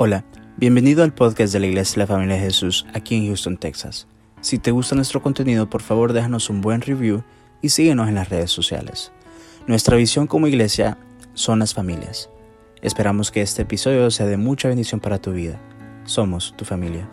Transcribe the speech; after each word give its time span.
Hola, 0.00 0.24
bienvenido 0.56 1.02
al 1.02 1.12
podcast 1.12 1.52
de 1.52 1.58
la 1.58 1.66
Iglesia 1.66 1.94
de 1.94 1.98
la 1.98 2.06
Familia 2.06 2.36
de 2.36 2.42
Jesús 2.42 2.86
aquí 2.94 3.16
en 3.16 3.26
Houston, 3.26 3.56
Texas. 3.56 4.06
Si 4.40 4.60
te 4.60 4.70
gusta 4.70 4.94
nuestro 4.94 5.20
contenido, 5.20 5.68
por 5.68 5.82
favor 5.82 6.12
déjanos 6.12 6.50
un 6.50 6.60
buen 6.60 6.82
review 6.82 7.24
y 7.62 7.70
síguenos 7.70 8.06
en 8.06 8.14
las 8.14 8.28
redes 8.28 8.52
sociales. 8.52 9.10
Nuestra 9.66 9.96
visión 9.96 10.28
como 10.28 10.46
iglesia 10.46 10.98
son 11.34 11.58
las 11.58 11.74
familias. 11.74 12.30
Esperamos 12.80 13.32
que 13.32 13.42
este 13.42 13.62
episodio 13.62 14.08
sea 14.12 14.26
de 14.26 14.36
mucha 14.36 14.68
bendición 14.68 15.00
para 15.00 15.20
tu 15.20 15.32
vida. 15.32 15.60
Somos 16.04 16.56
tu 16.56 16.64
familia. 16.64 17.08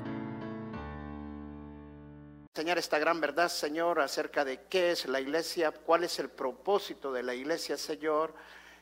Enseñar 2.54 2.78
esta 2.78 3.00
gran 3.00 3.20
verdad, 3.20 3.50
Señor, 3.50 4.00
acerca 4.00 4.46
de 4.46 4.60
qué 4.70 4.92
es 4.92 5.08
la 5.08 5.20
iglesia, 5.20 5.72
cuál 5.72 6.04
es 6.04 6.20
el 6.20 6.30
propósito 6.30 7.12
de 7.12 7.24
la 7.24 7.34
iglesia, 7.34 7.78
Señor. 7.78 8.36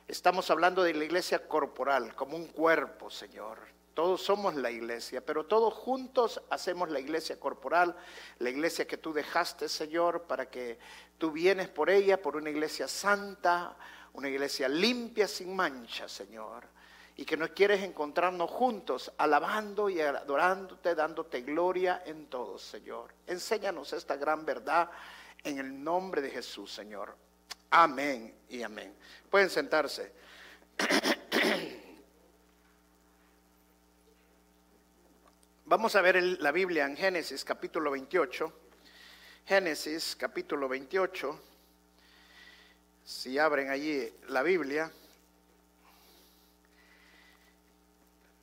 Estamos 0.10 0.52
hablando 0.52 0.84
de 0.84 0.94
la 0.94 1.06
iglesia 1.06 1.48
corporal, 1.48 2.14
como 2.16 2.36
un 2.36 2.48
cuerpo, 2.48 3.10
Señor. 3.10 3.60
Todos 3.94 4.24
somos 4.24 4.56
la 4.56 4.72
iglesia, 4.72 5.24
pero 5.24 5.46
todos 5.46 5.74
juntos 5.74 6.42
hacemos 6.50 6.90
la 6.90 7.00
iglesia 7.00 7.40
corporal, 7.40 7.96
la 8.40 8.50
iglesia 8.50 8.88
que 8.88 8.98
tú 8.98 9.14
dejaste, 9.14 9.70
Señor, 9.70 10.24
para 10.24 10.50
que 10.50 10.80
tú 11.20 11.32
vienes 11.32 11.70
por 11.70 11.92
ella, 11.92 12.20
por 12.20 12.36
una 12.36 12.50
iglesia 12.50 12.88
santa, 12.88 13.76
una 14.14 14.30
iglesia 14.30 14.68
limpia, 14.68 15.28
sin 15.28 15.56
mancha, 15.56 16.08
Señor. 16.08 16.64
Y 17.16 17.26
que 17.26 17.38
nos 17.38 17.52
quieres 17.52 17.84
encontrarnos 17.84 18.50
juntos, 18.50 19.12
alabando 19.18 19.88
y 19.88 20.02
adorándote, 20.02 20.96
dándote 20.96 21.42
gloria 21.42 22.02
en 22.06 22.26
todo, 22.26 22.58
Señor. 22.58 23.14
Enséñanos 23.28 23.94
esta 23.94 24.16
gran 24.16 24.44
verdad 24.44 24.90
en 25.44 25.60
el 25.60 25.84
nombre 25.84 26.22
de 26.22 26.32
Jesús, 26.32 26.74
Señor. 26.74 27.16
Amén 27.70 28.34
y 28.50 28.64
amén. 28.64 28.96
Pueden 29.30 29.52
sentarse. 29.52 30.12
Vamos 35.66 35.96
a 35.96 36.02
ver 36.02 36.22
la 36.22 36.52
Biblia 36.52 36.86
en 36.86 36.98
Génesis 36.98 37.46
capítulo 37.46 37.90
28. 37.92 38.52
Génesis 39.46 40.14
capítulo 40.20 40.68
28. 40.68 41.40
Si 43.06 43.40
abren 43.40 43.70
allí 43.70 44.12
la 44.28 44.44
Biblia. 44.44 44.92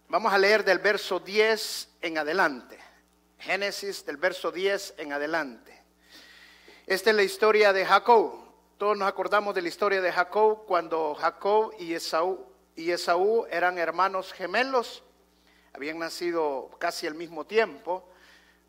Vamos 0.08 0.32
a 0.32 0.38
leer 0.38 0.64
del 0.64 0.78
verso 0.78 1.20
10 1.20 1.88
en 2.00 2.16
adelante. 2.16 2.78
Génesis 3.38 4.06
del 4.06 4.16
verso 4.16 4.50
10 4.50 4.94
en 4.96 5.12
adelante. 5.12 5.78
Esta 6.86 7.10
es 7.10 7.16
la 7.16 7.22
historia 7.22 7.74
de 7.74 7.84
Jacob. 7.84 8.32
Todos 8.78 8.96
nos 8.96 9.06
acordamos 9.06 9.54
de 9.54 9.60
la 9.60 9.68
historia 9.68 10.00
de 10.00 10.10
Jacob 10.10 10.64
cuando 10.64 11.14
Jacob 11.16 11.74
y 11.78 11.92
Esaú, 11.92 12.46
y 12.74 12.90
Esaú 12.90 13.46
eran 13.50 13.76
hermanos 13.76 14.32
gemelos 14.32 15.02
habían 15.72 15.98
nacido 15.98 16.70
casi 16.78 17.06
al 17.06 17.14
mismo 17.14 17.44
tiempo. 17.46 18.08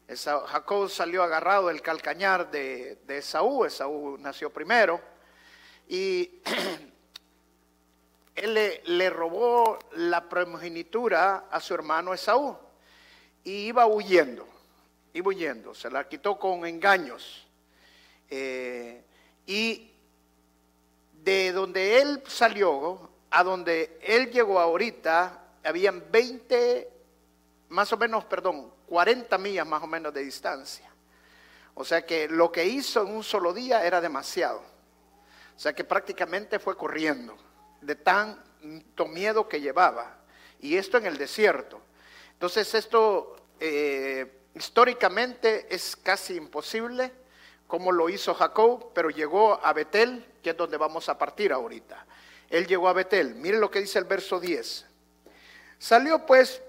Jacob 0.07 0.89
salió 0.89 1.23
agarrado 1.23 1.67
del 1.67 1.81
calcañar 1.81 2.51
de, 2.51 2.97
de 3.07 3.17
Esaú, 3.19 3.65
Esaú 3.65 4.17
nació 4.19 4.49
primero, 4.49 4.99
y 5.87 6.41
él 8.35 8.53
le, 8.85 9.09
robó 9.09 9.77
la 9.93 10.27
primogenitura 10.27 11.47
a 11.51 11.59
su 11.59 11.73
hermano 11.73 12.13
Esaú 12.13 12.57
y 13.43 13.67
iba 13.67 13.85
huyendo, 13.85 14.47
iba 15.13 15.27
huyendo, 15.27 15.73
se 15.73 15.89
la 15.89 16.07
quitó 16.07 16.39
con 16.39 16.65
engaños. 16.65 17.47
Eh, 18.29 19.03
y 19.45 19.91
de 21.23 21.51
donde 21.51 22.01
él 22.01 22.23
salió 22.27 23.09
a 23.29 23.43
donde 23.43 23.99
él 24.01 24.31
llegó 24.31 24.59
ahorita, 24.59 25.41
habían 25.63 26.03
20, 26.11 26.90
más 27.71 27.91
o 27.93 27.97
menos, 27.97 28.25
perdón, 28.25 28.69
40 28.87 29.37
millas 29.37 29.65
más 29.65 29.81
o 29.81 29.87
menos 29.87 30.13
de 30.13 30.21
distancia. 30.21 30.89
O 31.73 31.85
sea 31.85 32.05
que 32.05 32.27
lo 32.27 32.51
que 32.51 32.65
hizo 32.65 33.01
en 33.01 33.15
un 33.15 33.23
solo 33.23 33.53
día 33.53 33.85
era 33.85 34.01
demasiado. 34.01 34.59
O 34.59 35.59
sea 35.59 35.73
que 35.73 35.85
prácticamente 35.85 36.59
fue 36.59 36.75
corriendo 36.75 37.37
de 37.79 37.95
tanto 37.95 39.07
miedo 39.07 39.47
que 39.47 39.61
llevaba. 39.61 40.17
Y 40.59 40.75
esto 40.75 40.97
en 40.97 41.05
el 41.05 41.17
desierto. 41.17 41.81
Entonces 42.33 42.73
esto 42.73 43.37
eh, 43.59 44.41
históricamente 44.53 45.73
es 45.73 45.95
casi 45.95 46.35
imposible 46.35 47.13
como 47.67 47.93
lo 47.93 48.09
hizo 48.09 48.33
Jacob, 48.33 48.91
pero 48.93 49.09
llegó 49.09 49.65
a 49.65 49.71
Betel, 49.71 50.25
que 50.43 50.49
es 50.49 50.57
donde 50.57 50.75
vamos 50.75 51.07
a 51.07 51.17
partir 51.17 51.53
ahorita. 51.53 52.05
Él 52.49 52.67
llegó 52.67 52.89
a 52.89 52.93
Betel. 52.93 53.35
Miren 53.35 53.61
lo 53.61 53.71
que 53.71 53.79
dice 53.79 53.97
el 53.97 54.03
verso 54.05 54.41
10. 54.41 54.85
Salió 55.79 56.25
pues 56.25 56.61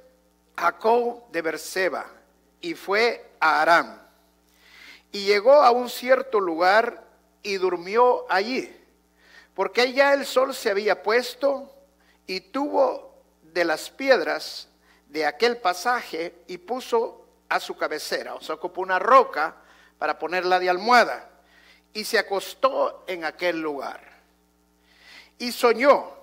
Jacob 0.56 1.30
de 1.30 1.42
Berseba 1.42 2.06
y 2.60 2.74
fue 2.74 3.30
a 3.40 3.62
Aram. 3.62 3.98
Y 5.10 5.24
llegó 5.24 5.62
a 5.62 5.70
un 5.70 5.90
cierto 5.90 6.40
lugar 6.40 7.04
y 7.42 7.56
durmió 7.56 8.24
allí, 8.30 8.74
porque 9.54 9.92
ya 9.92 10.14
el 10.14 10.24
sol 10.24 10.54
se 10.54 10.70
había 10.70 11.02
puesto 11.02 11.70
y 12.26 12.40
tuvo 12.40 13.14
de 13.42 13.64
las 13.64 13.90
piedras 13.90 14.68
de 15.08 15.26
aquel 15.26 15.58
pasaje 15.58 16.34
y 16.46 16.58
puso 16.58 17.26
a 17.48 17.60
su 17.60 17.76
cabecera, 17.76 18.34
o 18.34 18.40
sea, 18.40 18.54
ocupó 18.54 18.80
una 18.80 18.98
roca 18.98 19.56
para 19.98 20.18
ponerla 20.18 20.58
de 20.58 20.70
almohada 20.70 21.28
y 21.92 22.04
se 22.04 22.18
acostó 22.18 23.04
en 23.06 23.24
aquel 23.24 23.60
lugar. 23.60 24.00
Y 25.38 25.52
soñó 25.52 26.22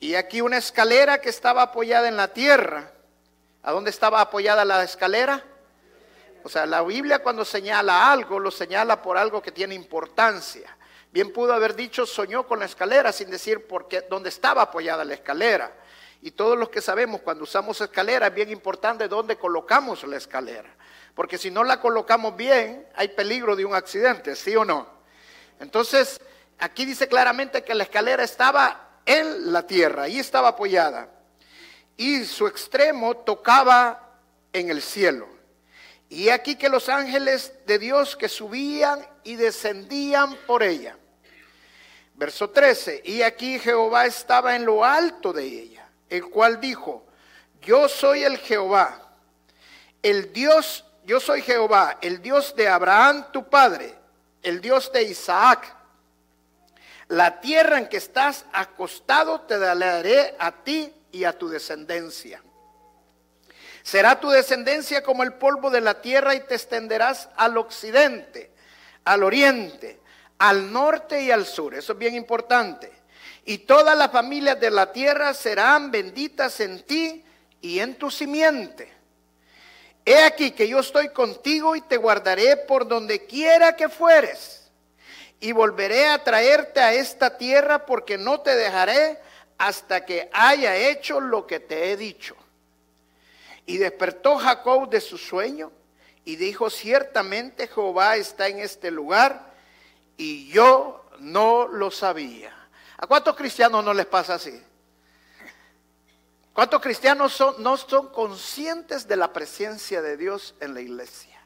y 0.00 0.16
aquí 0.16 0.40
una 0.40 0.58
escalera 0.58 1.20
que 1.20 1.28
estaba 1.28 1.62
apoyada 1.62 2.08
en 2.08 2.16
la 2.16 2.28
tierra. 2.28 2.92
¿A 3.64 3.72
dónde 3.72 3.90
estaba 3.90 4.20
apoyada 4.20 4.64
la 4.64 4.84
escalera? 4.84 5.42
O 6.42 6.50
sea, 6.50 6.66
la 6.66 6.82
Biblia 6.82 7.22
cuando 7.22 7.46
señala 7.46 8.12
algo, 8.12 8.38
lo 8.38 8.50
señala 8.50 9.00
por 9.00 9.16
algo 9.16 9.40
que 9.40 9.52
tiene 9.52 9.74
importancia. 9.74 10.76
Bien 11.10 11.32
pudo 11.32 11.54
haber 11.54 11.74
dicho 11.74 12.04
soñó 12.04 12.46
con 12.46 12.58
la 12.58 12.66
escalera 12.66 13.10
sin 13.10 13.30
decir 13.30 13.66
por 13.66 13.88
qué, 13.88 14.02
dónde 14.02 14.28
estaba 14.28 14.60
apoyada 14.62 15.02
la 15.04 15.14
escalera. 15.14 15.72
Y 16.20 16.32
todos 16.32 16.58
los 16.58 16.68
que 16.68 16.82
sabemos 16.82 17.22
cuando 17.22 17.44
usamos 17.44 17.80
escalera 17.80 18.26
es 18.26 18.34
bien 18.34 18.50
importante 18.50 19.08
dónde 19.08 19.36
colocamos 19.36 20.04
la 20.04 20.18
escalera. 20.18 20.68
Porque 21.14 21.38
si 21.38 21.50
no 21.50 21.64
la 21.64 21.80
colocamos 21.80 22.36
bien, 22.36 22.86
hay 22.94 23.08
peligro 23.08 23.56
de 23.56 23.64
un 23.64 23.74
accidente, 23.74 24.36
¿sí 24.36 24.54
o 24.56 24.64
no? 24.66 24.86
Entonces, 25.58 26.20
aquí 26.58 26.84
dice 26.84 27.08
claramente 27.08 27.64
que 27.64 27.74
la 27.74 27.84
escalera 27.84 28.24
estaba 28.24 29.00
en 29.06 29.52
la 29.52 29.66
tierra, 29.66 30.02
ahí 30.02 30.18
estaba 30.18 30.48
apoyada, 30.48 31.08
y 31.96 32.24
su 32.24 32.46
extremo 32.46 33.16
tocaba 33.16 34.18
en 34.52 34.70
el 34.70 34.82
cielo. 34.82 35.28
Y 36.08 36.28
aquí 36.28 36.56
que 36.56 36.68
los 36.68 36.88
ángeles 36.88 37.52
de 37.66 37.78
Dios 37.78 38.16
que 38.16 38.28
subían 38.28 39.06
y 39.24 39.36
descendían 39.36 40.36
por 40.46 40.62
ella. 40.62 40.96
Verso 42.14 42.50
13, 42.50 43.02
y 43.04 43.22
aquí 43.22 43.58
Jehová 43.58 44.06
estaba 44.06 44.54
en 44.54 44.64
lo 44.64 44.84
alto 44.84 45.32
de 45.32 45.44
ella, 45.44 45.88
el 46.08 46.26
cual 46.26 46.60
dijo, 46.60 47.04
yo 47.60 47.88
soy 47.88 48.22
el 48.22 48.38
Jehová, 48.38 49.16
el 50.02 50.32
Dios, 50.32 50.84
yo 51.04 51.18
soy 51.18 51.42
Jehová, 51.42 51.98
el 52.00 52.22
Dios 52.22 52.54
de 52.54 52.68
Abraham 52.68 53.26
tu 53.32 53.48
padre, 53.48 53.94
el 54.42 54.60
Dios 54.60 54.92
de 54.92 55.02
Isaac 55.02 55.74
la 57.08 57.40
tierra 57.40 57.78
en 57.78 57.88
que 57.88 57.98
estás 57.98 58.46
acostado 58.52 59.42
te 59.42 59.58
daré 59.58 60.34
a 60.38 60.52
ti 60.52 60.92
y 61.14 61.24
a 61.24 61.38
tu 61.38 61.48
descendencia. 61.48 62.42
Será 63.84 64.18
tu 64.18 64.30
descendencia 64.30 65.02
como 65.02 65.22
el 65.22 65.34
polvo 65.34 65.70
de 65.70 65.80
la 65.80 66.00
tierra 66.00 66.34
y 66.34 66.40
te 66.40 66.54
extenderás 66.54 67.28
al 67.36 67.56
occidente, 67.56 68.50
al 69.04 69.22
oriente, 69.22 70.00
al 70.38 70.72
norte 70.72 71.22
y 71.22 71.30
al 71.30 71.46
sur. 71.46 71.74
Eso 71.74 71.92
es 71.92 71.98
bien 71.98 72.16
importante. 72.16 72.90
Y 73.44 73.58
todas 73.58 73.96
las 73.96 74.10
familias 74.10 74.58
de 74.58 74.70
la 74.70 74.92
tierra 74.92 75.32
serán 75.34 75.92
benditas 75.92 76.58
en 76.58 76.82
ti 76.82 77.22
y 77.60 77.78
en 77.78 77.94
tu 77.94 78.10
simiente. 78.10 78.92
He 80.04 80.24
aquí 80.24 80.50
que 80.50 80.66
yo 80.66 80.80
estoy 80.80 81.10
contigo 81.10 81.76
y 81.76 81.80
te 81.82 81.96
guardaré 81.96 82.56
por 82.56 82.88
donde 82.88 83.24
quiera 83.26 83.76
que 83.76 83.88
fueres 83.88 84.70
y 85.38 85.52
volveré 85.52 86.08
a 86.08 86.24
traerte 86.24 86.80
a 86.80 86.92
esta 86.92 87.38
tierra 87.38 87.86
porque 87.86 88.18
no 88.18 88.40
te 88.40 88.56
dejaré 88.56 89.20
hasta 89.58 90.04
que 90.04 90.28
haya 90.32 90.76
hecho 90.76 91.20
lo 91.20 91.46
que 91.46 91.60
te 91.60 91.90
he 91.90 91.96
dicho. 91.96 92.36
Y 93.66 93.78
despertó 93.78 94.36
Jacob 94.36 94.90
de 94.90 95.00
su 95.00 95.16
sueño 95.16 95.72
y 96.24 96.36
dijo, 96.36 96.70
ciertamente 96.70 97.66
Jehová 97.66 98.16
está 98.16 98.48
en 98.48 98.60
este 98.60 98.90
lugar 98.90 99.54
y 100.16 100.48
yo 100.48 101.04
no 101.18 101.66
lo 101.68 101.90
sabía. 101.90 102.52
¿A 102.96 103.06
cuántos 103.06 103.36
cristianos 103.36 103.84
no 103.84 103.94
les 103.94 104.06
pasa 104.06 104.34
así? 104.34 104.62
¿Cuántos 106.52 106.80
cristianos 106.80 107.42
no 107.58 107.76
son 107.76 108.08
conscientes 108.10 109.08
de 109.08 109.16
la 109.16 109.32
presencia 109.32 110.00
de 110.00 110.16
Dios 110.16 110.54
en 110.60 110.72
la 110.72 110.80
iglesia? 110.80 111.40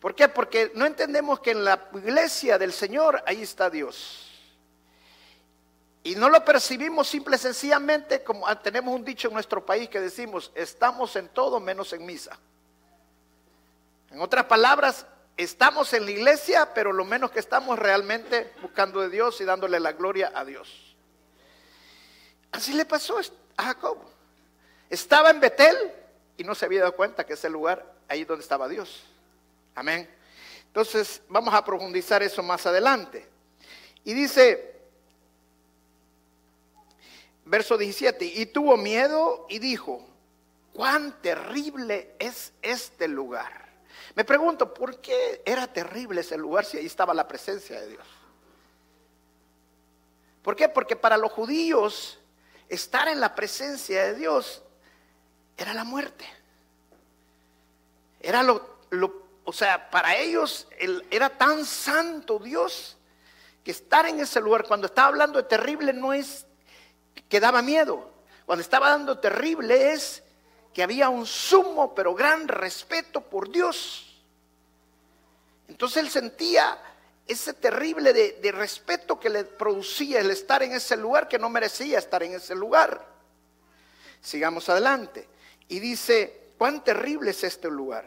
¿Por 0.00 0.14
qué? 0.14 0.28
Porque 0.28 0.70
no 0.74 0.86
entendemos 0.86 1.40
que 1.40 1.52
en 1.52 1.64
la 1.64 1.88
iglesia 1.94 2.58
del 2.58 2.72
Señor 2.72 3.22
ahí 3.26 3.42
está 3.42 3.70
Dios. 3.70 4.27
Y 6.08 6.14
no 6.14 6.30
lo 6.30 6.42
percibimos 6.42 7.06
simple 7.06 7.36
sencillamente 7.36 8.22
como 8.22 8.48
ah, 8.48 8.58
tenemos 8.58 8.94
un 8.94 9.04
dicho 9.04 9.28
en 9.28 9.34
nuestro 9.34 9.66
país 9.66 9.90
que 9.90 10.00
decimos, 10.00 10.50
estamos 10.54 11.14
en 11.16 11.28
todo 11.28 11.60
menos 11.60 11.92
en 11.92 12.06
misa. 12.06 12.38
En 14.10 14.22
otras 14.22 14.46
palabras, 14.46 15.04
estamos 15.36 15.92
en 15.92 16.06
la 16.06 16.10
iglesia, 16.10 16.72
pero 16.72 16.94
lo 16.94 17.04
menos 17.04 17.30
que 17.30 17.40
estamos 17.40 17.78
realmente 17.78 18.54
buscando 18.62 19.02
de 19.02 19.10
Dios 19.10 19.38
y 19.42 19.44
dándole 19.44 19.78
la 19.80 19.92
gloria 19.92 20.32
a 20.34 20.46
Dios. 20.46 20.96
Así 22.52 22.72
le 22.72 22.86
pasó 22.86 23.18
a 23.58 23.64
Jacob. 23.64 23.98
Estaba 24.88 25.28
en 25.28 25.40
Betel 25.40 25.76
y 26.38 26.42
no 26.42 26.54
se 26.54 26.64
había 26.64 26.80
dado 26.80 26.96
cuenta 26.96 27.26
que 27.26 27.34
ese 27.34 27.50
lugar 27.50 27.84
ahí 28.08 28.24
donde 28.24 28.42
estaba 28.42 28.66
Dios. 28.66 29.02
Amén. 29.74 30.08
Entonces 30.68 31.20
vamos 31.28 31.52
a 31.52 31.62
profundizar 31.62 32.22
eso 32.22 32.42
más 32.42 32.64
adelante. 32.64 33.28
Y 34.04 34.14
dice, 34.14 34.77
verso 37.48 37.78
17, 37.78 38.24
y 38.24 38.46
tuvo 38.46 38.76
miedo 38.76 39.46
y 39.48 39.58
dijo, 39.58 40.06
cuán 40.72 41.20
terrible 41.22 42.14
es 42.18 42.52
este 42.62 43.08
lugar. 43.08 43.68
Me 44.14 44.24
pregunto, 44.24 44.72
¿por 44.72 45.00
qué 45.00 45.42
era 45.44 45.66
terrible 45.66 46.20
ese 46.20 46.36
lugar 46.36 46.64
si 46.64 46.76
ahí 46.76 46.86
estaba 46.86 47.14
la 47.14 47.26
presencia 47.26 47.80
de 47.80 47.88
Dios? 47.88 48.06
¿Por 50.42 50.56
qué? 50.56 50.68
Porque 50.68 50.96
para 50.96 51.16
los 51.16 51.32
judíos 51.32 52.18
estar 52.68 53.08
en 53.08 53.20
la 53.20 53.34
presencia 53.34 54.04
de 54.04 54.14
Dios 54.14 54.62
era 55.56 55.74
la 55.74 55.84
muerte. 55.84 56.26
Era 58.20 58.42
lo, 58.42 58.78
o 59.44 59.52
sea, 59.52 59.90
para 59.90 60.16
ellos 60.16 60.68
era 61.10 61.30
tan 61.30 61.64
santo 61.64 62.38
Dios 62.38 62.96
que 63.64 63.70
estar 63.70 64.06
en 64.06 64.20
ese 64.20 64.40
lugar, 64.40 64.66
cuando 64.66 64.86
estaba 64.86 65.08
hablando 65.08 65.38
de 65.38 65.48
terrible, 65.48 65.92
no 65.92 66.12
es 66.12 66.46
que 67.28 67.40
daba 67.40 67.62
miedo. 67.62 68.10
Cuando 68.46 68.62
estaba 68.62 68.90
dando 68.90 69.18
terrible 69.18 69.92
es 69.92 70.22
que 70.72 70.82
había 70.82 71.08
un 71.08 71.26
sumo 71.26 71.94
pero 71.94 72.14
gran 72.14 72.48
respeto 72.48 73.20
por 73.20 73.50
Dios. 73.50 74.22
Entonces 75.68 76.02
él 76.02 76.10
sentía 76.10 76.78
ese 77.26 77.52
terrible 77.52 78.14
de, 78.14 78.52
respeto 78.52 79.20
que 79.20 79.28
le 79.28 79.44
producía 79.44 80.20
el 80.20 80.30
estar 80.30 80.62
en 80.62 80.72
ese 80.72 80.96
lugar 80.96 81.28
que 81.28 81.38
no 81.38 81.50
merecía 81.50 81.98
estar 81.98 82.22
en 82.22 82.32
ese 82.32 82.54
lugar. 82.54 83.06
Sigamos 84.22 84.68
adelante. 84.70 85.28
Y 85.68 85.78
dice, 85.78 86.52
cuán 86.56 86.82
terrible 86.82 87.32
es 87.32 87.44
este 87.44 87.68
lugar. 87.68 88.06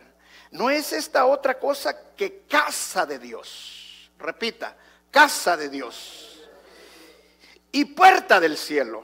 No 0.49 0.71
es 0.71 0.91
esta 0.91 1.27
otra 1.27 1.59
cosa 1.59 2.15
que 2.15 2.41
casa 2.49 3.05
de 3.05 3.19
Dios. 3.19 4.11
Repita, 4.17 4.75
casa 5.11 5.55
de 5.55 5.69
Dios. 5.69 6.30
Y 7.71 7.85
puerta 7.85 8.39
del 8.39 8.57
cielo. 8.57 9.03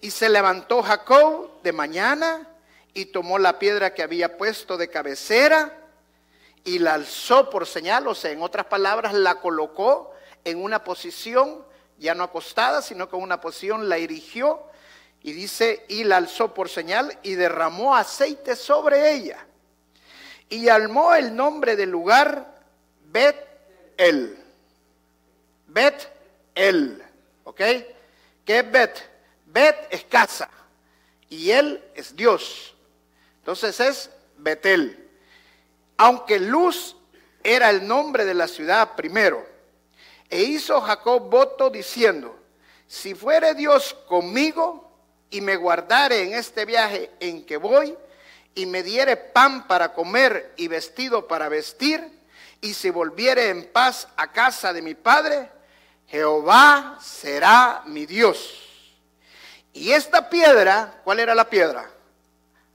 Y 0.00 0.10
se 0.10 0.28
levantó 0.28 0.82
Jacob 0.82 1.62
de 1.62 1.72
mañana 1.72 2.48
y 2.92 3.06
tomó 3.06 3.38
la 3.38 3.58
piedra 3.58 3.94
que 3.94 4.02
había 4.02 4.36
puesto 4.36 4.76
de 4.76 4.88
cabecera 4.88 5.78
y 6.64 6.78
la 6.78 6.94
alzó 6.94 7.50
por 7.50 7.66
señal, 7.66 8.06
o 8.08 8.14
sea, 8.14 8.30
en 8.30 8.42
otras 8.42 8.66
palabras, 8.66 9.12
la 9.12 9.36
colocó 9.36 10.14
en 10.44 10.62
una 10.62 10.82
posición 10.82 11.64
ya 11.98 12.14
no 12.14 12.24
acostada, 12.24 12.82
sino 12.82 13.08
con 13.08 13.22
una 13.22 13.40
posición 13.40 13.88
la 13.88 13.98
erigió 13.98 14.62
y 15.22 15.32
dice, 15.32 15.84
y 15.88 16.04
la 16.04 16.18
alzó 16.18 16.52
por 16.52 16.68
señal 16.68 17.18
y 17.22 17.34
derramó 17.34 17.96
aceite 17.96 18.56
sobre 18.56 19.12
ella. 19.12 19.46
Y 20.48 20.68
almó 20.68 21.14
el 21.14 21.34
nombre 21.34 21.76
del 21.76 21.90
lugar 21.90 22.54
Bet 23.06 23.36
El. 23.96 24.38
Bet 25.66 26.08
El. 26.54 27.03
¿Ok? 27.44 27.60
¿Qué 28.44 28.58
es 28.58 28.70
Bet? 28.70 29.10
Bet 29.46 29.86
es 29.90 30.04
casa 30.04 30.50
y 31.28 31.50
Él 31.50 31.82
es 31.94 32.14
Dios. 32.16 32.74
Entonces 33.38 33.78
es 33.80 34.10
Betel. 34.36 35.08
Aunque 35.96 36.40
Luz 36.40 36.96
era 37.42 37.70
el 37.70 37.86
nombre 37.86 38.24
de 38.24 38.34
la 38.34 38.48
ciudad 38.48 38.96
primero. 38.96 39.46
E 40.28 40.42
hizo 40.42 40.80
Jacob 40.80 41.30
voto 41.30 41.70
diciendo, 41.70 42.36
si 42.86 43.14
fuere 43.14 43.54
Dios 43.54 43.94
conmigo 44.08 44.90
y 45.30 45.40
me 45.40 45.56
guardare 45.56 46.22
en 46.22 46.34
este 46.34 46.64
viaje 46.64 47.10
en 47.20 47.44
que 47.44 47.56
voy, 47.56 47.96
y 48.54 48.66
me 48.66 48.82
diere 48.82 49.16
pan 49.16 49.66
para 49.66 49.92
comer 49.92 50.54
y 50.56 50.68
vestido 50.68 51.26
para 51.26 51.48
vestir, 51.48 52.20
y 52.60 52.72
si 52.72 52.90
volviere 52.90 53.50
en 53.50 53.70
paz 53.72 54.08
a 54.16 54.32
casa 54.32 54.72
de 54.72 54.80
mi 54.80 54.94
padre, 54.94 55.50
Jehová 56.08 56.98
será 57.00 57.82
mi 57.86 58.06
Dios. 58.06 58.60
Y 59.72 59.92
esta 59.92 60.30
piedra, 60.30 61.00
¿cuál 61.04 61.20
era 61.20 61.34
la 61.34 61.50
piedra? 61.50 61.90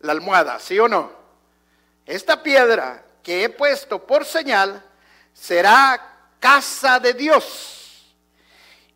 La 0.02 0.12
almohada, 0.12 0.60
¿sí 0.60 0.78
o 0.80 0.88
no? 0.88 1.12
Esta 2.06 2.44
piedra 2.44 3.04
que 3.24 3.44
he 3.44 3.50
puesto 3.50 4.06
por 4.06 4.26
señal 4.26 4.84
será 5.34 6.18
casa 6.40 7.00
de 7.00 7.14
Dios. 7.14 8.16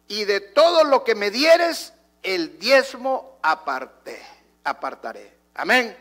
Y 0.07 0.25
de 0.25 0.41
todo 0.41 0.83
lo 0.83 1.03
que 1.03 1.15
me 1.15 1.31
dieres, 1.31 1.93
el 2.21 2.59
diezmo 2.59 3.39
aparté, 3.41 4.21
apartaré. 4.63 5.37
Amén. 5.53 5.95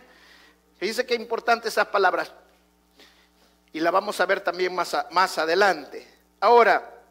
Dice 0.81 1.07
que 1.07 1.15
importante 1.15 1.69
esas 1.69 1.87
palabras. 1.87 2.33
Y 3.73 3.81
la 3.81 3.91
vamos 3.91 4.21
a 4.21 4.27
ver 4.27 4.41
también 4.41 4.75
más, 4.75 4.97
más 5.11 5.39
adelante. 5.39 6.07
Ahora, 6.41 7.02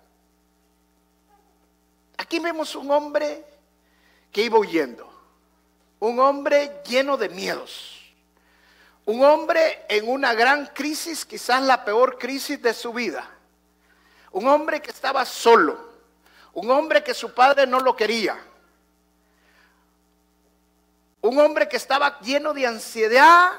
aquí 2.22 2.40
vemos 2.40 2.76
un 2.76 2.92
hombre 2.92 3.44
que 4.32 4.44
iba 4.44 4.60
huyendo. 4.60 5.10
Un 6.00 6.20
hombre 6.20 6.82
lleno 6.88 7.18
de 7.18 7.30
miedos. 7.30 8.00
Un 9.06 9.24
hombre 9.24 9.86
en 9.90 10.08
una 10.08 10.34
gran 10.34 10.68
crisis, 10.68 11.26
quizás 11.26 11.62
la 11.64 11.84
peor 11.84 12.18
crisis 12.18 12.62
de 12.62 12.74
su 12.74 12.94
vida. 12.94 13.30
Un 14.32 14.48
hombre 14.48 14.82
que 14.82 14.92
estaba 14.92 15.26
solo. 15.26 15.92
Un 16.54 16.70
hombre 16.70 17.04
que 17.04 17.14
su 17.14 17.34
padre 17.34 17.66
no 17.68 17.80
lo 17.80 17.96
quería. 17.96 18.38
Un 21.22 21.40
hombre 21.40 21.68
que 21.68 21.78
estaba 21.78 22.20
lleno 22.22 22.54
de 22.54 22.66
ansiedad, 22.66 23.52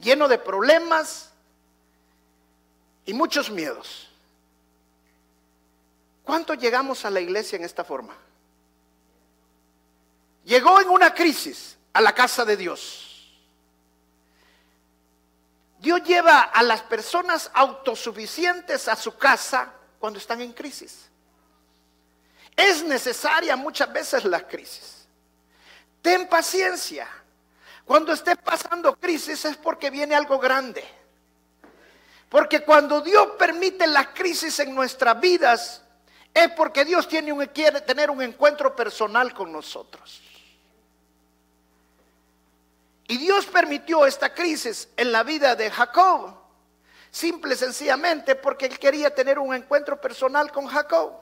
lleno 0.00 0.26
de 0.28 0.38
problemas 0.38 1.32
y 3.04 3.14
muchos 3.14 3.50
miedos. 3.50 4.09
¿Cuánto 6.30 6.54
llegamos 6.54 7.04
a 7.04 7.10
la 7.10 7.20
iglesia 7.20 7.56
en 7.56 7.64
esta 7.64 7.82
forma? 7.82 8.16
Llegó 10.44 10.80
en 10.80 10.88
una 10.88 11.12
crisis 11.12 11.76
a 11.92 12.00
la 12.00 12.14
casa 12.14 12.44
de 12.44 12.56
Dios. 12.56 13.34
Dios 15.80 16.00
lleva 16.04 16.42
a 16.42 16.62
las 16.62 16.82
personas 16.82 17.50
autosuficientes 17.52 18.86
a 18.86 18.94
su 18.94 19.18
casa 19.18 19.72
cuando 19.98 20.20
están 20.20 20.40
en 20.40 20.52
crisis. 20.52 21.10
Es 22.54 22.84
necesaria 22.84 23.56
muchas 23.56 23.92
veces 23.92 24.24
la 24.24 24.46
crisis. 24.46 25.08
Ten 26.00 26.28
paciencia. 26.28 27.08
Cuando 27.84 28.12
estés 28.12 28.36
pasando 28.36 28.94
crisis 28.94 29.46
es 29.46 29.56
porque 29.56 29.90
viene 29.90 30.14
algo 30.14 30.38
grande. 30.38 30.84
Porque 32.28 32.60
cuando 32.60 33.00
Dios 33.00 33.30
permite 33.36 33.84
la 33.88 34.14
crisis 34.14 34.60
en 34.60 34.72
nuestras 34.76 35.20
vidas, 35.20 35.82
es 36.32 36.50
porque 36.52 36.84
Dios 36.84 37.08
tiene 37.08 37.32
un, 37.32 37.44
quiere 37.46 37.80
tener 37.80 38.10
un 38.10 38.22
encuentro 38.22 38.74
personal 38.74 39.34
con 39.34 39.52
nosotros. 39.52 40.22
Y 43.08 43.18
Dios 43.18 43.46
permitió 43.46 44.06
esta 44.06 44.32
crisis 44.32 44.88
en 44.96 45.10
la 45.10 45.24
vida 45.24 45.56
de 45.56 45.68
Jacob, 45.70 46.32
simple 47.10 47.54
y 47.54 47.56
sencillamente 47.56 48.36
porque 48.36 48.66
él 48.66 48.78
quería 48.78 49.12
tener 49.12 49.38
un 49.38 49.52
encuentro 49.52 50.00
personal 50.00 50.52
con 50.52 50.66
Jacob. 50.66 51.14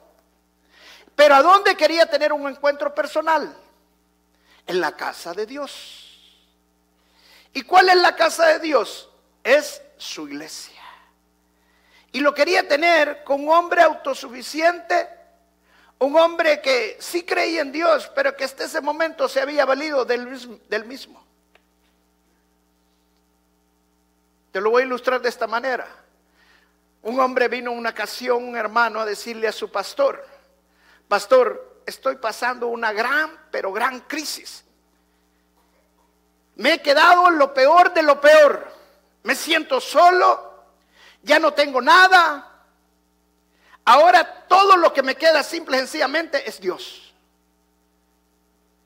Pero 1.15 1.35
¿a 1.35 1.41
dónde 1.41 1.75
quería 1.75 2.05
tener 2.05 2.31
un 2.31 2.47
encuentro 2.47 2.93
personal? 2.93 3.57
En 4.67 4.79
la 4.79 4.95
casa 4.95 5.33
de 5.33 5.47
Dios. 5.47 6.09
¿Y 7.53 7.63
cuál 7.63 7.89
es 7.89 7.95
la 7.95 8.15
casa 8.15 8.45
de 8.45 8.59
Dios? 8.59 9.09
Es 9.43 9.81
su 9.97 10.27
iglesia. 10.27 10.79
Y 12.11 12.21
lo 12.21 12.33
quería 12.33 12.67
tener 12.67 13.23
con 13.23 13.43
un 13.43 13.49
hombre 13.49 13.81
autosuficiente, 13.83 15.07
un 15.99 16.15
hombre 16.15 16.61
que 16.61 16.97
sí 16.99 17.23
creía 17.23 17.61
en 17.61 17.71
Dios, 17.71 18.09
pero 18.15 18.35
que 18.35 18.45
hasta 18.45 18.63
ese 18.63 18.81
momento 18.81 19.27
se 19.27 19.41
había 19.41 19.65
valido 19.65 20.05
del, 20.05 20.25
mismo. 20.85 21.23
Te 24.51 24.61
lo 24.61 24.71
voy 24.71 24.83
a 24.83 24.85
ilustrar 24.85 25.21
de 25.21 25.29
esta 25.29 25.45
manera. 25.45 25.87
Un 27.03 27.19
hombre 27.19 27.47
vino 27.47 27.71
una 27.71 27.91
ocasión, 27.91 28.43
un 28.43 28.55
hermano, 28.55 29.01
a 29.01 29.05
decirle 29.05 29.47
a 29.47 29.51
su 29.51 29.71
pastor, 29.71 30.25
pastor, 31.07 31.81
estoy 31.85 32.15
pasando 32.15 32.67
una 32.67 32.91
gran, 32.91 33.47
pero 33.51 33.71
gran 33.71 34.01
crisis. 34.01 34.63
Me 36.55 36.73
he 36.73 36.81
quedado 36.81 37.27
en 37.27 37.37
lo 37.37 37.53
peor 37.53 37.93
de 37.93 38.03
lo 38.03 38.19
peor. 38.19 38.67
Me 39.23 39.35
siento 39.35 39.79
solo, 39.79 40.48
ya 41.23 41.39
no 41.39 41.53
tengo 41.53 41.81
nada. 41.81 42.45
Ahora 43.85 44.45
todo 44.47 44.77
lo 44.77 44.93
que 44.93 45.03
me 45.03 45.15
queda 45.15 45.43
simple 45.43 45.77
y 45.77 45.79
sencillamente 45.81 46.47
es 46.47 46.59
Dios. 46.59 47.13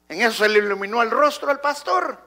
En 0.09 0.21
eso 0.21 0.47
le 0.47 0.59
iluminó 0.59 1.01
el 1.01 1.11
rostro 1.11 1.49
al 1.49 1.59
pastor. 1.59 2.17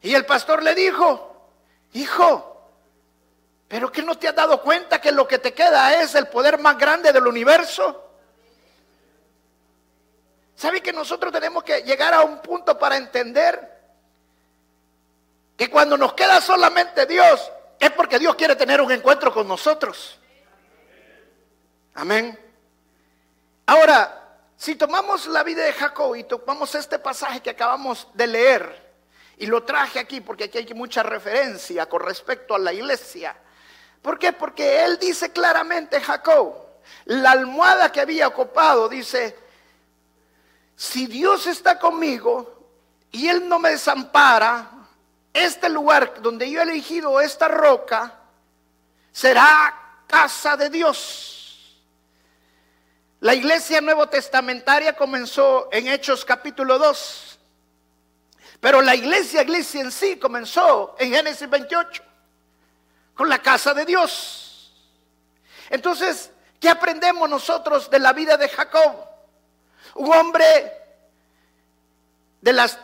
Y 0.00 0.14
el 0.14 0.26
pastor 0.26 0.62
le 0.62 0.74
dijo, 0.74 1.48
hijo, 1.92 2.70
pero 3.68 3.90
que 3.92 4.02
no 4.02 4.18
te 4.18 4.28
has 4.28 4.34
dado 4.34 4.60
cuenta 4.60 5.00
que 5.00 5.12
lo 5.12 5.26
que 5.26 5.38
te 5.38 5.54
queda 5.54 6.02
es 6.02 6.14
el 6.14 6.28
poder 6.28 6.58
más 6.58 6.76
grande 6.76 7.12
del 7.12 7.26
universo. 7.26 8.10
¿Sabe 10.56 10.80
que 10.80 10.92
nosotros 10.92 11.32
tenemos 11.32 11.62
que 11.64 11.82
llegar 11.82 12.14
a 12.14 12.22
un 12.22 12.40
punto 12.40 12.78
para 12.78 12.96
entender 12.96 13.80
que 15.56 15.70
cuando 15.70 15.96
nos 15.96 16.14
queda 16.14 16.40
solamente 16.40 17.06
Dios 17.06 17.50
es 17.82 17.90
porque 17.90 18.18
Dios 18.18 18.36
quiere 18.36 18.54
tener 18.54 18.80
un 18.80 18.92
encuentro 18.92 19.34
con 19.34 19.48
nosotros? 19.48 20.18
Amén. 21.94 22.38
Ahora, 23.66 24.38
si 24.56 24.76
tomamos 24.76 25.26
la 25.26 25.42
vida 25.42 25.64
de 25.64 25.72
Jacob 25.72 26.14
y 26.14 26.22
tomamos 26.22 26.74
este 26.76 27.00
pasaje 27.00 27.40
que 27.40 27.50
acabamos 27.50 28.06
de 28.14 28.26
leer, 28.28 28.92
y 29.38 29.46
lo 29.46 29.64
traje 29.64 29.98
aquí 29.98 30.20
porque 30.20 30.44
aquí 30.44 30.58
hay 30.58 30.74
mucha 30.74 31.02
referencia 31.02 31.86
con 31.86 32.02
respecto 32.02 32.54
a 32.54 32.60
la 32.60 32.72
iglesia. 32.72 33.36
¿Por 34.00 34.16
qué? 34.16 34.32
Porque 34.32 34.84
él 34.84 34.98
dice 35.00 35.32
claramente, 35.32 36.00
Jacob, 36.00 36.54
la 37.06 37.32
almohada 37.32 37.90
que 37.90 38.00
había 38.00 38.28
ocupado, 38.28 38.88
dice, 38.88 39.36
si 40.76 41.06
Dios 41.06 41.48
está 41.48 41.80
conmigo 41.80 42.68
y 43.10 43.26
Él 43.26 43.48
no 43.48 43.58
me 43.58 43.70
desampara, 43.70 44.70
este 45.32 45.68
lugar 45.68 46.20
donde 46.20 46.50
yo 46.50 46.60
he 46.60 46.62
elegido 46.62 47.20
esta 47.20 47.48
roca 47.48 48.18
será 49.10 50.02
casa 50.06 50.56
de 50.56 50.70
Dios. 50.70 51.78
La 53.20 53.34
iglesia 53.34 53.80
nuevo 53.80 54.08
testamentaria 54.08 54.94
comenzó 54.94 55.68
en 55.70 55.86
Hechos 55.86 56.24
capítulo 56.24 56.78
2, 56.78 57.38
pero 58.60 58.82
la 58.82 58.94
iglesia, 58.94 59.42
iglesia 59.42 59.80
en 59.80 59.92
sí 59.92 60.18
comenzó 60.18 60.96
en 60.98 61.12
Génesis 61.12 61.48
28, 61.48 62.02
con 63.14 63.28
la 63.28 63.38
casa 63.40 63.74
de 63.74 63.84
Dios. 63.84 64.74
Entonces, 65.70 66.30
¿qué 66.60 66.68
aprendemos 66.68 67.30
nosotros 67.30 67.88
de 67.88 68.00
la 68.00 68.12
vida 68.12 68.36
de 68.36 68.48
Jacob? 68.48 69.06
Un 69.94 70.12
hombre 70.12 70.72
de 72.40 72.52
las 72.52 72.78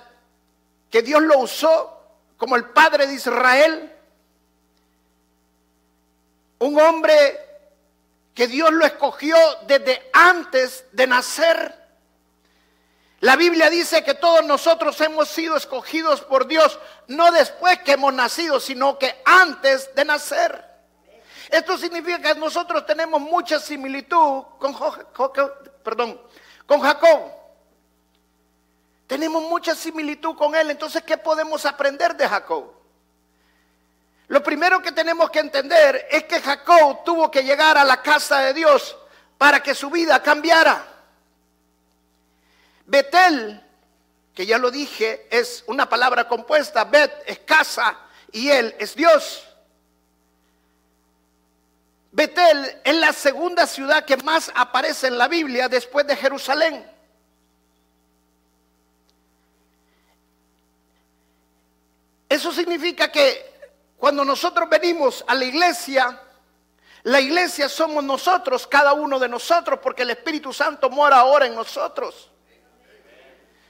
que 0.91 1.03
Dios 1.03 1.21
lo 1.23 1.39
usó 1.41 1.98
como 2.39 2.57
el 2.57 2.71
padre 2.71 3.07
de 3.07 3.15
Israel. 3.15 3.93
Un 6.61 6.81
hombre 6.81 7.39
que 8.35 8.47
Dios 8.47 8.73
lo 8.73 8.87
escogió 8.87 9.37
desde 9.67 10.11
antes 10.13 10.87
de 10.93 11.07
nacer. 11.07 11.75
La 13.21 13.35
Biblia 13.35 13.69
dice 13.69 14.05
que 14.05 14.15
todos 14.15 14.45
nosotros 14.45 14.99
hemos 15.01 15.29
sido 15.29 15.57
escogidos 15.57 16.21
por 16.21 16.47
Dios, 16.47 16.79
no 17.09 17.33
después 17.33 17.81
que 17.81 17.93
hemos 17.93 18.15
nacido, 18.15 18.61
sino 18.61 18.97
que 18.97 19.21
antes 19.25 19.93
de 19.97 20.05
nacer. 20.05 20.65
Esto 21.51 21.77
significa 21.77 22.21
que 22.35 22.39
nosotros 22.39 22.87
tenemos 22.87 23.21
mucha 23.21 23.59
similitud 23.59 24.45
con, 24.59 24.77
perdón, 25.83 26.21
con 26.65 26.81
Jacob. 26.81 27.38
Tenemos 29.09 29.43
mucha 29.43 29.75
similitud 29.75 30.37
con 30.37 30.55
él. 30.55 30.71
Entonces, 30.71 31.03
¿qué 31.03 31.17
podemos 31.17 31.65
aprender 31.65 32.15
de 32.15 32.29
Jacob? 32.29 32.71
Lo 34.29 34.43
primero 34.43 34.83
que 34.83 34.93
tenemos 34.93 35.31
que 35.31 35.39
entender 35.39 36.07
es 36.11 36.25
que 36.25 36.43
Jacob 36.43 37.03
tuvo 37.05 37.31
que 37.31 37.43
llegar 37.43 37.79
a 37.79 37.85
la 37.85 38.03
casa 38.03 38.41
de 38.41 38.53
Dios 38.53 38.95
para 39.39 39.63
que 39.63 39.75
su 39.75 39.89
vida 39.89 40.23
cambiara. 40.23 40.87
Betel, 42.85 43.65
que 44.35 44.45
ya 44.45 44.59
lo 44.59 44.71
dije, 44.71 45.27
es 45.31 45.65
una 45.67 45.89
palabra 45.89 46.29
compuesta. 46.29 46.85
Bet 46.85 47.11
es 47.25 47.39
casa 47.39 47.99
y 48.31 48.51
él 48.51 48.77
es 48.79 48.95
Dios. 48.95 49.43
Betel 52.13 52.79
es 52.85 52.95
la 52.95 53.15
segunda 53.15 53.67
ciudad 53.67 54.05
que 54.05 54.19
más 54.19 54.53
aparece 54.55 55.07
en 55.07 55.17
la 55.17 55.29
Biblia 55.29 55.67
después 55.67 56.07
de 56.07 56.15
Jerusalén. 56.15 56.98
Eso 62.29 62.53
significa 62.53 63.11
que 63.11 63.73
cuando 63.97 64.25
nosotros 64.25 64.69
venimos 64.69 65.25
a 65.27 65.35
la 65.35 65.45
iglesia, 65.45 66.21
la 67.05 67.21
iglesia 67.21 67.69
somos 67.69 68.05
nosotros, 68.05 68.67
cada 68.67 68.93
uno 68.93 69.19
de 69.19 69.29
nosotros, 69.29 69.79
porque 69.83 70.03
el 70.03 70.11
Espíritu 70.11 70.53
Santo 70.53 70.91
mora 70.91 71.17
ahora 71.17 71.47
en 71.47 71.55
nosotros. 71.55 72.31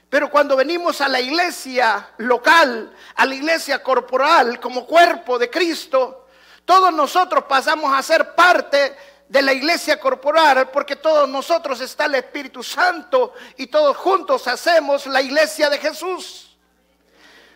Pero 0.09 0.29
cuando 0.31 0.55
venimos 0.55 1.01
a 1.01 1.07
la 1.07 1.21
iglesia 1.21 2.09
local, 2.17 2.91
a 3.15 3.25
la 3.25 3.35
iglesia 3.35 3.81
corporal, 3.83 4.59
como 4.59 4.85
cuerpo 4.85 5.37
de 5.37 5.49
Cristo, 5.49 6.27
todos 6.65 6.91
nosotros 6.91 7.45
pasamos 7.45 7.93
a 7.93 8.01
ser 8.01 8.33
parte 8.33 8.95
de 9.27 9.41
la 9.43 9.53
iglesia 9.53 9.99
corporal 9.99 10.69
porque 10.71 10.95
todos 10.95 11.29
nosotros 11.29 11.79
está 11.81 12.05
el 12.05 12.15
Espíritu 12.15 12.63
Santo 12.63 13.33
y 13.57 13.67
todos 13.67 13.95
juntos 13.95 14.47
hacemos 14.47 15.05
la 15.05 15.21
iglesia 15.21 15.69
de 15.69 15.77
Jesús. 15.77 16.48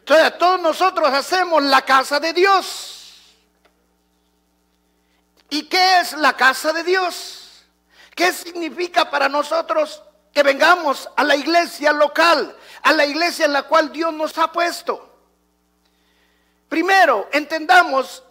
Entonces 0.03 0.37
todos 0.37 0.59
nosotros 0.59 1.07
hacemos 1.13 1.63
la 1.63 1.81
casa 1.81 2.19
de 2.19 2.33
Dios. 2.33 3.23
¿Y 5.49 5.63
qué 5.69 6.01
es 6.01 6.11
la 6.11 6.35
casa 6.35 6.73
de 6.73 6.83
Dios? 6.83 7.63
¿Qué 8.13 8.33
significa 8.33 9.09
para 9.09 9.29
nosotros 9.29 10.03
que 10.33 10.43
vengamos 10.43 11.09
a 11.15 11.23
la 11.23 11.37
iglesia 11.37 11.93
local, 11.93 12.53
a 12.81 12.91
la 12.91 13.05
iglesia 13.05 13.45
en 13.45 13.53
la 13.53 13.63
cual 13.63 13.93
Dios 13.93 14.13
nos 14.13 14.37
ha 14.37 14.51
puesto? 14.51 15.09
Primero, 16.67 17.29
entendamos 17.31 18.23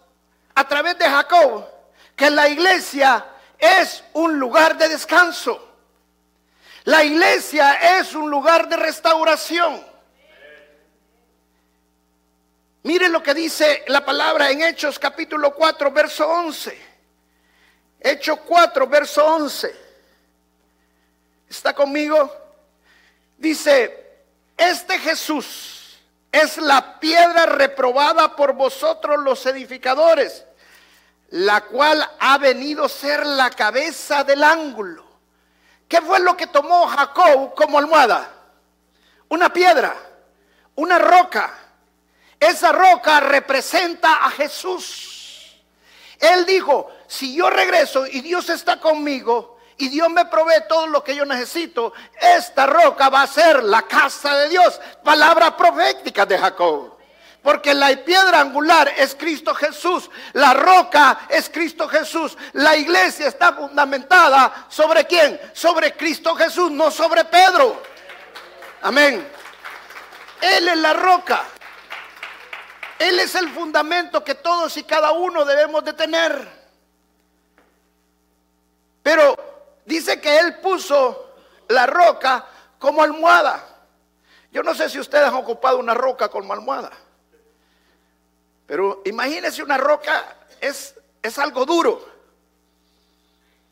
a 0.55 0.69
través 0.69 0.99
de 0.99 1.09
Jacob 1.09 1.67
que 2.15 2.29
la 2.29 2.51
iglesia 2.51 3.25
es 3.59 4.05
un 4.13 4.39
lugar 4.39 4.77
de 4.77 4.91
descanso. 4.91 5.71
La 6.85 7.03
iglesia 7.03 7.99
es 7.99 8.15
un 8.15 8.29
lugar 8.29 8.69
de 8.69 8.77
restauración. 8.77 9.92
Mire 12.85 13.09
lo 13.09 13.23
que 13.23 13.33
dice 13.33 13.85
la 13.87 14.05
palabra 14.05 14.51
en 14.51 14.63
Hechos 14.63 14.99
capítulo 14.99 15.55
4, 15.55 15.93
verso 15.93 16.29
11. 16.29 16.79
Hechos 18.01 18.41
4, 18.45 18.87
verso 18.89 19.25
11. 19.25 19.75
¿Está 21.49 21.73
conmigo? 21.75 22.35
Dice, 23.39 24.17
este 24.57 24.99
Jesús 24.99 26.01
es 26.33 26.57
la 26.57 26.99
piedra 26.99 27.47
reprobada 27.47 28.35
por 28.35 28.55
vosotros 28.55 29.21
los 29.21 29.47
edificadores, 29.47 30.45
la 31.31 31.61
cual 31.61 32.11
ha 32.19 32.39
venido 32.39 32.87
a 32.87 32.89
ser 32.89 33.25
la 33.25 33.51
cabeza 33.51 34.25
del 34.25 34.43
ángulo. 34.43 35.05
¿Qué 35.87 36.01
fue 36.01 36.19
lo 36.19 36.37
que 36.37 36.49
tomó 36.49 36.89
Jacob 36.89 37.55
como 37.55 37.79
almohada? 37.79 38.29
Una 39.29 39.53
piedra, 39.53 39.95
una 40.75 40.99
roca. 40.99 41.59
Esa 42.43 42.73
roca 42.73 43.21
representa 43.21 44.25
a 44.25 44.31
Jesús. 44.33 45.55
Él 46.19 46.45
dijo, 46.45 46.91
si 47.07 47.37
yo 47.37 47.49
regreso 47.49 48.05
y 48.05 48.21
Dios 48.21 48.49
está 48.49 48.81
conmigo, 48.81 49.61
y 49.77 49.89
Dios 49.89 50.11
me 50.11 50.25
provee 50.27 50.65
todo 50.69 50.89
lo 50.89 51.05
que 51.05 51.15
yo 51.15 51.25
necesito, 51.25 51.93
esta 52.21 52.67
roca 52.67 53.09
va 53.11 53.23
a 53.23 53.27
ser 53.29 53.63
la 53.63 53.83
casa 53.83 54.37
de 54.39 54.49
Dios. 54.49 54.81
Palabra 55.05 55.57
profética 55.57 56.27
de 56.27 56.37
Jacob. 56.37 56.97
Porque 57.45 57.75
la 57.75 57.89
piedra 58.05 58.41
angular 58.41 58.93
es 58.97 59.15
Cristo 59.15 59.55
Jesús, 59.55 60.11
la 60.33 60.53
roca 60.53 61.21
es 61.29 61.49
Cristo 61.49 61.87
Jesús, 61.89 62.37
la 62.55 62.77
iglesia 62.77 63.29
está 63.29 63.53
fundamentada 63.53 64.67
sobre 64.69 65.07
quién? 65.07 65.41
Sobre 65.53 65.97
Cristo 65.97 66.35
Jesús, 66.35 66.73
no 66.73 66.91
sobre 66.91 67.25
Pedro. 67.25 67.81
Amén. 68.83 69.25
Él 70.41 70.69
es 70.69 70.77
la 70.79 70.93
roca. 70.93 71.45
Él 72.99 73.19
es 73.19 73.35
el 73.35 73.49
fundamento 73.51 74.23
que 74.23 74.35
todos 74.35 74.77
y 74.77 74.85
cada 74.85 75.13
uno 75.13 75.45
debemos 75.45 75.85
de 75.85 75.93
tener. 75.93 76.49
Pero 79.03 79.37
dice 79.85 80.21
que 80.21 80.39
él 80.39 80.61
puso 80.61 81.35
la 81.69 81.87
roca 81.87 82.47
como 82.79 83.03
almohada. 83.03 83.69
Yo 84.53 84.63
no 84.63 84.75
sé 84.75 84.89
si 84.89 84.99
ustedes 84.99 85.27
han 85.27 85.35
ocupado 85.35 85.79
una 85.79 85.95
roca 85.95 86.29
como 86.29 86.53
almohada. 86.53 86.91
Pero 88.67 89.03
imagínense 89.05 89.63
una 89.63 89.79
roca, 89.79 90.37
es, 90.61 90.95
es 91.23 91.39
algo 91.39 91.65
duro. 91.65 92.07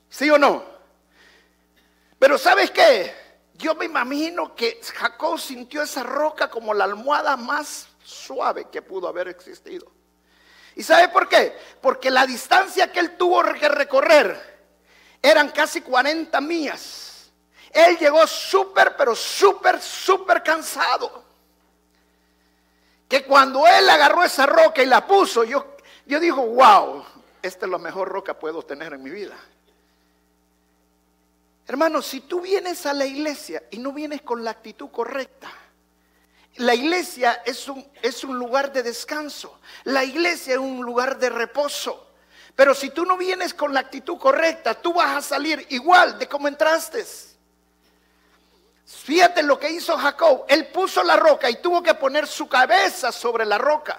¿Sí 0.08 0.28
o 0.30 0.38
no? 0.38 0.64
Pero 2.18 2.36
¿sabes 2.36 2.70
qué? 2.70 3.14
Yo 3.54 3.74
me 3.74 3.84
imagino 3.84 4.54
que 4.54 4.80
Jacob 4.94 5.38
sintió 5.38 5.82
esa 5.82 6.02
roca 6.02 6.50
como 6.50 6.74
la 6.74 6.84
almohada 6.84 7.36
más 7.36 7.89
suave 8.10 8.66
que 8.70 8.82
pudo 8.82 9.08
haber 9.08 9.28
existido. 9.28 9.90
¿Y 10.76 10.82
sabe 10.82 11.08
por 11.08 11.28
qué? 11.28 11.56
Porque 11.80 12.10
la 12.10 12.26
distancia 12.26 12.92
que 12.92 13.00
él 13.00 13.16
tuvo 13.16 13.42
que 13.54 13.68
recorrer 13.68 14.58
Eran 15.22 15.50
casi 15.50 15.82
40 15.82 16.40
millas. 16.40 17.30
Él 17.70 17.98
llegó 17.98 18.26
súper, 18.26 18.96
pero 18.96 19.14
súper, 19.14 19.80
súper 19.80 20.42
cansado. 20.42 21.24
Que 23.08 23.24
cuando 23.24 23.66
él 23.66 23.88
agarró 23.88 24.24
esa 24.24 24.46
roca 24.46 24.82
y 24.82 24.86
la 24.86 25.06
puso, 25.06 25.44
yo, 25.44 25.76
yo 26.06 26.18
digo, 26.18 26.46
wow, 26.46 27.04
esta 27.42 27.66
es 27.66 27.70
la 27.70 27.78
mejor 27.78 28.08
roca 28.08 28.34
que 28.34 28.40
puedo 28.40 28.62
tener 28.62 28.92
en 28.92 29.02
mi 29.02 29.10
vida. 29.10 29.36
Hermano, 31.66 32.02
si 32.02 32.22
tú 32.22 32.40
vienes 32.40 32.84
a 32.86 32.92
la 32.92 33.06
iglesia 33.06 33.62
y 33.70 33.78
no 33.78 33.92
vienes 33.92 34.22
con 34.22 34.42
la 34.42 34.50
actitud 34.50 34.90
correcta, 34.90 35.52
la 36.56 36.74
iglesia 36.74 37.42
es 37.44 37.68
un, 37.68 37.86
es 38.02 38.24
un 38.24 38.38
lugar 38.38 38.72
de 38.72 38.82
descanso, 38.82 39.60
la 39.84 40.04
iglesia 40.04 40.54
es 40.54 40.60
un 40.60 40.82
lugar 40.82 41.18
de 41.18 41.30
reposo. 41.30 42.08
Pero 42.56 42.74
si 42.74 42.90
tú 42.90 43.06
no 43.06 43.16
vienes 43.16 43.54
con 43.54 43.72
la 43.72 43.80
actitud 43.80 44.18
correcta, 44.18 44.74
tú 44.74 44.92
vas 44.92 45.16
a 45.16 45.22
salir 45.22 45.64
igual 45.70 46.18
de 46.18 46.28
como 46.28 46.46
entraste. 46.48 47.06
Fíjate 48.84 49.42
lo 49.42 49.58
que 49.58 49.70
hizo 49.70 49.96
Jacob. 49.96 50.44
Él 50.48 50.66
puso 50.68 51.02
la 51.02 51.16
roca 51.16 51.48
y 51.48 51.62
tuvo 51.62 51.82
que 51.82 51.94
poner 51.94 52.26
su 52.26 52.48
cabeza 52.48 53.12
sobre 53.12 53.46
la 53.46 53.56
roca. 53.56 53.98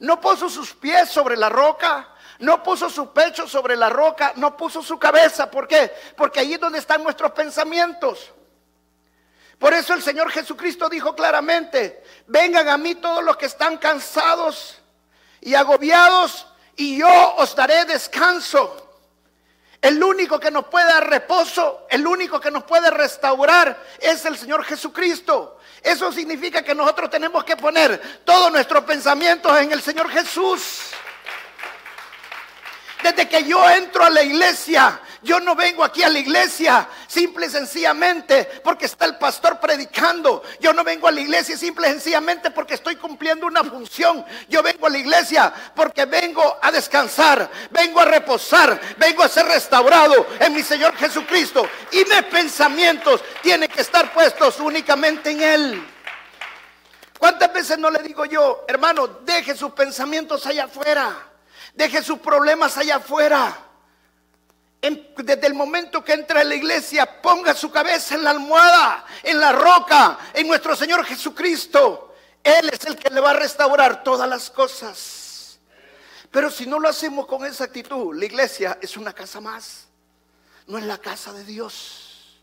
No 0.00 0.20
puso 0.20 0.50
sus 0.50 0.74
pies 0.74 1.08
sobre 1.08 1.36
la 1.36 1.48
roca. 1.48 2.08
No 2.40 2.62
puso 2.62 2.90
su 2.90 3.12
pecho 3.12 3.46
sobre 3.46 3.76
la 3.76 3.88
roca. 3.88 4.32
No 4.36 4.56
puso 4.56 4.82
su 4.82 4.98
cabeza. 4.98 5.50
¿Por 5.50 5.68
qué? 5.68 5.90
Porque 6.16 6.40
ahí 6.40 6.54
es 6.54 6.60
donde 6.60 6.80
están 6.80 7.02
nuestros 7.02 7.30
pensamientos. 7.32 8.32
Por 9.58 9.72
eso 9.72 9.94
el 9.94 10.02
Señor 10.02 10.30
Jesucristo 10.30 10.88
dijo 10.88 11.14
claramente, 11.14 12.02
vengan 12.26 12.68
a 12.68 12.76
mí 12.76 12.96
todos 12.96 13.22
los 13.22 13.36
que 13.36 13.46
están 13.46 13.78
cansados 13.78 14.78
y 15.40 15.54
agobiados 15.54 16.46
y 16.76 16.98
yo 16.98 17.34
os 17.36 17.54
daré 17.54 17.84
descanso. 17.84 18.80
El 19.80 20.02
único 20.02 20.40
que 20.40 20.50
nos 20.50 20.66
puede 20.66 20.86
dar 20.86 21.08
reposo, 21.08 21.86
el 21.90 22.06
único 22.06 22.40
que 22.40 22.50
nos 22.50 22.64
puede 22.64 22.90
restaurar 22.90 23.78
es 24.00 24.24
el 24.24 24.36
Señor 24.36 24.64
Jesucristo. 24.64 25.58
Eso 25.82 26.10
significa 26.10 26.62
que 26.62 26.74
nosotros 26.74 27.10
tenemos 27.10 27.44
que 27.44 27.56
poner 27.58 28.22
todos 28.24 28.50
nuestros 28.50 28.84
pensamientos 28.84 29.54
en 29.60 29.72
el 29.72 29.82
Señor 29.82 30.08
Jesús. 30.08 30.90
Desde 33.02 33.28
que 33.28 33.44
yo 33.44 33.68
entro 33.68 34.02
a 34.02 34.08
la 34.08 34.22
iglesia, 34.22 34.98
yo 35.22 35.38
no 35.38 35.54
vengo 35.54 35.84
aquí 35.84 36.02
a 36.02 36.08
la 36.08 36.18
iglesia 36.18 36.88
simple 37.14 37.46
y 37.46 37.50
sencillamente 37.50 38.44
porque 38.64 38.86
está 38.86 39.04
el 39.04 39.16
pastor 39.16 39.60
predicando. 39.60 40.42
Yo 40.58 40.72
no 40.72 40.82
vengo 40.82 41.06
a 41.06 41.12
la 41.12 41.20
iglesia 41.20 41.56
simple 41.56 41.86
y 41.86 41.92
sencillamente 41.92 42.50
porque 42.50 42.74
estoy 42.74 42.96
cumpliendo 42.96 43.46
una 43.46 43.62
función. 43.62 44.24
Yo 44.48 44.62
vengo 44.62 44.88
a 44.88 44.90
la 44.90 44.98
iglesia 44.98 45.54
porque 45.76 46.06
vengo 46.06 46.58
a 46.60 46.72
descansar, 46.72 47.48
vengo 47.70 48.00
a 48.00 48.04
reposar, 48.04 48.80
vengo 48.98 49.22
a 49.22 49.28
ser 49.28 49.46
restaurado 49.46 50.26
en 50.40 50.52
mi 50.52 50.62
Señor 50.62 50.96
Jesucristo. 50.96 51.68
Y 51.92 51.98
mis 51.98 52.22
pensamientos 52.30 53.22
tienen 53.42 53.70
que 53.70 53.82
estar 53.82 54.12
puestos 54.12 54.58
únicamente 54.58 55.30
en 55.30 55.40
Él. 55.40 55.88
¿Cuántas 57.16 57.52
veces 57.52 57.78
no 57.78 57.90
le 57.90 58.02
digo 58.02 58.24
yo, 58.24 58.64
hermano, 58.66 59.06
deje 59.06 59.56
sus 59.56 59.72
pensamientos 59.72 60.44
allá 60.46 60.64
afuera? 60.64 61.16
Deje 61.74 62.02
sus 62.02 62.18
problemas 62.18 62.76
allá 62.76 62.96
afuera 62.96 63.56
desde 64.90 65.46
el 65.46 65.54
momento 65.54 66.04
que 66.04 66.12
entra 66.12 66.42
en 66.42 66.48
la 66.50 66.54
iglesia, 66.54 67.20
ponga 67.22 67.54
su 67.54 67.70
cabeza 67.70 68.14
en 68.14 68.24
la 68.24 68.30
almohada, 68.30 69.06
en 69.22 69.40
la 69.40 69.52
roca, 69.52 70.18
en 70.32 70.46
nuestro 70.46 70.76
Señor 70.76 71.04
Jesucristo. 71.04 72.14
Él 72.42 72.68
es 72.70 72.84
el 72.84 72.96
que 72.96 73.08
le 73.08 73.20
va 73.20 73.30
a 73.30 73.34
restaurar 73.34 74.02
todas 74.04 74.28
las 74.28 74.50
cosas. 74.50 75.58
Pero 76.30 76.50
si 76.50 76.66
no 76.66 76.78
lo 76.78 76.88
hacemos 76.88 77.26
con 77.26 77.46
esa 77.46 77.64
actitud, 77.64 78.14
la 78.14 78.24
iglesia 78.24 78.78
es 78.82 78.96
una 78.96 79.12
casa 79.12 79.40
más, 79.40 79.86
no 80.66 80.76
es 80.78 80.84
la 80.84 80.98
casa 80.98 81.32
de 81.32 81.44
Dios. 81.44 82.42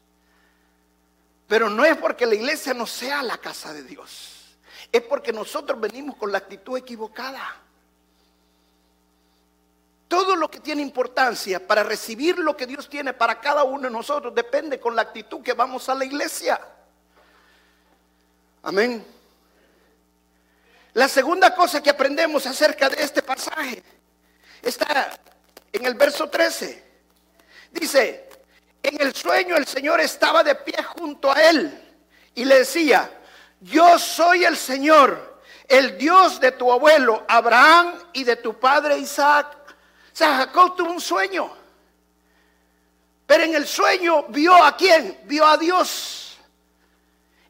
Pero 1.48 1.70
no 1.70 1.84
es 1.84 1.98
porque 1.98 2.26
la 2.26 2.36
iglesia 2.36 2.74
no 2.74 2.88
sea 2.88 3.22
la 3.22 3.38
casa 3.38 3.74
de 3.74 3.84
Dios, 3.84 4.56
es 4.92 5.02
porque 5.02 5.34
nosotros 5.34 5.80
venimos 5.80 6.16
con 6.16 6.32
la 6.32 6.38
actitud 6.38 6.78
equivocada. 6.78 7.62
Todo 10.12 10.36
lo 10.36 10.52
que 10.52 10.60
tiene 10.60 10.82
importancia 10.82 11.66
para 11.66 11.84
recibir 11.84 12.38
lo 12.38 12.58
que 12.58 12.68
Dios 12.68 12.90
tiene 12.90 13.14
para 13.14 13.40
cada 13.40 13.64
uno 13.64 13.84
de 13.84 13.92
nosotros 13.92 14.36
depende 14.36 14.78
con 14.78 14.94
la 14.94 15.04
actitud 15.04 15.42
que 15.42 15.54
vamos 15.54 15.88
a 15.88 15.96
la 15.96 16.04
iglesia. 16.04 16.60
Amén. 18.62 19.06
La 20.96 21.08
segunda 21.08 21.56
cosa 21.56 21.82
que 21.82 21.90
aprendemos 21.90 22.46
acerca 22.46 22.90
de 22.90 23.02
este 23.02 23.22
pasaje 23.22 23.82
está 24.62 25.18
en 25.72 25.86
el 25.86 25.94
verso 25.94 26.30
13. 26.30 26.84
Dice, 27.72 28.30
en 28.84 29.00
el 29.00 29.16
sueño 29.16 29.56
el 29.56 29.66
Señor 29.66 30.02
estaba 30.02 30.44
de 30.44 30.56
pie 30.56 30.84
junto 30.84 31.32
a 31.32 31.42
él 31.42 31.96
y 32.36 32.44
le 32.44 32.58
decía, 32.58 33.10
yo 33.62 33.98
soy 33.98 34.44
el 34.44 34.58
Señor, 34.58 35.40
el 35.70 35.98
Dios 35.98 36.42
de 36.42 36.52
tu 36.52 36.70
abuelo 36.70 37.24
Abraham 37.30 37.94
y 38.12 38.26
de 38.26 38.36
tu 38.36 38.60
padre 38.60 38.98
Isaac. 38.98 39.61
Sea, 40.14 40.38
Jacob 40.38 40.76
tuvo 40.76 40.92
un 40.92 41.02
sueño. 41.02 41.52
Pero 43.26 43.44
en 43.44 43.56
el 43.56 43.66
sueño 43.66 44.24
vio 44.24 44.54
a 44.64 44.76
quién? 44.76 45.22
Vio 45.24 45.46
a 45.46 45.58
Dios. 45.58 46.38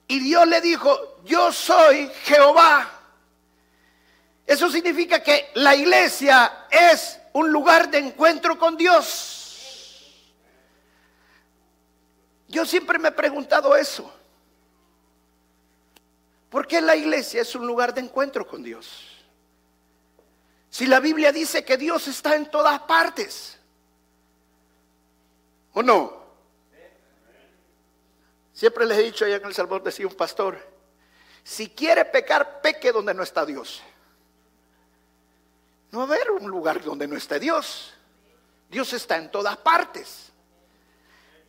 Y 0.08 0.19
Dios 0.19 0.47
le 0.47 0.62
dijo, 0.62 1.17
yo 1.24 1.52
soy 1.52 2.12
Jehová. 2.24 2.89
Eso 4.45 4.69
significa 4.69 5.24
que 5.24 5.50
la 5.56 5.76
iglesia 5.76 6.67
es 6.69 7.19
un 7.34 7.52
lugar 7.52 7.89
de 7.89 8.00
encuentro 8.00 8.60
con 8.60 8.76
Dios. 8.76 10.24
Yo 12.47 12.65
siempre 12.65 13.00
me 13.00 13.08
he 13.08 13.13
preguntado 13.13 13.76
eso. 13.76 14.13
¿Por 16.50 16.67
qué 16.67 16.82
la 16.82 16.97
iglesia 16.97 17.41
es 17.41 17.56
un 17.56 17.65
lugar 17.65 17.93
de 17.93 18.02
encuentro 18.02 18.45
con 18.45 18.62
Dios? 18.62 19.11
Si 20.71 20.88
la 20.88 21.01
Biblia 21.01 21.34
dice 21.34 21.65
que 21.65 21.75
Dios 21.75 22.07
está 22.07 22.34
en 22.34 22.49
todas 22.49 22.79
partes. 22.84 23.60
¿O 25.73 25.84
no? 25.84 26.21
Siempre 28.53 28.86
les 28.86 28.97
he 28.97 29.03
dicho 29.03 29.25
allá 29.25 29.36
en 29.36 29.45
El 29.45 29.53
Salvador, 29.53 29.84
decía 29.84 30.07
un 30.07 30.15
pastor, 30.15 30.57
si 31.43 31.71
quiere 31.71 32.05
pecar, 32.05 32.62
peque 32.62 32.93
donde 32.93 33.13
no 33.13 33.21
está 33.21 33.45
Dios. 33.45 33.81
No 35.91 35.99
va 35.99 36.03
a 36.05 36.07
haber 36.07 36.31
un 36.31 36.49
lugar 36.49 36.81
donde 36.81 37.05
no 37.05 37.17
esté 37.17 37.38
Dios. 37.38 37.93
Dios 38.69 38.93
está 38.93 39.17
en 39.17 39.29
todas 39.29 39.57
partes. 39.57 40.31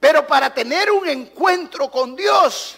Pero 0.00 0.26
para 0.26 0.52
tener 0.52 0.90
un 0.90 1.08
encuentro 1.08 1.88
con 1.92 2.16
Dios, 2.16 2.76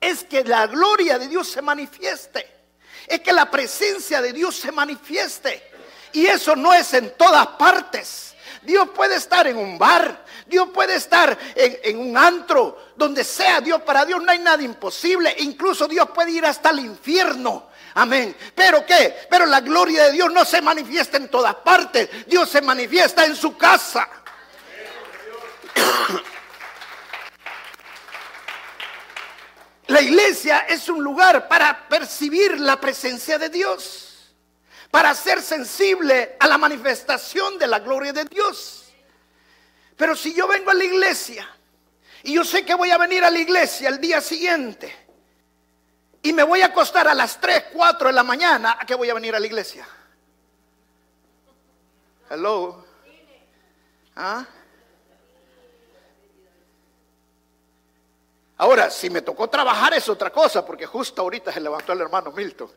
es 0.00 0.24
que 0.24 0.42
la 0.42 0.66
gloria 0.66 1.16
de 1.16 1.28
Dios 1.28 1.48
se 1.48 1.62
manifieste 1.62 2.59
es 3.06 3.20
que 3.20 3.32
la 3.32 3.50
presencia 3.50 4.20
de 4.20 4.32
Dios 4.32 4.56
se 4.56 4.72
manifieste. 4.72 5.70
Y 6.12 6.26
eso 6.26 6.56
no 6.56 6.72
es 6.72 6.92
en 6.94 7.16
todas 7.16 7.46
partes. 7.48 8.34
Dios 8.62 8.90
puede 8.94 9.16
estar 9.16 9.46
en 9.46 9.56
un 9.56 9.78
bar, 9.78 10.24
Dios 10.46 10.68
puede 10.72 10.96
estar 10.96 11.36
en, 11.54 11.98
un 11.98 12.16
antro, 12.16 12.90
donde 12.96 13.24
sea 13.24 13.60
Dios, 13.60 13.80
para 13.82 14.04
Dios 14.04 14.22
no 14.22 14.30
hay 14.30 14.38
nada 14.38 14.62
imposible. 14.62 15.34
Incluso 15.38 15.88
Dios 15.88 16.10
puede 16.10 16.32
ir 16.32 16.44
hasta 16.44 16.70
el 16.70 16.80
infierno. 16.80 17.70
Amén. 17.94 18.36
Pero 18.54 18.84
qué? 18.84 19.26
Pero 19.30 19.46
la 19.46 19.60
gloria 19.60 20.04
de 20.04 20.12
Dios 20.12 20.32
no 20.32 20.44
se 20.44 20.60
manifiesta 20.60 21.16
en 21.16 21.28
todas 21.28 21.54
partes. 21.56 22.08
Dios 22.26 22.48
se 22.48 22.60
manifiesta 22.60 23.24
en 23.24 23.34
su 23.34 23.56
casa. 23.56 24.08
La 29.90 30.00
iglesia 30.00 30.60
es 30.68 30.88
un 30.88 31.02
lugar 31.02 31.48
para 31.48 31.88
percibir 31.88 32.60
la 32.60 32.80
presencia 32.80 33.40
de 33.40 33.48
Dios, 33.48 34.32
para 34.88 35.12
ser 35.16 35.42
sensible 35.42 36.36
a 36.38 36.46
la 36.46 36.56
manifestación 36.58 37.58
de 37.58 37.66
la 37.66 37.80
gloria 37.80 38.12
de 38.12 38.24
Dios. 38.24 38.84
Pero 39.96 40.14
si 40.14 40.32
yo 40.32 40.46
vengo 40.46 40.70
a 40.70 40.74
la 40.74 40.84
iglesia 40.84 41.44
y 42.22 42.34
yo 42.34 42.44
sé 42.44 42.64
que 42.64 42.74
voy 42.74 42.92
a 42.92 42.98
venir 42.98 43.24
a 43.24 43.32
la 43.32 43.40
iglesia 43.40 43.88
el 43.88 44.00
día 44.00 44.20
siguiente 44.20 44.94
y 46.22 46.32
me 46.34 46.44
voy 46.44 46.62
a 46.62 46.66
acostar 46.66 47.08
a 47.08 47.14
las 47.14 47.40
3, 47.40 47.64
4 47.72 48.10
de 48.10 48.14
la 48.14 48.22
mañana, 48.22 48.76
¿a 48.78 48.86
qué 48.86 48.94
voy 48.94 49.10
a 49.10 49.14
venir 49.14 49.34
a 49.34 49.40
la 49.40 49.46
iglesia? 49.46 49.88
Hello. 52.30 52.86
¿Ah? 54.14 54.46
Ahora, 58.60 58.90
si 58.90 59.08
me 59.08 59.22
tocó 59.22 59.48
trabajar 59.48 59.94
es 59.94 60.06
otra 60.10 60.30
cosa, 60.30 60.66
porque 60.66 60.84
justo 60.84 61.22
ahorita 61.22 61.50
se 61.50 61.60
levantó 61.60 61.94
el 61.94 62.00
hermano 62.02 62.30
Milton. 62.30 62.70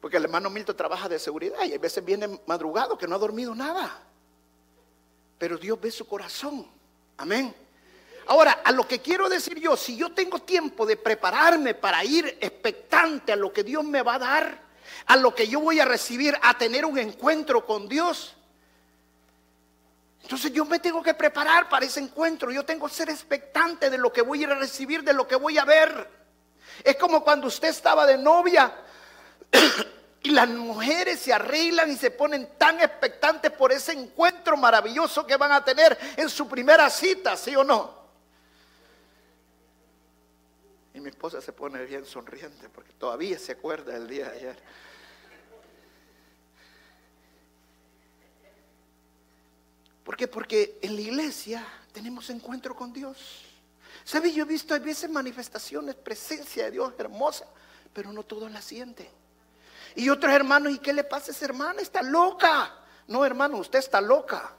Porque 0.00 0.18
el 0.18 0.22
hermano 0.22 0.50
Milton 0.50 0.76
trabaja 0.76 1.08
de 1.08 1.18
seguridad 1.18 1.64
y 1.64 1.74
a 1.74 1.78
veces 1.78 2.04
viene 2.04 2.38
madrugado 2.46 2.96
que 2.96 3.08
no 3.08 3.16
ha 3.16 3.18
dormido 3.18 3.56
nada. 3.56 4.00
Pero 5.36 5.58
Dios 5.58 5.80
ve 5.80 5.90
su 5.90 6.06
corazón. 6.06 6.70
Amén. 7.16 7.52
Ahora, 8.28 8.60
a 8.64 8.70
lo 8.70 8.86
que 8.86 9.00
quiero 9.00 9.28
decir 9.28 9.58
yo, 9.58 9.76
si 9.76 9.96
yo 9.96 10.12
tengo 10.14 10.38
tiempo 10.38 10.86
de 10.86 10.96
prepararme 10.96 11.74
para 11.74 12.04
ir 12.04 12.38
expectante 12.40 13.32
a 13.32 13.36
lo 13.36 13.52
que 13.52 13.64
Dios 13.64 13.82
me 13.82 14.00
va 14.00 14.14
a 14.14 14.18
dar, 14.20 14.62
a 15.06 15.16
lo 15.16 15.34
que 15.34 15.48
yo 15.48 15.58
voy 15.58 15.80
a 15.80 15.84
recibir, 15.84 16.38
a 16.40 16.56
tener 16.56 16.84
un 16.84 17.00
encuentro 17.00 17.66
con 17.66 17.88
Dios, 17.88 18.36
Entonces 20.24 20.52
yo 20.52 20.64
me 20.64 20.78
tengo 20.78 21.02
que 21.02 21.12
preparar 21.12 21.68
para 21.68 21.84
ese 21.84 22.00
encuentro. 22.00 22.50
Yo 22.50 22.64
tengo 22.64 22.88
que 22.88 22.94
ser 22.94 23.10
expectante 23.10 23.90
de 23.90 23.98
lo 23.98 24.10
que 24.10 24.22
voy 24.22 24.40
a 24.40 24.42
ir 24.44 24.50
a 24.52 24.54
recibir, 24.54 25.04
de 25.04 25.12
lo 25.12 25.28
que 25.28 25.36
voy 25.36 25.58
a 25.58 25.66
ver. 25.66 26.08
Es 26.82 26.96
como 26.96 27.22
cuando 27.22 27.46
usted 27.46 27.68
estaba 27.68 28.06
de 28.06 28.16
novia 28.16 28.74
y 30.22 30.30
las 30.30 30.48
mujeres 30.48 31.20
se 31.20 31.34
arreglan 31.34 31.90
y 31.90 31.96
se 31.96 32.10
ponen 32.10 32.56
tan 32.56 32.80
expectantes 32.80 33.52
por 33.52 33.70
ese 33.70 33.92
encuentro 33.92 34.56
maravilloso 34.56 35.26
que 35.26 35.36
van 35.36 35.52
a 35.52 35.62
tener 35.62 35.96
en 36.16 36.30
su 36.30 36.48
primera 36.48 36.88
cita, 36.88 37.36
¿sí 37.36 37.54
o 37.54 37.62
no? 37.62 38.02
Y 40.94 41.00
mi 41.00 41.10
esposa 41.10 41.42
se 41.42 41.52
pone 41.52 41.84
bien 41.84 42.06
sonriente 42.06 42.70
porque 42.70 42.94
todavía 42.94 43.38
se 43.38 43.52
acuerda 43.52 43.92
del 43.92 44.08
día 44.08 44.30
de 44.30 44.38
ayer. 44.38 44.56
¿Por 50.04 50.16
qué? 50.16 50.28
Porque 50.28 50.78
en 50.82 50.94
la 50.94 51.00
iglesia 51.00 51.66
tenemos 51.92 52.28
encuentro 52.30 52.76
con 52.76 52.92
Dios. 52.92 53.42
¿Sabe? 54.04 54.32
Yo 54.32 54.44
he 54.44 54.46
visto 54.46 54.74
a 54.74 54.78
veces 54.78 55.08
manifestaciones, 55.08 55.94
presencia 55.94 56.64
de 56.64 56.72
Dios 56.72 56.92
hermosa, 56.98 57.46
pero 57.92 58.12
no 58.12 58.22
todos 58.22 58.50
la 58.52 58.60
sienten. 58.60 59.08
Y 59.96 60.08
otros 60.10 60.32
hermanos, 60.32 60.72
¿y 60.72 60.78
qué 60.78 60.92
le 60.92 61.04
pasa 61.04 61.30
a 61.30 61.34
esa 61.34 61.44
hermana? 61.46 61.80
Está 61.80 62.02
loca. 62.02 62.74
No, 63.06 63.24
hermano, 63.24 63.58
usted 63.58 63.78
está 63.78 64.00
loca. 64.00 64.52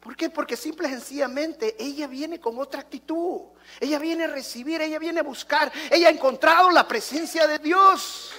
¿Por 0.00 0.16
qué? 0.16 0.28
Porque 0.28 0.54
simple 0.54 0.88
y 0.88 0.90
sencillamente 0.90 1.76
ella 1.78 2.06
viene 2.06 2.38
con 2.38 2.58
otra 2.58 2.80
actitud. 2.80 3.40
Ella 3.80 3.98
viene 3.98 4.24
a 4.24 4.26
recibir, 4.26 4.82
ella 4.82 4.98
viene 4.98 5.20
a 5.20 5.22
buscar. 5.22 5.72
Ella 5.90 6.08
ha 6.08 6.10
encontrado 6.10 6.70
la 6.70 6.86
presencia 6.86 7.46
de 7.46 7.58
Dios. 7.58 8.32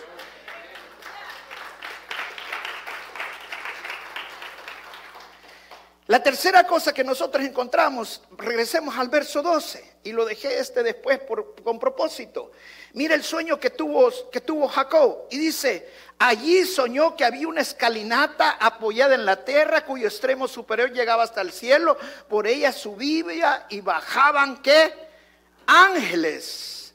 La 6.16 6.24
tercera 6.24 6.66
cosa 6.66 6.94
que 6.94 7.04
nosotros 7.04 7.44
encontramos, 7.44 8.22
regresemos 8.38 8.98
al 8.98 9.10
verso 9.10 9.42
12, 9.42 9.98
y 10.06 10.14
lo 10.14 10.24
dejé 10.24 10.60
este 10.60 10.82
después 10.82 11.20
con 11.62 11.78
propósito. 11.78 12.54
Mira 12.94 13.16
el 13.16 13.22
sueño 13.22 13.60
que 13.60 13.70
tuvo, 13.70 14.10
que 14.32 14.40
tuvo 14.40 14.70
Jacob, 14.70 15.28
y 15.30 15.38
dice, 15.38 15.92
allí 16.18 16.64
soñó 16.64 17.18
que 17.18 17.26
había 17.26 17.50
una 17.50 17.60
escalinata 17.60 18.52
apoyada 18.52 19.14
en 19.14 19.26
la 19.26 19.44
tierra, 19.44 19.84
cuyo 19.84 20.08
extremo 20.08 20.48
superior 20.48 20.94
llegaba 20.94 21.24
hasta 21.24 21.42
el 21.42 21.52
cielo, 21.52 21.98
por 22.30 22.48
ella 22.48 22.72
subía 22.72 23.66
y 23.68 23.82
bajaban, 23.82 24.62
¿qué? 24.62 24.94
Ángeles. 25.68 26.94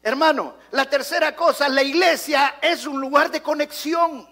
Hermano, 0.00 0.54
la 0.70 0.88
tercera 0.88 1.34
cosa, 1.34 1.68
la 1.68 1.82
iglesia 1.82 2.60
es 2.62 2.86
un 2.86 3.00
lugar 3.00 3.32
de 3.32 3.42
conexión. 3.42 4.29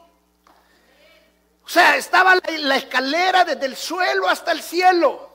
O 1.69 1.71
sea, 1.71 1.97
estaba 1.97 2.35
la, 2.35 2.77
escalera 2.77 3.45
desde 3.45 3.67
el 3.67 3.77
suelo 3.77 4.27
hasta 4.27 4.53
el 4.53 4.63
cielo. 4.63 5.29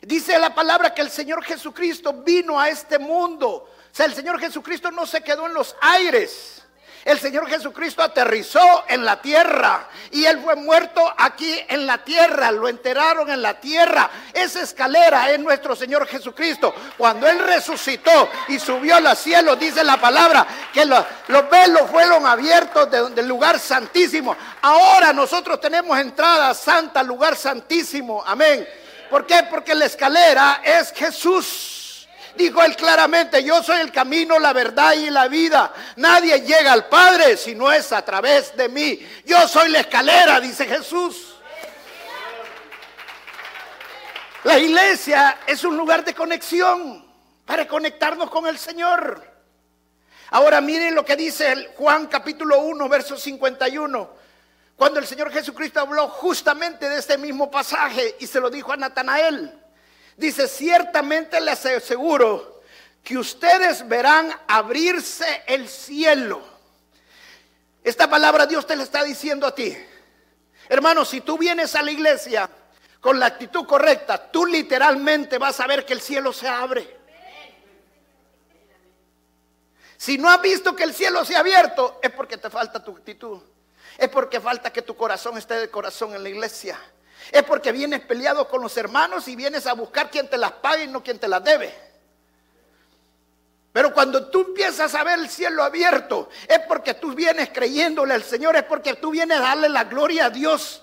Dice 0.00 0.38
la 0.38 0.54
palabra 0.54 0.94
que 0.94 1.02
el 1.02 1.10
Señor 1.10 1.44
Jesucristo 1.44 2.14
vino 2.14 2.58
a 2.58 2.70
este 2.70 2.98
mundo. 2.98 3.48
O 3.48 3.68
sea, 3.92 4.06
el 4.06 4.14
Señor 4.14 4.40
Jesucristo 4.40 4.90
no 4.90 5.04
se 5.04 5.20
quedó 5.20 5.48
en 5.48 5.52
los 5.52 5.76
aires. 5.82 6.55
El 7.06 7.20
Señor 7.20 7.48
Jesucristo 7.48 8.02
aterrizó 8.02 8.82
en 8.88 9.04
la 9.04 9.22
tierra 9.22 9.86
y 10.10 10.24
Él 10.24 10.40
fue 10.42 10.56
muerto 10.56 11.08
aquí 11.16 11.56
en 11.68 11.86
la 11.86 11.98
tierra, 11.98 12.50
lo 12.50 12.68
enteraron 12.68 13.30
en 13.30 13.40
la 13.40 13.60
tierra. 13.60 14.10
Esa 14.32 14.62
escalera 14.62 15.30
es 15.30 15.38
nuestro 15.38 15.76
Señor 15.76 16.08
Jesucristo. 16.08 16.74
Cuando 16.98 17.28
Él 17.28 17.38
resucitó 17.38 18.28
y 18.48 18.58
subió 18.58 18.96
al 18.96 19.16
cielo, 19.16 19.54
dice 19.54 19.84
la 19.84 19.98
palabra, 19.98 20.48
que 20.74 20.84
los, 20.84 21.04
velos 21.48 21.88
fueron 21.92 22.26
abiertos 22.26 22.90
del 22.90 23.28
lugar 23.28 23.60
santísimo. 23.60 24.36
Ahora 24.62 25.12
nosotros 25.12 25.60
tenemos 25.60 25.96
entrada 26.00 26.54
santa 26.54 27.04
lugar 27.04 27.36
santísimo. 27.36 28.20
Amén. 28.26 28.66
¿Por 29.08 29.24
qué? 29.24 29.46
Porque 29.48 29.76
la 29.76 29.84
escalera 29.84 30.60
es 30.64 30.92
Jesús. 30.92 31.75
Dijo 32.36 32.62
él 32.62 32.76
claramente, 32.76 33.42
yo 33.42 33.62
soy 33.62 33.80
el 33.80 33.90
camino, 33.90 34.38
la 34.38 34.52
verdad 34.52 34.92
y 34.92 35.08
la 35.10 35.26
vida. 35.28 35.72
Nadie 35.96 36.40
llega 36.42 36.72
al 36.72 36.86
Padre 36.86 37.36
si 37.36 37.54
no 37.54 37.72
es 37.72 37.92
a 37.92 38.04
través 38.04 38.54
de 38.56 38.68
mí. 38.68 38.98
Yo 39.24 39.48
soy 39.48 39.70
la 39.70 39.80
escalera, 39.80 40.38
dice 40.40 40.66
Jesús. 40.66 41.36
La 44.44 44.58
iglesia 44.58 45.38
es 45.46 45.64
un 45.64 45.76
lugar 45.76 46.04
de 46.04 46.14
conexión 46.14 47.04
para 47.44 47.66
conectarnos 47.66 48.30
con 48.30 48.46
el 48.46 48.58
Señor. 48.58 49.22
Ahora 50.30 50.60
miren 50.60 50.94
lo 50.94 51.04
que 51.04 51.16
dice 51.16 51.72
Juan 51.76 52.06
capítulo 52.06 52.60
1, 52.60 52.88
verso 52.88 53.16
51. 53.16 54.10
Cuando 54.76 55.00
el 55.00 55.06
Señor 55.06 55.32
Jesucristo 55.32 55.80
habló 55.80 56.08
justamente 56.08 56.88
de 56.88 56.98
este 56.98 57.16
mismo 57.16 57.50
pasaje 57.50 58.16
y 58.20 58.26
se 58.26 58.40
lo 58.40 58.50
dijo 58.50 58.72
a 58.72 58.76
Natanael. 58.76 59.65
Dice, 60.16 60.48
ciertamente 60.48 61.40
les 61.40 61.64
aseguro 61.66 62.62
que 63.02 63.18
ustedes 63.18 63.86
verán 63.86 64.32
abrirse 64.48 65.42
el 65.46 65.68
cielo. 65.68 66.42
Esta 67.84 68.08
palabra 68.08 68.46
Dios 68.46 68.66
te 68.66 68.74
la 68.74 68.82
está 68.82 69.04
diciendo 69.04 69.46
a 69.46 69.54
ti. 69.54 69.76
Hermano, 70.68 71.04
si 71.04 71.20
tú 71.20 71.38
vienes 71.38 71.74
a 71.74 71.82
la 71.82 71.92
iglesia 71.92 72.50
con 73.00 73.20
la 73.20 73.26
actitud 73.26 73.66
correcta, 73.66 74.30
tú 74.32 74.46
literalmente 74.46 75.38
vas 75.38 75.60
a 75.60 75.66
ver 75.66 75.84
que 75.84 75.92
el 75.92 76.00
cielo 76.00 76.32
se 76.32 76.48
abre. 76.48 76.96
Si 79.96 80.18
no 80.18 80.28
has 80.28 80.40
visto 80.42 80.74
que 80.74 80.82
el 80.82 80.94
cielo 80.94 81.24
se 81.24 81.36
ha 81.36 81.40
abierto, 81.40 82.00
es 82.02 82.10
porque 82.10 82.38
te 82.38 82.50
falta 82.50 82.82
tu 82.82 82.92
actitud. 82.96 83.40
Es 83.96 84.08
porque 84.08 84.40
falta 84.40 84.72
que 84.72 84.82
tu 84.82 84.96
corazón 84.96 85.38
esté 85.38 85.54
de 85.54 85.70
corazón 85.70 86.14
en 86.14 86.22
la 86.22 86.28
iglesia. 86.28 86.78
Es 87.30 87.42
porque 87.42 87.72
vienes 87.72 88.00
peleado 88.00 88.48
con 88.48 88.62
los 88.62 88.76
hermanos 88.76 89.26
y 89.28 89.36
vienes 89.36 89.66
a 89.66 89.74
buscar 89.74 90.10
quien 90.10 90.28
te 90.28 90.38
las 90.38 90.52
pague 90.52 90.84
y 90.84 90.88
no 90.88 91.02
quien 91.02 91.18
te 91.18 91.28
las 91.28 91.42
debe. 91.42 91.74
Pero 93.72 93.92
cuando 93.92 94.28
tú 94.28 94.40
empiezas 94.40 94.94
a 94.94 95.04
ver 95.04 95.18
el 95.18 95.28
cielo 95.28 95.62
abierto, 95.62 96.30
es 96.48 96.60
porque 96.60 96.94
tú 96.94 97.14
vienes 97.14 97.50
creyéndole 97.52 98.14
al 98.14 98.22
Señor, 98.22 98.56
es 98.56 98.62
porque 98.62 98.94
tú 98.94 99.10
vienes 99.10 99.36
a 99.36 99.42
darle 99.42 99.68
la 99.68 99.84
gloria 99.84 100.26
a 100.26 100.30
Dios. 100.30 100.82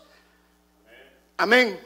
Amén. 1.37 1.79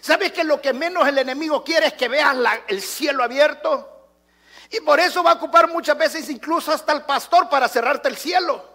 ¿Sabes 0.00 0.32
que 0.32 0.44
lo 0.44 0.60
que 0.60 0.72
menos 0.72 1.06
el 1.06 1.18
enemigo 1.18 1.62
quiere 1.62 1.88
es 1.88 1.92
que 1.92 2.08
veas 2.08 2.36
el 2.68 2.80
cielo 2.80 3.22
abierto? 3.22 4.08
Y 4.70 4.80
por 4.80 4.98
eso 4.98 5.22
va 5.22 5.32
a 5.32 5.34
ocupar 5.34 5.68
muchas 5.68 5.96
veces 5.96 6.28
incluso 6.30 6.72
hasta 6.72 6.92
el 6.92 7.02
pastor 7.02 7.48
para 7.48 7.68
cerrarte 7.68 8.08
el 8.08 8.16
cielo. 8.16 8.73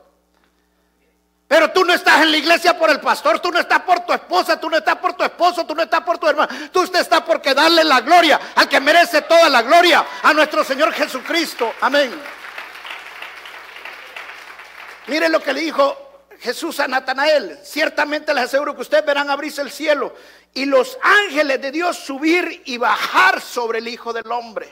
Pero 1.49 1.71
tú 1.71 1.83
no 1.83 1.91
estás 1.95 2.21
en 2.21 2.29
la 2.29 2.37
iglesia 2.37 2.77
por 2.77 2.91
el 2.91 2.99
pastor, 2.99 3.39
tú 3.39 3.51
no 3.51 3.59
estás 3.59 3.79
por 3.79 4.01
tu 4.01 4.13
esposa, 4.13 4.59
tú 4.59 4.69
no 4.69 4.77
estás 4.77 4.97
por 4.97 5.15
tu 5.15 5.23
esposo, 5.23 5.65
tú 5.65 5.73
no 5.73 5.81
estás 5.81 6.01
por 6.01 6.19
tu 6.19 6.27
hermano, 6.27 6.47
tú 6.71 6.83
estás 6.83 7.21
porque 7.23 7.55
darle 7.55 7.83
la 7.83 8.01
gloria 8.01 8.39
al 8.53 8.69
que 8.69 8.79
merece 8.79 9.23
toda 9.23 9.49
la 9.49 9.63
gloria, 9.63 10.05
a 10.21 10.31
nuestro 10.31 10.63
Señor 10.63 10.93
Jesucristo. 10.93 11.73
Amén. 11.81 12.13
Miren 15.07 15.31
lo 15.31 15.41
que 15.41 15.51
le 15.51 15.61
dijo 15.61 16.27
Jesús 16.39 16.79
a 16.81 16.87
Natanael. 16.87 17.57
Ciertamente 17.63 18.31
les 18.31 18.43
aseguro 18.43 18.75
que 18.75 18.81
ustedes 18.81 19.03
verán 19.03 19.31
abrirse 19.31 19.63
el 19.63 19.71
cielo 19.71 20.13
y 20.53 20.65
los 20.65 20.99
ángeles 21.01 21.59
de 21.59 21.71
Dios 21.71 21.97
subir 21.97 22.61
y 22.65 22.77
bajar 22.77 23.41
sobre 23.41 23.79
el 23.79 23.87
Hijo 23.87 24.13
del 24.13 24.31
Hombre. 24.31 24.71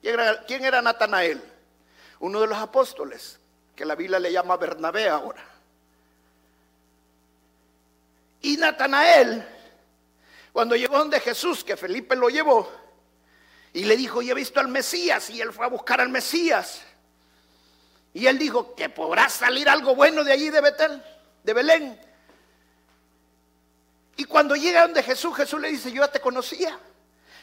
¿Quién 0.00 0.14
era, 0.14 0.40
quién 0.46 0.64
era 0.64 0.80
Natanael? 0.80 1.42
Uno 2.20 2.40
de 2.40 2.46
los 2.46 2.56
apóstoles 2.56 3.38
que 3.76 3.84
la 3.84 3.94
Biblia 3.94 4.18
le 4.18 4.32
llama 4.32 4.56
Bernabé 4.56 5.08
ahora. 5.08 5.44
Y 8.40 8.56
Natanael, 8.56 9.46
cuando 10.52 10.74
llegó 10.74 10.96
donde 10.96 11.20
Jesús, 11.20 11.62
que 11.62 11.76
Felipe 11.76 12.16
lo 12.16 12.30
llevó, 12.30 12.72
y 13.74 13.84
le 13.84 13.96
dijo, 13.96 14.22
y 14.22 14.30
he 14.30 14.34
visto 14.34 14.58
al 14.58 14.68
Mesías, 14.68 15.28
y 15.28 15.42
él 15.42 15.52
fue 15.52 15.66
a 15.66 15.68
buscar 15.68 16.00
al 16.00 16.08
Mesías. 16.08 16.80
Y 18.14 18.26
él 18.26 18.38
dijo, 18.38 18.74
que 18.74 18.88
podrá 18.88 19.28
salir 19.28 19.68
algo 19.68 19.94
bueno 19.94 20.24
de 20.24 20.32
allí 20.32 20.48
de 20.48 20.62
Betel, 20.62 21.02
de 21.44 21.52
Belén. 21.52 22.00
Y 24.16 24.24
cuando 24.24 24.56
llega 24.56 24.82
donde 24.82 25.02
Jesús, 25.02 25.36
Jesús 25.36 25.60
le 25.60 25.68
dice, 25.68 25.92
yo 25.92 26.02
ya 26.02 26.10
te 26.10 26.20
conocía. 26.20 26.78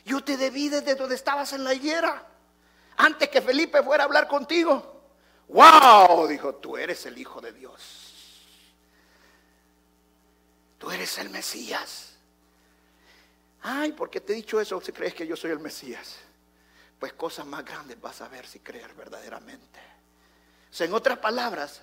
Yo 0.05 0.23
te 0.23 0.35
debí 0.35 0.69
desde 0.69 0.95
donde 0.95 1.13
estabas 1.13 1.53
en 1.53 1.63
la 1.63 1.73
higuera, 1.75 2.25
antes 2.97 3.29
que 3.29 3.41
Felipe 3.41 3.83
fuera 3.83 4.03
a 4.03 4.07
hablar 4.07 4.27
contigo. 4.27 4.92
Wow, 5.47 6.27
dijo, 6.27 6.55
tú 6.55 6.77
eres 6.77 7.05
el 7.05 7.17
Hijo 7.17 7.41
de 7.41 7.51
Dios. 7.51 8.13
Tú 10.77 10.91
eres 10.91 11.17
el 11.17 11.29
Mesías. 11.29 12.13
Ay, 13.61 13.93
¿por 13.93 14.09
qué 14.09 14.19
te 14.19 14.33
he 14.33 14.35
dicho 14.35 14.59
eso 14.59 14.81
si 14.81 14.91
crees 14.91 15.13
que 15.13 15.25
yo 15.25 15.35
soy 15.35 15.51
el 15.51 15.59
Mesías? 15.59 16.17
Pues 16.99 17.13
cosas 17.13 17.45
más 17.45 17.63
grandes 17.63 17.99
vas 18.01 18.21
a 18.21 18.27
ver 18.27 18.45
si 18.45 18.59
crees 18.59 18.95
verdaderamente. 18.95 19.79
En 20.79 20.93
otras 20.93 21.19
palabras, 21.19 21.81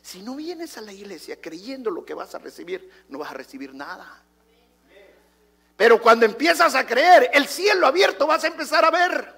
si 0.00 0.22
no 0.22 0.36
vienes 0.36 0.78
a 0.78 0.80
la 0.80 0.92
iglesia 0.92 1.40
creyendo 1.40 1.90
lo 1.90 2.04
que 2.04 2.14
vas 2.14 2.34
a 2.34 2.38
recibir, 2.38 3.04
no 3.08 3.18
vas 3.18 3.30
a 3.30 3.34
recibir 3.34 3.74
nada. 3.74 4.22
Pero 5.76 6.00
cuando 6.00 6.24
empiezas 6.24 6.74
a 6.74 6.86
creer, 6.86 7.30
el 7.34 7.46
cielo 7.46 7.86
abierto 7.86 8.26
vas 8.26 8.44
a 8.44 8.48
empezar 8.48 8.84
a 8.84 8.90
ver. 8.90 9.37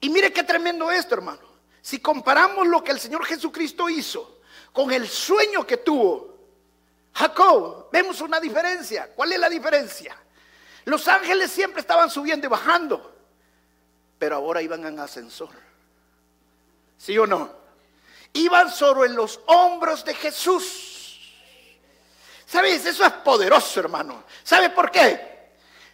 Y 0.00 0.10
mire 0.10 0.32
qué 0.32 0.42
tremendo 0.42 0.90
esto, 0.90 1.14
hermano. 1.14 1.40
Si 1.80 2.00
comparamos 2.00 2.66
lo 2.66 2.82
que 2.82 2.92
el 2.92 3.00
Señor 3.00 3.24
Jesucristo 3.24 3.88
hizo 3.88 4.40
con 4.72 4.92
el 4.92 5.08
sueño 5.08 5.66
que 5.66 5.78
tuvo, 5.78 6.36
Jacob, 7.14 7.88
vemos 7.90 8.20
una 8.20 8.38
diferencia. 8.38 9.10
¿Cuál 9.14 9.32
es 9.32 9.40
la 9.40 9.48
diferencia? 9.48 10.16
Los 10.84 11.06
ángeles 11.08 11.50
siempre 11.50 11.80
estaban 11.80 12.10
subiendo 12.10 12.46
y 12.46 12.50
bajando, 12.50 13.14
pero 14.18 14.36
ahora 14.36 14.62
iban 14.62 14.84
en 14.86 14.98
ascensor. 15.00 15.50
¿Sí 16.96 17.16
o 17.18 17.26
no? 17.26 17.52
Iban 18.32 18.70
sobre 18.70 19.08
los 19.08 19.40
hombros 19.46 20.04
de 20.04 20.14
Jesús. 20.14 20.98
¿Sabes? 22.46 22.86
Eso 22.86 23.04
es 23.04 23.12
poderoso, 23.12 23.80
hermano. 23.80 24.24
¿Sabe 24.42 24.70
por 24.70 24.90
qué? 24.90 25.37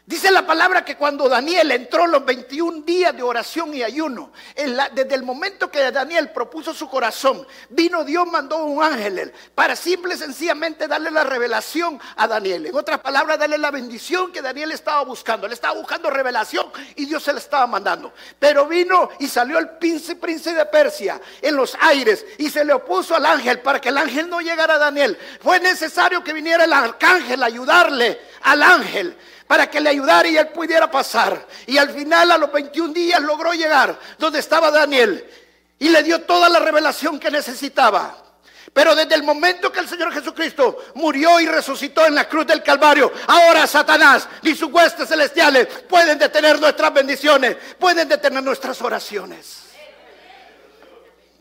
Dice 0.06 0.30
la 0.30 0.46
palabra 0.46 0.84
que 0.84 0.98
cuando 0.98 1.30
Daniel 1.30 1.70
entró 1.70 2.06
los 2.06 2.26
21 2.26 2.82
días 2.82 3.16
de 3.16 3.22
oración 3.22 3.72
y 3.72 3.82
ayuno, 3.82 4.32
desde 4.54 5.14
el 5.14 5.22
momento 5.22 5.70
que 5.70 5.90
Daniel 5.90 6.30
propuso 6.30 6.74
su 6.74 6.90
corazón, 6.90 7.46
vino 7.70 8.04
Dios, 8.04 8.26
mandó 8.26 8.66
un 8.66 8.82
ángel 8.82 9.32
para 9.54 9.74
simple 9.74 10.14
y 10.14 10.18
sencillamente 10.18 10.88
darle 10.88 11.10
la 11.10 11.24
revelación 11.24 11.98
a 12.16 12.28
Daniel. 12.28 12.66
En 12.66 12.76
otras 12.76 13.00
palabras, 13.00 13.38
darle 13.38 13.56
la 13.56 13.70
bendición 13.70 14.30
que 14.30 14.42
Daniel 14.42 14.72
estaba 14.72 15.02
buscando. 15.04 15.46
Él 15.46 15.54
estaba 15.54 15.72
buscando 15.72 16.10
revelación 16.10 16.70
y 16.96 17.06
Dios 17.06 17.22
se 17.22 17.32
la 17.32 17.38
estaba 17.38 17.66
mandando. 17.66 18.12
Pero 18.38 18.66
vino 18.66 19.08
y 19.20 19.26
salió 19.26 19.58
el 19.58 19.70
príncipe, 19.70 20.20
príncipe 20.20 20.56
de 20.56 20.66
Persia 20.66 21.18
en 21.40 21.56
los 21.56 21.74
aires 21.80 22.26
y 22.36 22.50
se 22.50 22.62
le 22.62 22.74
opuso 22.74 23.16
al 23.16 23.24
ángel 23.24 23.60
para 23.60 23.80
que 23.80 23.88
el 23.88 23.96
ángel 23.96 24.28
no 24.28 24.42
llegara 24.42 24.74
a 24.74 24.78
Daniel. 24.78 25.18
Fue 25.40 25.58
necesario 25.60 26.22
que 26.22 26.34
viniera 26.34 26.64
el 26.64 26.72
arcángel 26.74 27.42
a 27.42 27.46
ayudarle 27.46 28.20
al 28.42 28.62
ángel 28.62 29.16
para 29.46 29.70
que 29.70 29.80
le 29.80 29.90
ayudara 29.90 30.28
y 30.28 30.36
él 30.36 30.48
pudiera 30.48 30.90
pasar. 30.90 31.46
Y 31.66 31.76
al 31.78 31.90
final, 31.90 32.30
a 32.30 32.38
los 32.38 32.52
21 32.52 32.92
días, 32.92 33.20
logró 33.20 33.52
llegar 33.52 33.98
donde 34.18 34.38
estaba 34.38 34.70
Daniel 34.70 35.28
y 35.78 35.88
le 35.88 36.02
dio 36.02 36.22
toda 36.22 36.48
la 36.48 36.60
revelación 36.60 37.18
que 37.18 37.30
necesitaba. 37.30 38.24
Pero 38.72 38.94
desde 38.94 39.14
el 39.14 39.22
momento 39.22 39.70
que 39.70 39.80
el 39.80 39.88
Señor 39.88 40.12
Jesucristo 40.12 40.78
murió 40.94 41.38
y 41.38 41.46
resucitó 41.46 42.06
en 42.06 42.14
la 42.14 42.28
cruz 42.28 42.46
del 42.46 42.62
Calvario, 42.62 43.12
ahora 43.28 43.66
Satanás 43.66 44.28
y 44.42 44.54
sus 44.54 44.72
huestes 44.72 45.08
celestiales 45.08 45.68
pueden 45.88 46.18
detener 46.18 46.60
nuestras 46.60 46.92
bendiciones, 46.92 47.56
pueden 47.78 48.08
detener 48.08 48.42
nuestras 48.42 48.80
oraciones. 48.82 49.64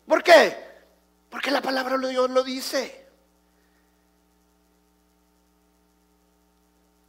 ¿Por 0.07 0.21
qué? 0.21 0.57
Porque 1.29 1.49
la 1.49 1.61
palabra 1.61 1.97
de 1.97 2.09
Dios 2.09 2.29
lo 2.29 2.43
dice. 2.43 3.02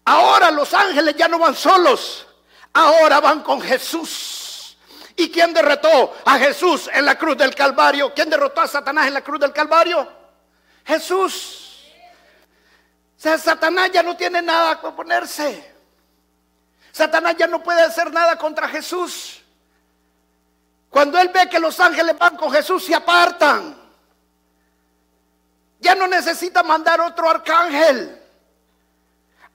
Ahora 0.04 0.50
los 0.50 0.72
ángeles 0.74 1.16
ya 1.16 1.28
no 1.28 1.38
van 1.38 1.54
solos, 1.54 2.26
ahora 2.72 3.20
van 3.20 3.42
con 3.42 3.60
Jesús. 3.60 4.76
¿Y 5.16 5.30
quién 5.30 5.54
derrotó 5.54 6.14
a 6.24 6.38
Jesús 6.38 6.90
en 6.92 7.06
la 7.06 7.16
cruz 7.16 7.36
del 7.36 7.54
Calvario? 7.54 8.12
¿Quién 8.12 8.28
derrotó 8.28 8.60
a 8.60 8.68
Satanás 8.68 9.06
en 9.06 9.14
la 9.14 9.22
cruz 9.22 9.40
del 9.40 9.52
Calvario? 9.52 10.06
Jesús. 10.84 11.92
O 13.16 13.20
sea, 13.20 13.38
Satanás 13.38 13.90
ya 13.92 14.02
no 14.02 14.16
tiene 14.16 14.42
nada 14.42 14.78
que 14.80 14.86
oponerse. 14.86 15.72
Satanás 16.92 17.36
ya 17.38 17.46
no 17.46 17.62
puede 17.62 17.82
hacer 17.82 18.12
nada 18.12 18.36
contra 18.36 18.68
Jesús. 18.68 19.40
Cuando 20.90 21.18
él 21.18 21.30
ve 21.32 21.48
que 21.48 21.58
los 21.58 21.80
ángeles 21.80 22.18
van 22.18 22.36
con 22.36 22.52
Jesús, 22.52 22.84
se 22.84 22.94
apartan. 22.94 23.76
Ya 25.80 25.94
no 25.94 26.06
necesita 26.06 26.62
mandar 26.62 27.00
otro 27.00 27.30
arcángel. 27.30 28.23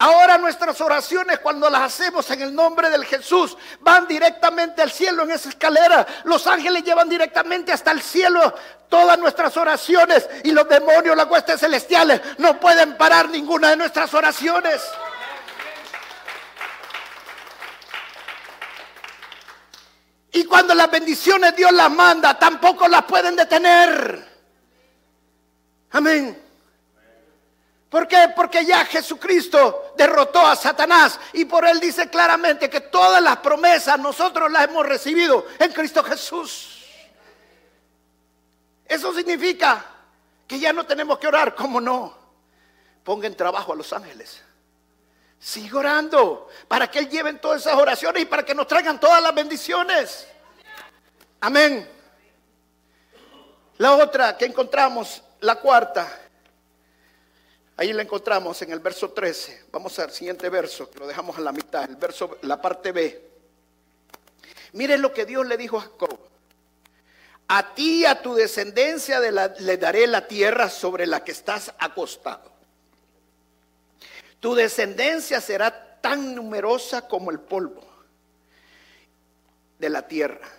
Ahora 0.02 0.38
nuestras 0.38 0.80
oraciones 0.80 1.40
cuando 1.40 1.70
las 1.70 1.82
hacemos 1.82 2.32
en 2.32 2.42
el 2.42 2.56
nombre 2.56 2.90
del 2.90 3.04
Jesús 3.04 3.58
van 3.82 4.08
directamente 4.08 4.82
al 4.82 4.92
cielo 4.92 5.24
en 5.24 5.32
esa 5.32 5.50
escalera. 5.50 6.08
Los 6.24 6.48
ángeles 6.48 6.86
llevan 6.86 7.10
directamente 7.10 7.74
hasta 7.74 7.92
el 7.92 8.02
cielo 8.02 8.54
todas 8.88 9.20
nuestras 9.20 9.58
oraciones 9.58 10.28
y 10.46 10.52
los 10.52 10.70
demonios, 10.70 11.18
las 11.18 11.30
huestes 11.30 11.60
celestiales 11.60 12.22
no 12.38 12.58
pueden 12.62 12.96
parar 12.96 13.30
ninguna 13.30 13.72
de 13.72 13.76
nuestras 13.76 14.14
oraciones. 14.14 14.82
Y 20.32 20.46
cuando 20.46 20.74
las 20.76 20.90
bendiciones 20.90 21.54
Dios 21.58 21.74
las 21.74 21.92
manda, 21.92 22.40
tampoco 22.40 22.88
las 22.88 23.04
pueden 23.04 23.36
detener. 23.36 24.26
Amén. 25.92 26.49
¿Por 27.90 28.08
qué? 28.08 28.32
Porque 28.36 28.64
ya 28.66 28.86
Jesucristo 28.86 29.94
derrotó 29.98 30.46
a 30.46 30.56
Satanás 30.56 31.20
y 31.34 31.46
por 31.46 31.66
él 31.66 31.80
dice 31.80 32.08
claramente 32.10 32.70
que 32.70 32.82
todas 32.82 33.22
las 33.22 33.38
promesas 33.38 33.98
nosotros 34.00 34.52
las 34.52 34.66
hemos 34.66 34.86
recibido 34.86 35.48
en 35.58 35.74
Cristo 35.74 36.04
Jesús. 36.04 36.86
Eso 38.86 39.14
significa 39.14 39.84
que 40.48 40.60
ya 40.60 40.72
no 40.72 40.86
tenemos 40.86 41.18
que 41.18 41.28
orar, 41.28 41.56
¿cómo 41.56 41.82
no? 41.82 42.16
Pongan 43.04 43.36
trabajo 43.36 43.74
a 43.74 43.76
los 43.76 43.92
ángeles. 43.92 44.44
Sigue 45.40 45.76
orando 45.76 46.48
para 46.68 46.92
que 46.92 47.00
Él 47.00 47.10
lleven 47.10 47.40
todas 47.40 47.62
esas 47.62 47.76
oraciones 47.76 48.24
y 48.24 48.26
para 48.26 48.44
que 48.44 48.54
nos 48.54 48.68
traigan 48.68 49.00
todas 49.00 49.22
las 49.22 49.34
bendiciones. 49.34 50.28
Amén. 51.40 51.90
La 53.78 53.96
otra 53.96 54.38
que 54.38 54.46
encontramos, 54.46 55.24
la 55.40 55.56
cuarta, 55.56 56.29
Ahí 57.80 57.94
la 57.94 58.02
encontramos 58.02 58.62
en 58.62 58.74
el 58.74 58.80
verso 58.80 59.12
13. 59.12 59.68
Vamos 59.72 59.98
al 60.00 60.12
siguiente 60.12 60.50
verso, 60.50 60.92
que 60.92 61.00
lo 61.00 61.08
dejamos 61.08 61.38
a 61.38 61.40
la 61.40 61.54
mitad, 61.54 61.90
el 61.90 61.96
verso, 61.96 62.38
la 62.42 62.62
parte 62.62 62.92
B. 62.92 63.32
Miren 64.74 65.02
lo 65.02 65.14
que 65.14 65.26
Dios 65.26 65.48
le 65.48 65.56
dijo 65.56 65.78
a 65.78 65.84
Jacob. 65.84 66.20
A 67.48 67.74
ti, 67.74 68.06
a 68.06 68.22
tu 68.22 68.34
descendencia 68.36 69.22
le 69.22 69.78
daré 69.78 70.08
la 70.08 70.28
tierra 70.28 70.70
sobre 70.70 71.08
la 71.08 71.24
que 71.24 71.32
estás 71.32 71.74
acostado. 71.80 72.52
Tu 74.42 74.54
descendencia 74.56 75.40
será 75.40 76.02
tan 76.02 76.36
numerosa 76.36 77.08
como 77.08 77.32
el 77.32 77.40
polvo 77.40 77.88
de 79.78 79.90
la 79.90 80.06
tierra 80.06 80.59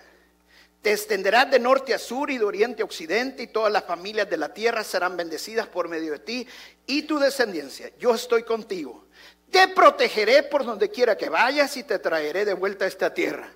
te 0.81 0.91
extenderás 0.91 1.51
de 1.51 1.59
norte 1.59 1.93
a 1.93 1.99
sur 1.99 2.31
y 2.31 2.37
de 2.39 2.45
oriente 2.45 2.81
a 2.81 2.85
occidente 2.85 3.43
y 3.43 3.47
todas 3.47 3.71
las 3.71 3.85
familias 3.85 4.29
de 4.29 4.37
la 4.37 4.53
tierra 4.53 4.83
serán 4.83 5.15
bendecidas 5.15 5.67
por 5.67 5.87
medio 5.87 6.13
de 6.13 6.19
ti 6.19 6.47
y 6.87 7.03
tu 7.03 7.19
descendencia. 7.19 7.91
Yo 7.99 8.15
estoy 8.15 8.43
contigo. 8.43 9.05
Te 9.51 9.67
protegeré 9.67 10.43
por 10.43 10.65
donde 10.65 10.89
quiera 10.89 11.15
que 11.15 11.29
vayas 11.29 11.77
y 11.77 11.83
te 11.83 11.99
traeré 11.99 12.45
de 12.45 12.53
vuelta 12.53 12.85
a 12.85 12.87
esta 12.87 13.13
tierra. 13.13 13.51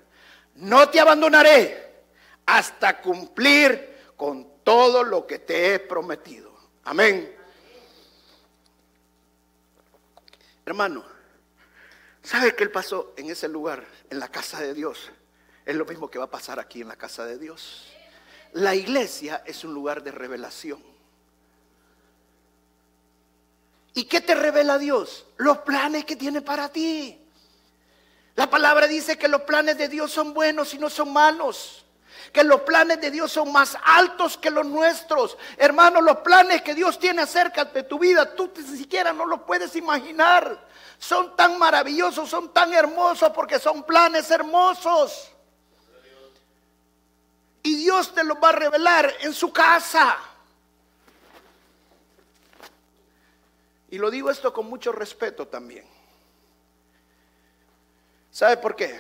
No 0.56 0.90
te 0.90 1.00
abandonaré 1.00 2.04
hasta 2.46 3.02
cumplir 3.02 3.96
con 4.16 4.64
todo 4.64 5.04
lo 5.04 5.26
que 5.26 5.40
te 5.40 5.74
he 5.74 5.80
prometido. 5.80 6.54
Amén. 6.84 7.34
Hermano, 10.64 11.04
¿sabe 12.22 12.56
qué 12.56 12.68
pasó 12.68 13.14
en 13.18 13.30
ese 13.32 13.48
lugar, 13.48 13.84
en 14.10 14.20
la 14.20 14.28
casa 14.28 14.60
de 14.60 14.74
Dios? 14.74 15.12
Es 15.66 15.76
lo 15.76 15.86
mismo 15.86 16.10
que 16.10 16.20
va 16.20 16.26
a 16.26 16.30
pasar 16.30 16.60
aquí 16.60 16.82
en 16.82 16.88
la 16.88 16.96
casa 16.96 17.26
de 17.26 17.40
Dios. 17.40 17.88
La 18.54 18.76
iglesia 18.76 19.44
es 19.46 19.64
un 19.64 19.74
lugar 19.74 20.04
de 20.04 20.12
revelación. 20.12 20.82
¿Y 23.96 24.04
qué 24.06 24.22
te 24.22 24.36
revela 24.36 24.78
Dios? 24.78 25.26
Los 25.38 25.60
planes 25.60 26.06
que 26.06 26.16
tiene 26.16 26.42
para 26.42 26.70
ti. 26.70 27.20
La 28.36 28.50
palabra 28.50 28.88
dice 28.88 29.18
que 29.18 29.28
los 29.28 29.42
planes 29.42 29.78
de 29.78 29.88
Dios 29.88 30.12
son 30.12 30.34
buenos 30.34 30.74
y 30.74 30.78
no 30.78 30.90
son 30.90 31.12
malos. 31.12 31.86
Que 32.32 32.44
los 32.44 32.62
planes 32.62 33.00
de 33.02 33.10
Dios 33.10 33.32
son 33.32 33.52
más 33.52 33.78
altos 33.84 34.38
que 34.38 34.52
los 34.52 34.66
nuestros. 34.66 35.38
Hermano, 35.58 36.02
los 36.02 36.18
planes 36.18 36.62
que 36.62 36.76
Dios 36.76 37.00
tiene 37.00 37.24
acerca 37.24 37.66
de 37.66 37.84
tu 37.84 37.98
vida, 37.98 38.36
tú 38.36 38.52
ni 38.56 38.78
siquiera 38.78 39.14
no 39.14 39.26
los 39.26 39.42
puedes 39.42 39.76
imaginar. 39.76 40.66
Son 41.00 41.36
tan 41.36 41.58
maravillosos, 41.58 42.30
son 42.30 42.54
tan 42.54 42.74
hermosos 42.74 43.32
porque 43.32 43.60
son 43.60 43.84
planes 43.84 44.30
hermosos. 44.30 45.35
Y 47.66 47.78
Dios 47.78 48.14
te 48.14 48.24
lo 48.24 48.40
va 48.40 48.50
a 48.50 48.52
revelar 48.52 49.12
en 49.22 49.34
su 49.34 49.52
casa. 49.52 50.18
Y 53.90 53.98
lo 53.98 54.12
digo 54.12 54.30
esto 54.30 54.54
con 54.54 54.68
mucho 54.68 54.92
respeto 54.92 55.48
también. 55.48 55.84
¿Sabe 58.30 58.58
por 58.58 58.76
qué? 58.76 59.00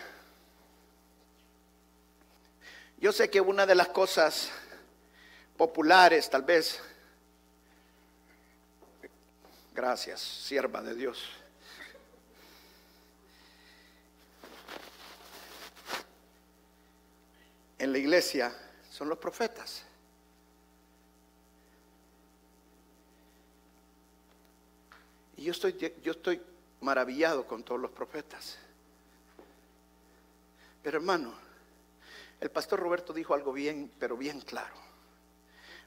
Yo 2.97 3.11
sé 3.11 3.29
que 3.29 3.39
una 3.39 3.67
de 3.67 3.75
las 3.75 3.89
cosas 3.89 4.49
populares, 5.57 6.27
tal 6.27 6.41
vez, 6.41 6.81
gracias, 9.75 10.19
sierva 10.19 10.81
de 10.81 10.95
Dios, 10.95 11.23
en 17.79 17.91
la 17.91 17.97
iglesia 17.97 18.53
son 18.89 19.09
los 19.09 19.17
profetas. 19.17 19.83
Y 25.37 25.43
yo 25.43 25.51
estoy, 25.51 25.75
yo 26.01 26.11
estoy 26.11 26.41
maravillado 26.81 27.45
con 27.45 27.63
todos 27.63 27.81
los 27.81 27.91
profetas. 27.91 28.57
Pero 30.81 30.97
hermano, 30.97 31.33
el 32.39 32.49
pastor 32.51 32.79
Roberto 32.79 33.11
dijo 33.11 33.33
algo 33.33 33.51
bien, 33.51 33.91
pero 33.99 34.15
bien 34.15 34.39
claro. 34.41 34.75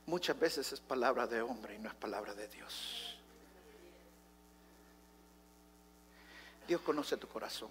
Muchas 0.06 0.38
veces 0.38 0.72
es 0.72 0.80
palabra 0.80 1.26
de 1.26 1.40
hombre 1.40 1.74
y 1.74 1.78
no 1.78 1.88
es 1.88 1.94
palabra 1.94 2.34
de 2.34 2.48
Dios. 2.48 3.16
Dios 6.66 6.80
conoce 6.82 7.16
tu 7.16 7.28
corazón. 7.28 7.70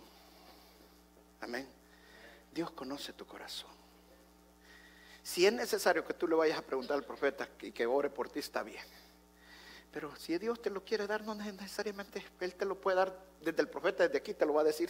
Amén. 1.41 1.67
Dios 2.53 2.71
conoce 2.71 3.13
tu 3.13 3.25
corazón. 3.25 3.76
Si 5.27 5.45
es 5.45 5.51
necesario 5.51 6.05
que 6.05 6.13
tú 6.13 6.25
le 6.25 6.35
vayas 6.35 6.57
a 6.57 6.61
preguntar 6.61 6.95
al 6.95 7.03
profeta 7.03 7.49
y 7.61 7.73
que 7.73 7.85
ore 7.85 8.09
por 8.09 8.29
ti, 8.29 8.39
está 8.39 8.63
bien. 8.63 8.85
Pero 9.91 10.15
si 10.15 10.37
Dios 10.37 10.61
te 10.61 10.69
lo 10.69 10.85
quiere 10.85 11.05
dar, 11.05 11.21
no 11.25 11.35
necesariamente 11.35 12.25
Él 12.39 12.55
te 12.55 12.63
lo 12.63 12.79
puede 12.79 12.95
dar 12.95 13.25
desde 13.41 13.61
el 13.61 13.67
profeta, 13.67 14.03
desde 14.03 14.19
aquí 14.19 14.33
te 14.33 14.45
lo 14.45 14.53
va 14.53 14.61
a 14.61 14.63
decir. 14.63 14.89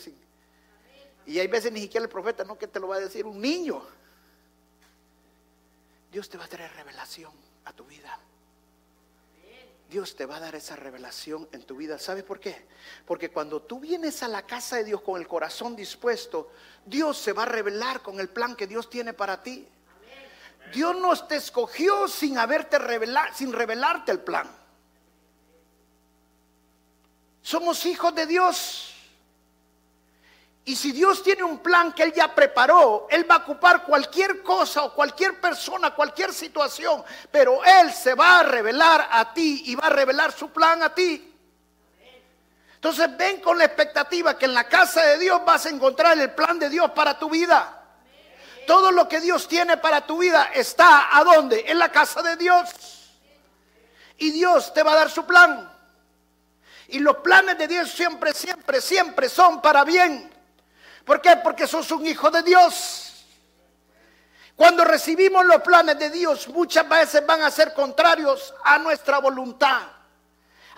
Y 1.26 1.40
hay 1.40 1.48
veces 1.48 1.72
ni 1.72 1.82
siquiera 1.82 2.04
el 2.04 2.12
profeta, 2.12 2.44
no 2.44 2.56
que 2.56 2.68
te 2.68 2.80
lo 2.80 2.88
va 2.88 2.98
a 2.98 3.00
decir 3.00 3.26
un 3.26 3.42
niño. 3.42 3.84
Dios 6.12 6.30
te 6.30 6.38
va 6.38 6.46
a 6.46 6.48
traer 6.48 6.72
revelación 6.74 7.34
a 7.66 7.74
tu 7.74 7.86
vida. 7.86 8.20
Dios 9.90 10.16
te 10.16 10.28
va 10.28 10.36
a 10.36 10.40
dar 10.40 10.54
esa 10.54 10.76
revelación 10.76 11.50
en 11.52 11.64
tu 11.64 11.78
vida. 11.78 11.98
¿Sabes 11.98 12.24
por 12.24 12.40
qué? 12.40 12.68
Porque 13.08 13.32
cuando 13.32 13.64
tú 13.64 13.80
vienes 13.80 14.22
a 14.22 14.28
la 14.28 14.46
casa 14.46 14.76
de 14.76 14.84
Dios 14.84 15.02
con 15.02 15.20
el 15.20 15.28
corazón 15.28 15.76
dispuesto, 15.76 16.52
Dios 16.86 17.18
se 17.18 17.34
va 17.34 17.42
a 17.42 17.48
revelar 17.48 18.04
con 18.04 18.20
el 18.20 18.30
plan 18.30 18.56
que 18.56 18.68
Dios 18.68 18.88
tiene 18.88 19.14
para 19.14 19.42
ti. 19.42 19.68
Dios 20.74 20.96
no 20.96 21.16
te 21.26 21.36
escogió 21.36 22.08
sin 22.08 22.38
haberte 22.38 22.78
revelar, 22.78 23.34
sin 23.34 23.54
revelarte 23.54 24.12
el 24.12 24.20
plan. 24.20 24.50
Somos 27.42 27.86
hijos 27.86 28.14
de 28.14 28.26
Dios. 28.26 28.94
Y 30.66 30.76
si 30.76 30.92
Dios 30.92 31.24
tiene 31.24 31.44
un 31.44 31.60
plan 31.60 31.94
que 31.94 32.04
Él 32.04 32.12
ya 32.14 32.36
preparó, 32.36 33.08
Él 33.10 33.26
va 33.30 33.36
a 33.36 33.38
ocupar 33.38 33.86
cualquier 33.86 34.44
cosa 34.44 34.84
o 34.84 34.94
cualquier 34.94 35.40
persona, 35.40 35.96
cualquier 35.96 36.34
situación, 36.34 37.06
pero 37.32 37.64
Él 37.64 37.94
se 37.94 38.14
va 38.16 38.40
a 38.40 38.44
revelar 38.44 39.08
a 39.10 39.34
ti 39.34 39.64
y 39.68 39.76
va 39.76 39.88
a 39.88 39.92
revelar 39.92 40.34
su 40.34 40.50
plan 40.50 40.84
a 40.84 40.94
ti. 40.94 41.34
Entonces 42.76 43.16
ven 43.16 43.40
con 43.40 43.58
la 43.58 43.64
expectativa 43.64 44.38
que 44.38 44.44
en 44.44 44.54
la 44.54 44.68
casa 44.68 45.04
de 45.04 45.18
Dios 45.18 45.42
vas 45.46 45.66
a 45.66 45.70
encontrar 45.70 46.20
el 46.20 46.34
plan 46.34 46.60
de 46.60 46.70
Dios 46.70 46.92
para 46.92 47.18
tu 47.18 47.30
vida. 47.30 47.77
Todo 48.68 48.92
lo 48.92 49.08
que 49.08 49.22
Dios 49.22 49.48
tiene 49.48 49.78
para 49.78 50.06
tu 50.06 50.18
vida 50.18 50.52
está 50.54 51.18
a 51.18 51.24
dónde? 51.24 51.64
En 51.68 51.80
la 51.80 51.90
casa 51.90 52.22
de 52.22 52.36
Dios. 52.36 52.70
Y 54.18 54.32
Dios 54.32 54.74
te 54.74 54.84
va 54.84 54.92
a 54.92 54.96
dar 54.96 55.10
su 55.10 55.26
plan. 55.26 55.72
Y 56.90 57.00
los 57.00 57.16
planes 57.18 57.58
de 57.58 57.66
Dios 57.66 57.90
siempre, 57.90 58.34
siempre, 58.34 58.82
siempre 58.82 59.30
son 59.30 59.62
para 59.62 59.86
bien. 59.86 60.30
¿Por 61.06 61.22
qué? 61.22 61.38
Porque 61.38 61.66
sos 61.66 61.90
un 61.92 62.06
hijo 62.06 62.30
de 62.30 62.44
Dios. 62.44 63.26
Cuando 64.54 64.84
recibimos 64.84 65.46
los 65.46 65.62
planes 65.62 65.98
de 65.98 66.10
Dios, 66.10 66.50
muchas 66.50 66.90
veces 66.90 67.26
van 67.26 67.44
a 67.44 67.52
ser 67.52 67.74
contrarios 67.74 68.54
a 68.66 68.78
nuestra 68.80 69.20
voluntad, 69.20 69.82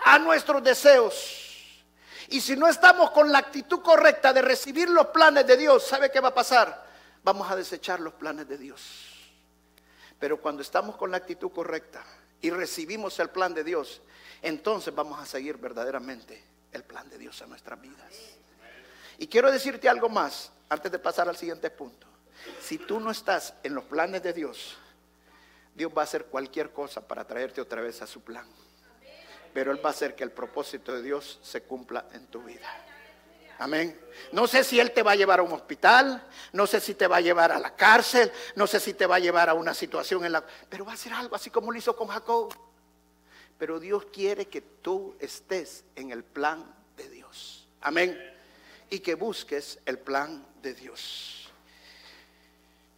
a 0.04 0.16
nuestros 0.20 0.62
deseos. 0.62 1.74
Y 2.28 2.40
si 2.40 2.54
no 2.54 2.68
estamos 2.68 3.10
con 3.10 3.32
la 3.32 3.38
actitud 3.38 3.82
correcta 3.82 4.32
de 4.32 4.42
recibir 4.42 4.88
los 4.88 5.06
planes 5.08 5.44
de 5.44 5.56
Dios, 5.56 5.84
¿sabe 5.84 6.08
qué 6.12 6.20
va 6.20 6.28
a 6.28 6.34
pasar? 6.34 6.89
Vamos 7.22 7.50
a 7.50 7.56
desechar 7.56 8.00
los 8.00 8.14
planes 8.14 8.48
de 8.48 8.58
Dios. 8.58 9.16
Pero 10.18 10.40
cuando 10.40 10.62
estamos 10.62 10.96
con 10.96 11.10
la 11.10 11.16
actitud 11.16 11.50
correcta 11.50 12.04
y 12.40 12.50
recibimos 12.50 13.18
el 13.20 13.30
plan 13.30 13.54
de 13.54 13.64
Dios, 13.64 14.02
entonces 14.42 14.94
vamos 14.94 15.18
a 15.18 15.26
seguir 15.26 15.56
verdaderamente 15.56 16.42
el 16.72 16.84
plan 16.84 17.08
de 17.08 17.18
Dios 17.18 17.40
en 17.40 17.50
nuestras 17.50 17.80
vidas. 17.80 18.14
Y 19.18 19.26
quiero 19.26 19.50
decirte 19.50 19.88
algo 19.88 20.08
más 20.08 20.50
antes 20.68 20.90
de 20.90 20.98
pasar 20.98 21.28
al 21.28 21.36
siguiente 21.36 21.70
punto. 21.70 22.06
Si 22.60 22.78
tú 22.78 23.00
no 23.00 23.10
estás 23.10 23.54
en 23.62 23.74
los 23.74 23.84
planes 23.84 24.22
de 24.22 24.32
Dios, 24.32 24.78
Dios 25.74 25.92
va 25.96 26.02
a 26.02 26.04
hacer 26.04 26.26
cualquier 26.26 26.72
cosa 26.72 27.06
para 27.06 27.26
traerte 27.26 27.60
otra 27.60 27.82
vez 27.82 28.00
a 28.02 28.06
su 28.06 28.22
plan. 28.22 28.46
Pero 29.52 29.72
Él 29.72 29.84
va 29.84 29.90
a 29.90 29.92
hacer 29.92 30.14
que 30.14 30.24
el 30.24 30.30
propósito 30.30 30.94
de 30.94 31.02
Dios 31.02 31.38
se 31.42 31.62
cumpla 31.62 32.06
en 32.12 32.26
tu 32.28 32.42
vida. 32.42 32.66
Amén. 33.60 33.98
No 34.32 34.46
sé 34.48 34.64
si 34.64 34.80
Él 34.80 34.90
te 34.90 35.02
va 35.02 35.12
a 35.12 35.16
llevar 35.16 35.38
a 35.38 35.42
un 35.42 35.52
hospital, 35.52 36.26
no 36.52 36.66
sé 36.66 36.80
si 36.80 36.94
te 36.94 37.06
va 37.06 37.18
a 37.18 37.20
llevar 37.20 37.52
a 37.52 37.60
la 37.60 37.76
cárcel, 37.76 38.32
no 38.56 38.66
sé 38.66 38.80
si 38.80 38.94
te 38.94 39.06
va 39.06 39.16
a 39.16 39.20
llevar 39.20 39.48
a 39.48 39.54
una 39.54 39.74
situación 39.74 40.24
en 40.24 40.32
la... 40.32 40.44
Pero 40.68 40.84
va 40.84 40.94
a 40.94 40.96
ser 40.96 41.12
algo 41.12 41.36
así 41.36 41.50
como 41.50 41.70
lo 41.70 41.78
hizo 41.78 41.94
con 41.94 42.08
Jacob. 42.08 42.52
Pero 43.58 43.78
Dios 43.78 44.06
quiere 44.12 44.46
que 44.48 44.60
tú 44.60 45.14
estés 45.20 45.84
en 45.94 46.10
el 46.10 46.24
plan 46.24 46.64
de 46.96 47.08
Dios. 47.08 47.68
Amén 47.82 48.18
y 48.90 48.98
que 48.98 49.14
busques 49.14 49.78
el 49.86 49.98
plan 49.98 50.44
de 50.62 50.74
Dios. 50.74 51.48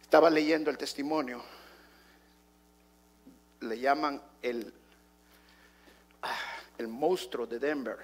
Estaba 0.01 0.29
leyendo 0.29 0.69
el 0.69 0.77
testimonio, 0.77 1.43
le 3.61 3.79
llaman 3.79 4.21
el, 4.41 4.73
ah, 6.23 6.37
el 6.77 6.87
monstruo 6.87 7.45
de 7.45 7.59
Denver. 7.59 7.97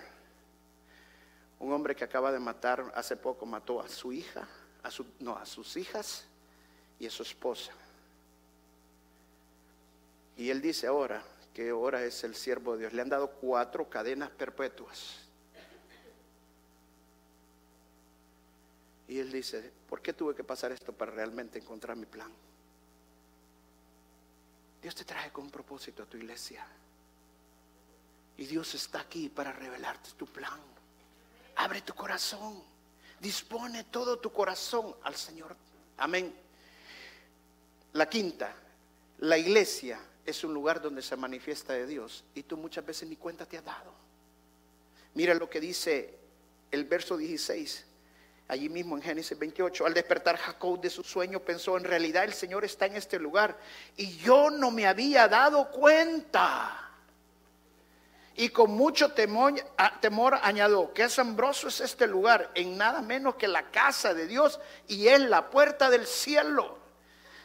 Un 1.59 1.73
hombre 1.73 1.95
que 1.95 2.05
acaba 2.05 2.31
de 2.31 2.39
matar, 2.39 2.91
hace 2.95 3.17
poco 3.17 3.45
mató 3.45 3.81
a 3.81 3.89
su 3.89 4.13
hija, 4.13 4.47
a 4.81 4.89
su, 4.89 5.05
no, 5.19 5.37
a 5.37 5.45
sus 5.45 5.75
hijas 5.75 6.25
y 6.99 7.05
a 7.05 7.11
su 7.11 7.23
esposa. 7.23 7.73
Y 10.37 10.49
él 10.49 10.61
dice 10.61 10.87
ahora 10.87 11.21
que 11.53 11.69
ahora 11.69 12.03
es 12.03 12.23
el 12.23 12.33
siervo 12.33 12.73
de 12.73 12.79
Dios. 12.79 12.93
Le 12.93 13.01
han 13.01 13.09
dado 13.09 13.31
cuatro 13.31 13.89
cadenas 13.89 14.29
perpetuas. 14.29 15.17
Y 19.09 19.19
él 19.19 19.31
dice, 19.31 19.71
¿por 19.89 20.01
qué 20.01 20.13
tuve 20.13 20.35
que 20.35 20.43
pasar 20.43 20.71
esto 20.71 20.93
para 20.93 21.11
realmente 21.11 21.59
encontrar 21.59 21.97
mi 21.97 22.05
plan? 22.05 22.31
Dios 24.81 24.95
te 24.95 25.03
trae 25.03 25.31
con 25.31 25.45
un 25.45 25.51
propósito 25.51 26.03
a 26.03 26.05
tu 26.05 26.15
iglesia. 26.15 26.65
Y 28.37 28.45
Dios 28.45 28.73
está 28.75 29.01
aquí 29.01 29.27
para 29.27 29.51
revelarte 29.51 30.11
tu 30.15 30.25
plan. 30.25 30.59
Abre 31.59 31.81
tu 31.81 31.93
corazón. 31.93 32.63
Dispone 33.19 33.83
todo 33.85 34.17
tu 34.17 34.31
corazón 34.31 34.95
al 35.03 35.15
Señor. 35.15 35.55
Amén. 35.97 36.33
La 37.93 38.07
quinta, 38.07 38.53
la 39.17 39.37
iglesia 39.37 39.99
es 40.25 40.41
un 40.45 40.53
lugar 40.53 40.81
donde 40.81 41.01
se 41.01 41.17
manifiesta 41.17 41.73
de 41.73 41.85
Dios 41.85 42.23
y 42.33 42.43
tú 42.43 42.55
muchas 42.55 42.85
veces 42.85 43.09
ni 43.09 43.17
cuenta 43.17 43.45
te 43.45 43.57
has 43.57 43.65
dado. 43.65 43.91
Mira 45.15 45.33
lo 45.33 45.49
que 45.49 45.59
dice 45.59 46.17
el 46.71 46.85
verso 46.85 47.17
16 47.17 47.85
allí 48.47 48.69
mismo 48.69 48.95
en 48.95 49.03
Génesis 49.03 49.37
28, 49.37 49.85
al 49.85 49.93
despertar 49.93 50.37
Jacob 50.37 50.79
de 50.79 50.89
su 50.89 51.03
sueño 51.03 51.41
pensó, 51.41 51.77
en 51.77 51.83
realidad 51.83 52.23
el 52.23 52.33
Señor 52.33 52.63
está 52.63 52.85
en 52.85 52.95
este 52.95 53.19
lugar 53.19 53.57
y 53.97 54.15
yo 54.17 54.49
no 54.49 54.71
me 54.71 54.87
había 54.87 55.27
dado 55.27 55.69
cuenta. 55.71 56.88
Y 58.39 58.51
con 58.51 58.71
mucho 58.71 59.11
temor, 59.11 59.53
temor 59.99 60.39
añadió, 60.41 60.93
qué 60.93 61.03
asombroso 61.03 61.67
es 61.67 61.81
este 61.81 62.07
lugar, 62.07 62.49
en 62.55 62.77
nada 62.77 63.01
menos 63.01 63.35
que 63.35 63.49
la 63.49 63.63
casa 63.63 64.13
de 64.13 64.27
Dios 64.27 64.61
y 64.87 65.09
en 65.09 65.29
la 65.29 65.49
puerta 65.49 65.89
del 65.89 66.07
cielo. 66.07 66.77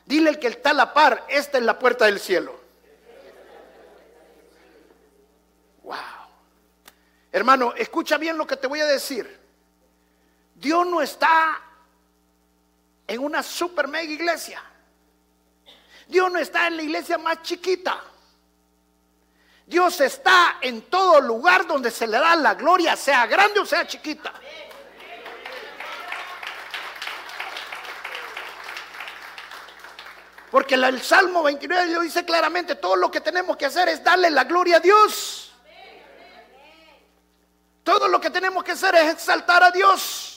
Dile 0.07 0.31
el 0.31 0.39
que 0.39 0.47
está 0.47 0.71
a 0.71 0.73
la 0.73 0.95
par, 0.95 1.27
esta 1.29 1.59
es 1.59 1.65
la 1.65 1.81
puerta 1.81 2.05
del 2.05 2.21
cielo. 2.21 2.61
Wow. 5.83 5.97
Hermano, 7.33 7.75
escucha 7.77 8.17
bien 8.17 8.39
lo 8.39 8.47
que 8.47 8.57
te 8.57 8.69
voy 8.69 8.79
a 8.79 8.87
decir. 8.87 9.41
Dios 10.55 10.87
no 10.87 11.03
está 11.03 11.61
en 13.09 13.19
una 13.19 13.43
super 13.43 13.89
mega 13.89 14.13
iglesia. 14.13 14.63
Dios 16.07 16.31
no 16.31 16.39
está 16.39 16.69
en 16.69 16.77
la 16.77 16.83
iglesia 16.85 17.19
más 17.19 17.43
chiquita. 17.43 18.01
Dios 19.67 20.01
está 20.01 20.59
en 20.61 20.83
todo 20.83 21.21
lugar 21.21 21.67
donde 21.67 21.91
se 21.91 22.07
le 22.07 22.19
da 22.19 22.37
la 22.37 22.55
gloria, 22.55 22.97
sea 22.97 23.27
grande 23.27 23.61
o 23.61 23.67
sea 23.67 23.87
chiquita. 23.87 24.33
Porque 30.51 30.75
el 30.75 31.03
Salmo 31.03 31.43
29 31.43 31.87
lo 31.89 32.01
dice 32.03 32.25
claramente, 32.25 32.77
todo 32.77 32.95
lo 32.95 33.11
que 33.11 33.21
tenemos 33.21 33.57
que 33.57 33.67
hacer 33.67 33.89
es 33.89 34.05
darle 34.05 34.31
la 34.31 34.45
gloria 34.45 34.77
a 34.77 34.81
Dios. 34.81 35.53
Todo 37.83 38.09
lo 38.09 38.21
que 38.21 38.31
tenemos 38.31 38.63
que 38.63 38.73
hacer 38.73 38.95
es 38.95 39.13
exaltar 39.13 39.63
a 39.63 39.71
Dios 39.71 40.35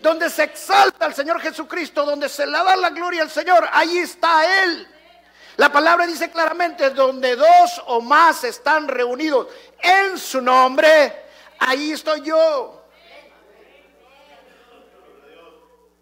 donde 0.00 0.28
se 0.30 0.44
exalta 0.44 1.06
al 1.06 1.14
Señor 1.14 1.40
Jesucristo, 1.40 2.04
donde 2.04 2.28
se 2.28 2.46
le 2.46 2.52
da 2.52 2.76
la 2.76 2.90
gloria 2.90 3.22
al 3.22 3.30
Señor, 3.30 3.68
ahí 3.72 3.98
está 3.98 4.62
Él. 4.62 4.88
La 5.56 5.72
palabra 5.72 6.06
dice 6.06 6.30
claramente, 6.30 6.90
donde 6.90 7.34
dos 7.34 7.82
o 7.86 8.00
más 8.00 8.44
están 8.44 8.88
reunidos 8.88 9.48
en 9.80 10.18
su 10.18 10.40
nombre, 10.42 11.24
ahí 11.58 11.92
estoy 11.92 12.22
yo. 12.22 12.84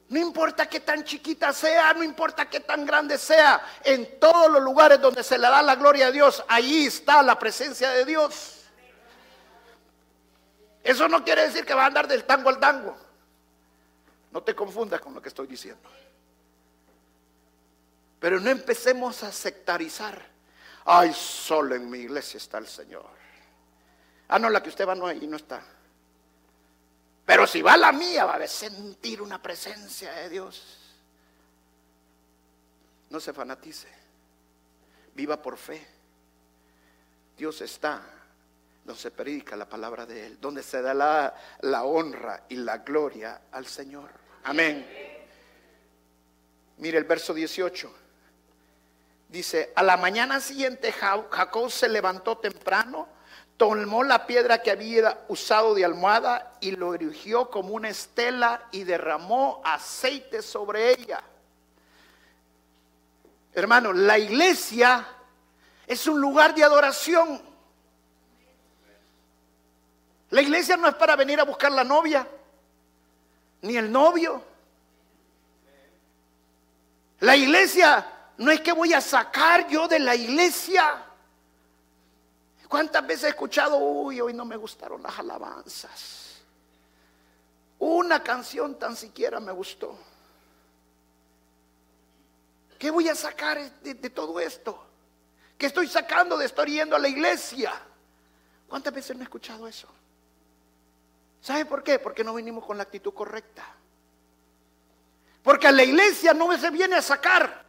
No 0.08 0.18
importa 0.20 0.68
qué 0.68 0.80
tan 0.80 1.02
chiquita 1.04 1.52
sea, 1.52 1.92
no 1.94 2.02
importa 2.02 2.48
qué 2.48 2.60
tan 2.60 2.84
grande 2.84 3.16
sea, 3.16 3.60
en 3.84 4.18
todos 4.18 4.50
los 4.50 4.62
lugares 4.62 5.00
donde 5.00 5.22
se 5.22 5.38
le 5.38 5.48
da 5.48 5.62
la 5.62 5.76
gloria 5.76 6.08
a 6.08 6.10
Dios, 6.12 6.44
ahí 6.48 6.86
está 6.86 7.22
la 7.22 7.38
presencia 7.38 7.90
de 7.90 8.04
Dios. 8.04 8.64
Eso 10.82 11.08
no 11.08 11.24
quiere 11.24 11.46
decir 11.46 11.64
que 11.64 11.74
va 11.74 11.84
a 11.84 11.86
andar 11.86 12.06
del 12.06 12.24
tango 12.24 12.50
al 12.50 12.60
tango. 12.60 12.96
No 14.30 14.42
te 14.42 14.54
confundas 14.54 15.00
con 15.00 15.14
lo 15.14 15.22
que 15.22 15.28
estoy 15.28 15.46
diciendo. 15.46 15.88
Pero 18.24 18.40
no 18.40 18.48
empecemos 18.48 19.22
a 19.22 19.30
sectarizar. 19.30 20.18
Ay, 20.86 21.12
solo 21.12 21.74
en 21.74 21.90
mi 21.90 21.98
iglesia 21.98 22.38
está 22.38 22.56
el 22.56 22.66
Señor. 22.66 23.10
Ah, 24.28 24.38
no, 24.38 24.48
la 24.48 24.62
que 24.62 24.70
usted 24.70 24.88
va 24.88 24.94
no 24.94 25.06
ahí 25.06 25.26
no 25.26 25.36
está. 25.36 25.62
Pero 27.26 27.46
si 27.46 27.60
va 27.60 27.76
la 27.76 27.92
mía, 27.92 28.24
va 28.24 28.36
a 28.36 28.48
sentir 28.48 29.20
una 29.20 29.42
presencia 29.42 30.10
de 30.10 30.30
Dios. 30.30 30.96
No 33.10 33.20
se 33.20 33.34
fanatice. 33.34 33.88
Viva 35.14 35.42
por 35.42 35.58
fe. 35.58 35.86
Dios 37.36 37.60
está 37.60 38.00
donde 38.86 39.02
se 39.02 39.10
predica 39.10 39.54
la 39.54 39.68
palabra 39.68 40.06
de 40.06 40.28
Él, 40.28 40.38
donde 40.40 40.62
se 40.62 40.80
da 40.80 40.94
la, 40.94 41.34
la 41.60 41.84
honra 41.84 42.44
y 42.48 42.56
la 42.56 42.78
gloria 42.78 43.42
al 43.52 43.66
Señor. 43.66 44.08
Amén. 44.44 44.88
Mire 46.78 46.96
el 46.96 47.04
verso 47.04 47.34
18. 47.34 48.03
Dice, 49.28 49.72
a 49.74 49.82
la 49.82 49.96
mañana 49.96 50.40
siguiente 50.40 50.92
Jacob 50.92 51.70
se 51.70 51.88
levantó 51.88 52.38
temprano, 52.38 53.08
tomó 53.56 54.04
la 54.04 54.26
piedra 54.26 54.62
que 54.62 54.70
había 54.70 55.24
usado 55.28 55.74
de 55.74 55.84
almohada 55.84 56.56
y 56.60 56.72
lo 56.72 56.94
erigió 56.94 57.50
como 57.50 57.74
una 57.74 57.88
estela 57.88 58.68
y 58.70 58.84
derramó 58.84 59.60
aceite 59.64 60.42
sobre 60.42 60.92
ella. 60.92 61.22
Hermano, 63.52 63.92
la 63.92 64.18
iglesia 64.18 65.06
es 65.86 66.06
un 66.06 66.20
lugar 66.20 66.54
de 66.54 66.64
adoración. 66.64 67.40
La 70.30 70.42
iglesia 70.42 70.76
no 70.76 70.88
es 70.88 70.94
para 70.96 71.14
venir 71.14 71.38
a 71.38 71.44
buscar 71.44 71.70
la 71.70 71.84
novia, 71.84 72.26
ni 73.62 73.76
el 73.76 73.90
novio. 73.90 74.42
La 77.20 77.36
iglesia 77.36 78.04
no 78.38 78.50
es 78.50 78.60
que 78.60 78.72
voy 78.72 78.92
a 78.92 79.00
sacar 79.00 79.68
yo 79.68 79.86
de 79.86 79.98
la 79.98 80.14
iglesia. 80.14 81.04
¿Cuántas 82.68 83.06
veces 83.06 83.24
he 83.24 83.28
escuchado, 83.28 83.76
uy, 83.76 84.20
hoy 84.20 84.34
no 84.34 84.44
me 84.44 84.56
gustaron 84.56 85.02
las 85.02 85.18
alabanzas? 85.18 86.42
Una 87.78 88.22
canción 88.22 88.78
tan 88.78 88.96
siquiera 88.96 89.38
me 89.40 89.52
gustó. 89.52 89.96
¿Qué 92.78 92.90
voy 92.90 93.08
a 93.08 93.14
sacar 93.14 93.58
de, 93.80 94.10
todo 94.10 94.40
esto? 94.40 94.84
¿Qué 95.56 95.66
estoy 95.66 95.86
sacando 95.86 96.36
de 96.36 96.46
estar 96.46 96.66
yendo 96.66 96.96
a 96.96 96.98
la 96.98 97.08
iglesia? 97.08 97.72
¿Cuántas 98.68 98.92
veces 98.92 99.16
no 99.16 99.22
he 99.22 99.24
escuchado 99.24 99.68
eso? 99.68 99.88
¿Sabe 101.40 101.64
por 101.66 101.82
qué? 101.82 101.98
Porque 101.98 102.24
no 102.24 102.34
vinimos 102.34 102.64
con 102.64 102.76
la 102.76 102.82
actitud 102.82 103.14
correcta. 103.14 103.64
Porque 105.42 105.68
a 105.68 105.72
la 105.72 105.84
iglesia 105.84 106.34
no 106.34 106.56
se 106.58 106.70
viene 106.70 106.96
a 106.96 107.02
sacar, 107.02 107.63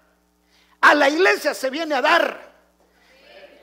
la 0.95 1.09
iglesia 1.09 1.53
se 1.53 1.69
viene 1.69 1.95
a 1.95 2.01
dar. 2.01 2.55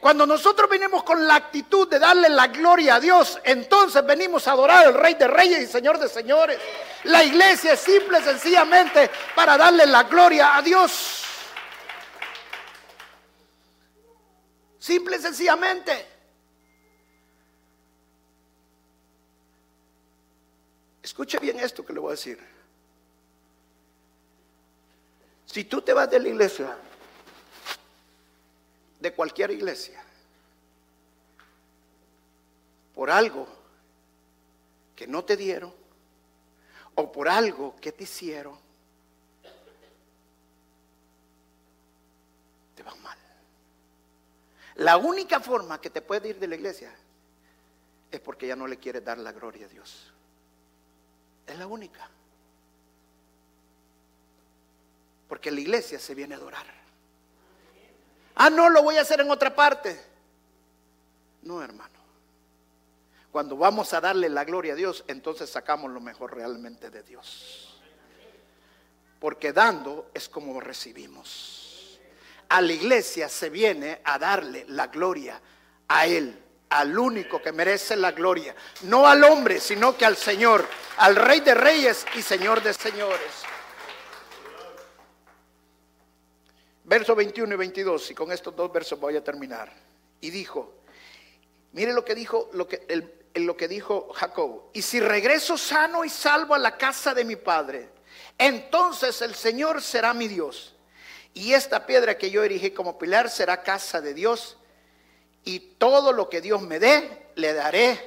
Cuando 0.01 0.27
nosotros 0.27 0.69
venimos 0.69 1.05
con 1.05 1.27
la 1.27 1.37
actitud 1.37 1.89
de 1.89 2.01
darle 2.01 2.29
la 2.29 2.49
gloria 2.49 2.97
a 2.97 3.01
Dios, 3.01 3.39
entonces 3.45 4.05
venimos 4.05 4.49
a 4.49 4.53
adorar 4.53 4.87
al 4.87 4.95
Rey 4.95 5.15
de 5.15 5.29
Reyes 5.29 5.61
y 5.61 5.67
Señor 5.67 5.99
de 5.99 6.09
Señores. 6.09 6.59
La 7.05 7.23
iglesia 7.23 7.75
es 7.75 7.81
simple 7.81 8.21
sencillamente 8.21 9.09
para 9.37 9.57
darle 9.57 9.87
la 9.87 10.03
gloria 10.03 10.57
a 10.57 10.63
Dios. 10.63 11.23
Simple 14.81 15.21
sencillamente. 15.21 16.09
Escuche 21.01 21.39
bien 21.39 21.61
esto 21.61 21.87
que 21.87 21.93
le 21.93 22.01
voy 22.01 22.09
a 22.09 22.11
decir. 22.13 22.39
Si 25.47 25.63
tú 25.63 25.83
te 25.83 25.93
vas 25.93 26.11
de 26.11 26.19
la 26.19 26.29
iglesia, 26.29 26.77
de 29.03 29.13
cualquier 29.13 29.51
iglesia, 29.51 30.01
por 32.95 33.11
algo 33.11 33.49
que 34.95 35.09
no 35.09 35.25
te 35.25 35.37
dieron 35.37 35.75
o 36.95 37.11
por 37.11 37.29
algo 37.29 37.75
que 37.81 37.91
te 37.91 38.05
hicieron, 38.05 38.57
te 42.77 42.83
va 42.85 42.95
mal. 42.95 43.19
La 44.77 44.97
única 44.97 45.41
forma 45.41 45.81
que 45.81 45.91
te 45.91 46.01
puede 46.01 46.29
ir 46.29 46.39
de 46.39 46.47
la 46.47 46.55
iglesia 46.55 46.95
es 48.09 48.21
porque 48.21 48.47
ya 48.47 48.55
no 48.55 48.69
le 48.69 48.79
quieres 48.79 49.05
dar 49.05 49.19
la 49.19 49.33
gloria 49.33 49.67
a 49.67 49.69
Dios. 49.69 50.13
Es 51.45 51.59
la 51.59 51.67
única. 51.67 52.09
Porque 55.29 55.51
la 55.51 55.61
iglesia 55.61 55.99
se 55.99 56.15
viene 56.15 56.35
a 56.35 56.39
adorar. 56.39 56.82
Ah, 58.35 58.51
no, 58.51 58.69
lo 58.71 58.83
voy 58.83 58.97
a 58.97 59.03
hacer 59.03 59.21
en 59.21 59.31
otra 59.31 59.55
parte. 59.55 60.01
No, 61.43 61.63
hermano. 61.63 61.91
Cuando 63.31 63.57
vamos 63.57 63.93
a 63.95 64.01
darle 64.01 64.29
la 64.29 64.45
gloria 64.45 64.75
a 64.75 64.77
Dios, 64.77 65.05
entonces 65.09 65.49
sacamos 65.49 65.91
lo 65.91 66.01
mejor 66.01 66.35
realmente 66.35 66.91
de 66.91 67.03
Dios. 67.03 67.81
Porque 69.19 69.53
dando 69.53 70.11
es 70.13 70.29
como 70.29 70.61
recibimos. 70.61 71.99
A 72.51 72.61
la 72.61 72.73
iglesia 72.73 73.31
se 73.31 73.49
viene 73.49 74.01
a 74.05 74.19
darle 74.19 74.67
la 74.69 74.89
gloria 74.89 75.41
a 75.89 76.07
Él, 76.07 76.39
al 76.69 76.99
único 76.99 77.41
que 77.41 77.53
merece 77.53 77.97
la 77.97 78.13
gloria. 78.13 78.55
No 78.83 79.07
al 79.07 79.25
hombre, 79.25 79.61
sino 79.61 79.97
que 79.97 80.05
al 80.05 80.17
Señor, 80.17 80.67
al 80.99 81.17
Rey 81.17 81.41
de 81.41 81.55
Reyes 81.55 82.05
y 82.15 82.21
Señor 82.21 82.63
de 82.63 82.75
Señores. 82.75 83.45
Verso 86.85 87.15
21 87.15 87.55
y 87.55 87.57
22, 87.57 88.11
y 88.11 88.15
con 88.15 88.33
estos 88.33 88.55
dos 88.57 88.73
versos 88.73 88.99
voy 88.99 89.17
a 89.17 89.23
terminar. 89.23 89.73
Y 90.21 90.31
dijo, 90.31 90.73
mire 91.73 91.93
lo 91.93 92.05
que 92.05 92.15
dijo, 92.15 92.51
lo 92.53 92.67
que, 92.67 93.09
lo 93.35 93.57
que 93.57 93.69
dijo 93.69 94.13
Jacob, 94.13 94.65
y 94.73 94.83
si 94.83 95.01
regreso 95.01 95.57
sano 95.57 96.05
y 96.05 96.09
salvo 96.09 96.55
a 96.55 96.59
la 96.59 96.77
casa 96.77 97.15
de 97.15 97.25
mi 97.25 97.37
padre, 97.37 97.89
entonces 98.37 99.23
el 99.23 99.35
Señor 99.35 99.81
será 99.81 100.13
mi 100.13 100.29
Dios. 100.29 100.75
Y 101.35 101.55
esta 101.55 101.87
piedra 101.87 102.19
que 102.19 102.31
yo 102.31 102.43
erigí 102.43 102.73
como 102.73 102.99
pilar 102.99 103.31
será 103.31 103.63
casa 103.63 104.01
de 104.01 104.15
Dios. 104.15 104.59
Y 105.45 105.61
todo 105.61 106.13
lo 106.13 106.29
que 106.29 106.41
Dios 106.41 106.61
me 106.63 106.79
dé, 106.79 107.29
le 107.37 107.53
daré. 107.55 107.99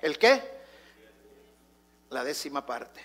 ¿El 0.00 0.18
qué? 0.18 0.42
La 2.10 2.24
décima 2.24 2.64
parte. 2.64 3.00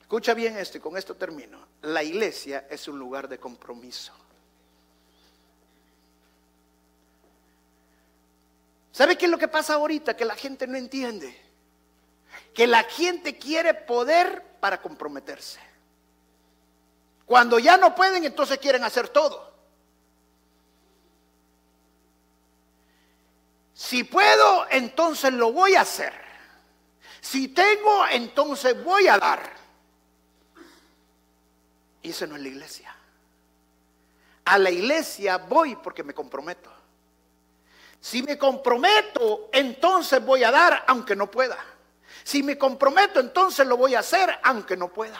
Escucha 0.00 0.34
bien 0.34 0.58
esto 0.58 0.78
y 0.78 0.80
con 0.80 0.96
esto 0.96 1.14
termino. 1.14 1.58
La 1.84 2.02
iglesia 2.02 2.66
es 2.70 2.88
un 2.88 2.98
lugar 2.98 3.28
de 3.28 3.38
compromiso. 3.38 4.12
¿Sabe 8.90 9.18
qué 9.18 9.26
es 9.26 9.30
lo 9.30 9.38
que 9.38 9.48
pasa 9.48 9.74
ahorita? 9.74 10.16
Que 10.16 10.24
la 10.24 10.34
gente 10.34 10.66
no 10.66 10.78
entiende. 10.78 11.36
Que 12.54 12.66
la 12.66 12.84
gente 12.84 13.36
quiere 13.36 13.74
poder 13.74 14.42
para 14.60 14.80
comprometerse. 14.80 15.60
Cuando 17.26 17.58
ya 17.58 17.76
no 17.76 17.94
pueden, 17.94 18.24
entonces 18.24 18.58
quieren 18.58 18.84
hacer 18.84 19.08
todo. 19.08 19.52
Si 23.74 24.04
puedo, 24.04 24.66
entonces 24.70 25.34
lo 25.34 25.52
voy 25.52 25.74
a 25.74 25.82
hacer. 25.82 26.14
Si 27.20 27.48
tengo, 27.48 28.06
entonces 28.10 28.82
voy 28.82 29.06
a 29.08 29.18
dar. 29.18 29.63
Y 32.04 32.10
eso 32.10 32.26
no 32.26 32.36
es 32.36 32.42
la 32.42 32.48
iglesia. 32.48 32.94
A 34.44 34.58
la 34.58 34.70
iglesia 34.70 35.38
voy 35.38 35.74
porque 35.74 36.04
me 36.04 36.12
comprometo. 36.12 36.70
Si 37.98 38.22
me 38.22 38.36
comprometo, 38.36 39.48
entonces 39.50 40.22
voy 40.22 40.44
a 40.44 40.50
dar 40.50 40.84
aunque 40.86 41.16
no 41.16 41.30
pueda. 41.30 41.56
Si 42.22 42.42
me 42.42 42.58
comprometo, 42.58 43.20
entonces 43.20 43.66
lo 43.66 43.78
voy 43.78 43.94
a 43.94 44.00
hacer 44.00 44.38
aunque 44.42 44.76
no 44.76 44.88
pueda. 44.88 45.18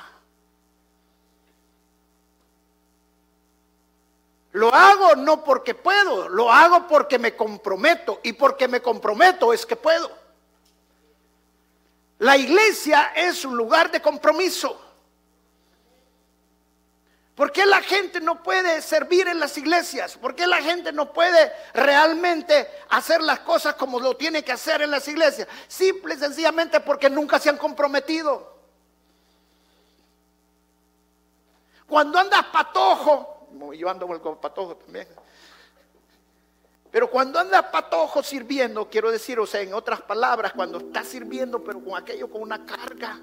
Lo 4.53 4.72
hago 4.72 5.16
no 5.16 5.43
porque 5.43 5.74
puedo, 5.74 6.28
lo 6.28 6.53
hago 6.53 6.87
porque 6.87 7.18
me 7.18 7.35
comprometo 7.35 8.20
y 8.22 8.35
porque 8.35 8.68
me 8.68 8.82
comprometo 8.82 9.55
es 9.55 9.64
que 9.64 9.74
puedo. 9.74 10.11
La 12.18 12.37
iglesia 12.37 13.12
es 13.16 13.43
un 13.47 13.57
lugar 13.57 13.91
de 13.91 14.03
compromiso. 14.03 14.84
¿Por 17.35 17.51
qué 17.51 17.66
la 17.66 17.82
gente 17.82 18.20
no 18.20 18.43
puede 18.43 18.80
servir 18.80 19.26
en 19.26 19.41
las 19.41 19.59
iglesias? 19.59 20.16
¿Por 20.16 20.37
qué 20.37 20.47
la 20.47 20.62
gente 20.62 20.93
no 20.93 21.12
puede 21.12 21.53
realmente 21.72 22.68
hacer 22.91 23.20
las 23.20 23.41
cosas 23.41 23.74
como 23.74 23.99
lo 23.99 24.16
tiene 24.16 24.45
que 24.45 24.53
hacer 24.53 24.82
en 24.82 24.93
las 24.93 25.09
iglesias? 25.09 25.49
Simple 25.66 26.14
y 26.14 26.18
sencillamente 26.18 26.78
porque 26.78 27.11
nunca 27.11 27.41
se 27.41 27.51
han 27.51 27.59
comprometido. 27.59 28.55
Cuando 31.89 32.20
andas 32.20 32.45
patojo, 32.53 33.49
yo 33.76 33.91
ando 33.91 34.07
con 34.20 34.37
patojo 34.37 34.76
también. 34.76 35.09
Pero 36.93 37.11
cuando 37.11 37.41
andas 37.41 37.64
patojo 37.64 38.22
sirviendo, 38.22 38.89
quiero 38.89 39.11
decir, 39.11 39.41
o 39.41 39.47
sea, 39.47 39.61
en 39.61 39.74
otras 39.74 40.01
palabras, 40.03 40.53
cuando 40.53 40.78
estás 40.78 41.09
sirviendo, 41.09 41.64
pero 41.64 41.82
con 41.82 42.01
aquello, 42.01 42.30
con 42.30 42.43
una 42.43 42.64
carga, 42.64 43.18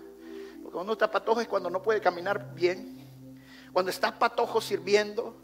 porque 0.61 0.73
cuando 0.73 0.91
está 0.91 1.09
patojo 1.09 1.39
es 1.39 1.47
cuando 1.47 1.69
no 1.69 1.81
puede 1.81 2.01
caminar 2.01 2.53
bien 2.53 3.00
cuando 3.73 3.91
estás 3.91 4.13
patojo 4.13 4.61
sirviendo, 4.61 5.35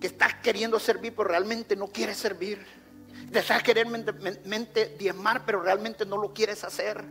que 0.00 0.06
estás 0.08 0.34
queriendo 0.34 0.78
servir 0.78 1.14
pero 1.16 1.28
realmente 1.28 1.76
no 1.76 1.88
quieres 1.88 2.16
servir. 2.16 2.64
Deseas 3.30 3.62
querer 3.62 3.86
mente 3.86 4.96
diezmar, 4.98 5.44
pero 5.46 5.62
realmente 5.62 6.04
no 6.04 6.16
lo 6.16 6.32
quieres 6.34 6.62
hacer. 6.62 7.04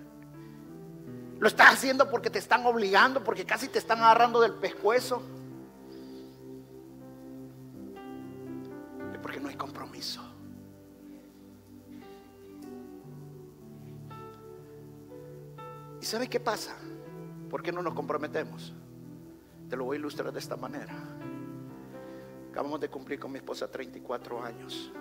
Lo 1.39 1.47
estás 1.47 1.73
haciendo 1.73 2.09
porque 2.09 2.29
te 2.29 2.39
están 2.39 2.65
obligando, 2.65 3.23
porque 3.23 3.45
casi 3.45 3.67
te 3.67 3.79
están 3.79 3.99
agarrando 3.99 4.39
del 4.39 4.53
pescuezo. 4.53 5.21
Es 9.11 9.19
porque 9.19 9.39
no 9.39 9.49
hay 9.49 9.55
compromiso. 9.55 10.21
¿Y 15.99 16.05
sabes 16.05 16.29
qué 16.29 16.39
pasa? 16.39 16.75
¿Por 17.49 17.63
qué 17.63 17.71
no 17.71 17.81
nos 17.81 17.93
comprometemos? 17.93 18.73
Te 19.73 19.77
lo 19.77 19.85
voy 19.85 19.97
a 19.97 19.99
ilustrar 20.01 20.31
de 20.31 20.37
esta 20.37 20.55
manera. 20.55 20.93
Acabamos 22.51 22.79
de 22.79 22.89
cumplir 22.89 23.19
con 23.19 23.31
mi 23.31 23.39
esposa 23.39 23.71
34 23.71 24.43
años. 24.43 24.91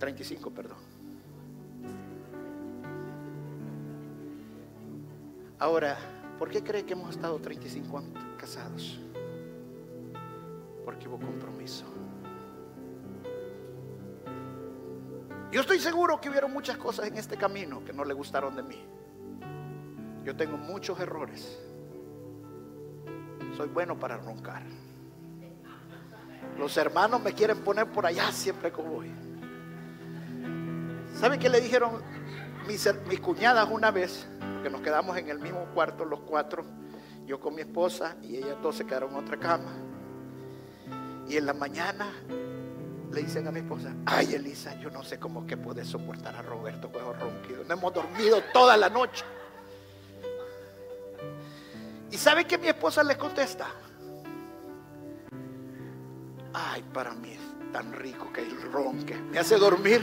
35, 0.00 0.50
perdón. 0.50 0.78
Ahora, 5.60 5.96
¿por 6.36 6.50
qué 6.50 6.64
cree 6.64 6.84
que 6.84 6.94
hemos 6.94 7.10
estado 7.10 7.38
35 7.38 7.96
años 7.96 8.24
casados? 8.36 8.98
Porque 10.84 11.06
hubo 11.06 11.20
compromiso. 11.20 11.84
Yo 15.52 15.60
estoy 15.60 15.78
seguro 15.78 16.20
que 16.20 16.28
hubieron 16.28 16.52
muchas 16.52 16.76
cosas 16.76 17.06
en 17.06 17.16
este 17.18 17.36
camino 17.36 17.84
que 17.84 17.92
no 17.92 18.04
le 18.04 18.14
gustaron 18.14 18.56
de 18.56 18.64
mí. 18.64 18.84
Yo 20.24 20.34
tengo 20.34 20.56
muchos 20.56 20.98
errores. 20.98 21.65
Soy 23.56 23.68
bueno 23.68 23.98
para 23.98 24.18
roncar. 24.18 24.62
Los 26.58 26.76
hermanos 26.76 27.22
me 27.22 27.32
quieren 27.32 27.58
poner 27.58 27.86
por 27.86 28.04
allá 28.04 28.30
siempre 28.30 28.70
que 28.70 28.82
voy. 28.82 29.10
¿Sabe 31.18 31.38
qué 31.38 31.48
le 31.48 31.60
dijeron 31.60 32.02
mis, 32.66 32.86
cuñadas 33.20 33.68
una 33.70 33.90
vez? 33.90 34.28
Porque 34.54 34.68
nos 34.68 34.82
quedamos 34.82 35.16
en 35.16 35.30
el 35.30 35.38
mismo 35.38 35.64
cuarto 35.74 36.04
los 36.04 36.20
cuatro. 36.20 36.64
Yo 37.26 37.40
con 37.40 37.54
mi 37.54 37.62
esposa 37.62 38.16
y 38.22 38.36
ellas 38.36 38.56
dos 38.62 38.76
se 38.76 38.84
quedaron 38.84 39.12
en 39.12 39.16
otra 39.16 39.38
cama. 39.38 39.72
Y 41.26 41.36
en 41.36 41.46
la 41.46 41.54
mañana 41.54 42.12
le 43.10 43.22
dicen 43.22 43.48
a 43.48 43.50
mi 43.50 43.60
esposa, 43.60 43.94
ay 44.04 44.34
Elisa, 44.34 44.78
yo 44.80 44.90
no 44.90 45.02
sé 45.02 45.18
cómo 45.18 45.46
que 45.46 45.56
puede 45.56 45.84
soportar 45.84 46.36
a 46.36 46.42
Roberto 46.42 46.92
con 46.92 47.18
ronquido. 47.18 47.64
No 47.64 47.74
hemos 47.74 47.94
dormido 47.94 48.42
toda 48.52 48.76
la 48.76 48.90
noche. 48.90 49.24
¿Y 52.26 52.28
sabe 52.28 52.44
que 52.44 52.58
mi 52.58 52.66
esposa 52.66 53.04
le 53.04 53.16
contesta? 53.16 53.68
Ay, 56.52 56.82
para 56.92 57.14
mí 57.14 57.30
es 57.30 57.72
tan 57.72 57.92
rico 57.92 58.32
que 58.32 58.40
el 58.40 58.62
ronque. 58.72 59.14
Me 59.14 59.38
hace 59.38 59.56
dormir. 59.56 60.02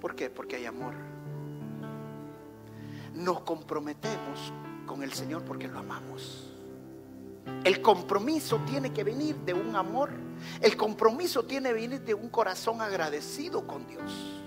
¿Por 0.00 0.16
qué? 0.16 0.30
Porque 0.30 0.56
hay 0.56 0.66
amor. 0.66 0.94
Nos 3.14 3.42
comprometemos 3.42 4.52
con 4.84 5.04
el 5.04 5.12
Señor 5.12 5.44
porque 5.44 5.68
lo 5.68 5.78
amamos. 5.78 6.52
El 7.62 7.80
compromiso 7.80 8.58
tiene 8.66 8.92
que 8.92 9.04
venir 9.04 9.36
de 9.36 9.54
un 9.54 9.76
amor. 9.76 10.10
El 10.60 10.76
compromiso 10.76 11.44
tiene 11.44 11.68
que 11.68 11.74
venir 11.74 12.00
de 12.00 12.14
un 12.14 12.28
corazón 12.30 12.80
agradecido 12.80 13.64
con 13.64 13.86
Dios. 13.86 14.43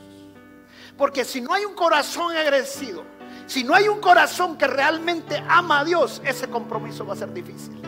Porque 0.97 1.23
si 1.23 1.41
no 1.41 1.53
hay 1.53 1.63
un 1.63 1.75
corazón 1.75 2.35
agradecido, 2.35 3.03
si 3.45 3.63
no 3.63 3.75
hay 3.75 3.87
un 3.87 4.01
corazón 4.01 4.57
que 4.57 4.67
realmente 4.67 5.41
ama 5.47 5.79
a 5.79 5.85
Dios, 5.85 6.21
ese 6.25 6.49
compromiso 6.49 7.05
va 7.05 7.13
a 7.13 7.17
ser 7.17 7.31
difícil. 7.33 7.79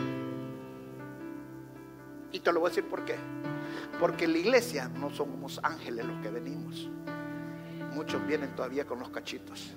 Y 2.32 2.38
te 2.38 2.52
lo 2.52 2.60
voy 2.60 2.68
a 2.68 2.70
decir 2.70 2.88
por 2.88 3.04
qué. 3.04 3.16
Porque 3.98 4.24
en 4.24 4.32
la 4.32 4.38
iglesia 4.38 4.88
no 4.88 5.10
somos 5.10 5.60
ángeles 5.62 6.06
los 6.06 6.20
que 6.22 6.30
venimos. 6.30 6.88
Muchos 7.92 8.24
vienen 8.26 8.54
todavía 8.54 8.86
con 8.86 9.00
los 9.00 9.10
cachitos 9.10 9.72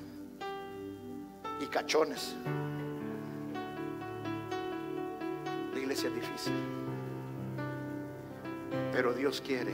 y 1.59 1.65
cachones. 1.65 2.35
La 5.73 5.79
iglesia 5.79 6.09
es 6.09 6.15
difícil. 6.15 6.53
Pero 8.91 9.13
Dios 9.13 9.41
quiere 9.41 9.73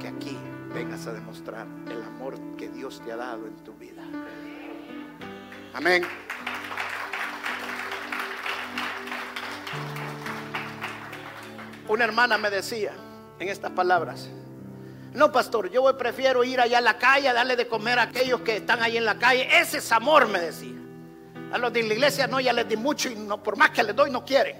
que 0.00 0.08
aquí 0.08 0.38
vengas 0.74 1.06
a 1.06 1.12
demostrar 1.12 1.68
el 1.88 2.02
amor 2.02 2.34
que 2.58 2.68
Dios 2.68 3.00
te 3.04 3.12
ha 3.12 3.16
dado 3.16 3.46
en 3.46 3.54
tu 3.62 3.72
vida. 3.74 4.02
Amén. 5.72 6.02
Una 11.86 12.04
hermana 12.04 12.38
me 12.38 12.50
decía 12.50 12.92
en 13.38 13.48
estas 13.48 13.70
palabras, 13.70 14.28
no, 15.12 15.30
pastor, 15.30 15.70
yo 15.70 15.96
prefiero 15.96 16.42
ir 16.42 16.60
allá 16.60 16.78
a 16.78 16.80
la 16.80 16.98
calle 16.98 17.28
a 17.28 17.32
darle 17.32 17.54
de 17.54 17.68
comer 17.68 18.00
a 18.00 18.02
aquellos 18.02 18.40
que 18.40 18.56
están 18.56 18.82
ahí 18.82 18.96
en 18.96 19.04
la 19.04 19.16
calle. 19.16 19.46
Ese 19.60 19.78
es 19.78 19.92
amor, 19.92 20.26
me 20.26 20.40
decía. 20.40 20.74
A 21.52 21.58
los 21.58 21.72
de 21.72 21.84
la 21.84 21.94
iglesia 21.94 22.26
no, 22.26 22.40
ya 22.40 22.52
les 22.52 22.68
di 22.68 22.76
mucho 22.76 23.08
y 23.08 23.14
no, 23.14 23.40
por 23.40 23.56
más 23.56 23.70
que 23.70 23.84
les 23.84 23.94
doy 23.94 24.10
no 24.10 24.24
quieren. 24.24 24.56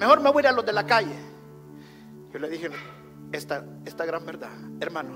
Mejor 0.00 0.20
me 0.20 0.30
voy 0.32 0.40
a 0.40 0.46
ir 0.46 0.48
a 0.48 0.52
los 0.52 0.66
de 0.66 0.72
la 0.72 0.84
calle. 0.84 1.14
Yo 2.32 2.40
le 2.40 2.48
dije 2.48 2.70
esta, 3.32 3.64
esta 3.84 4.04
gran 4.04 4.24
verdad, 4.24 4.52
hermano, 4.80 5.10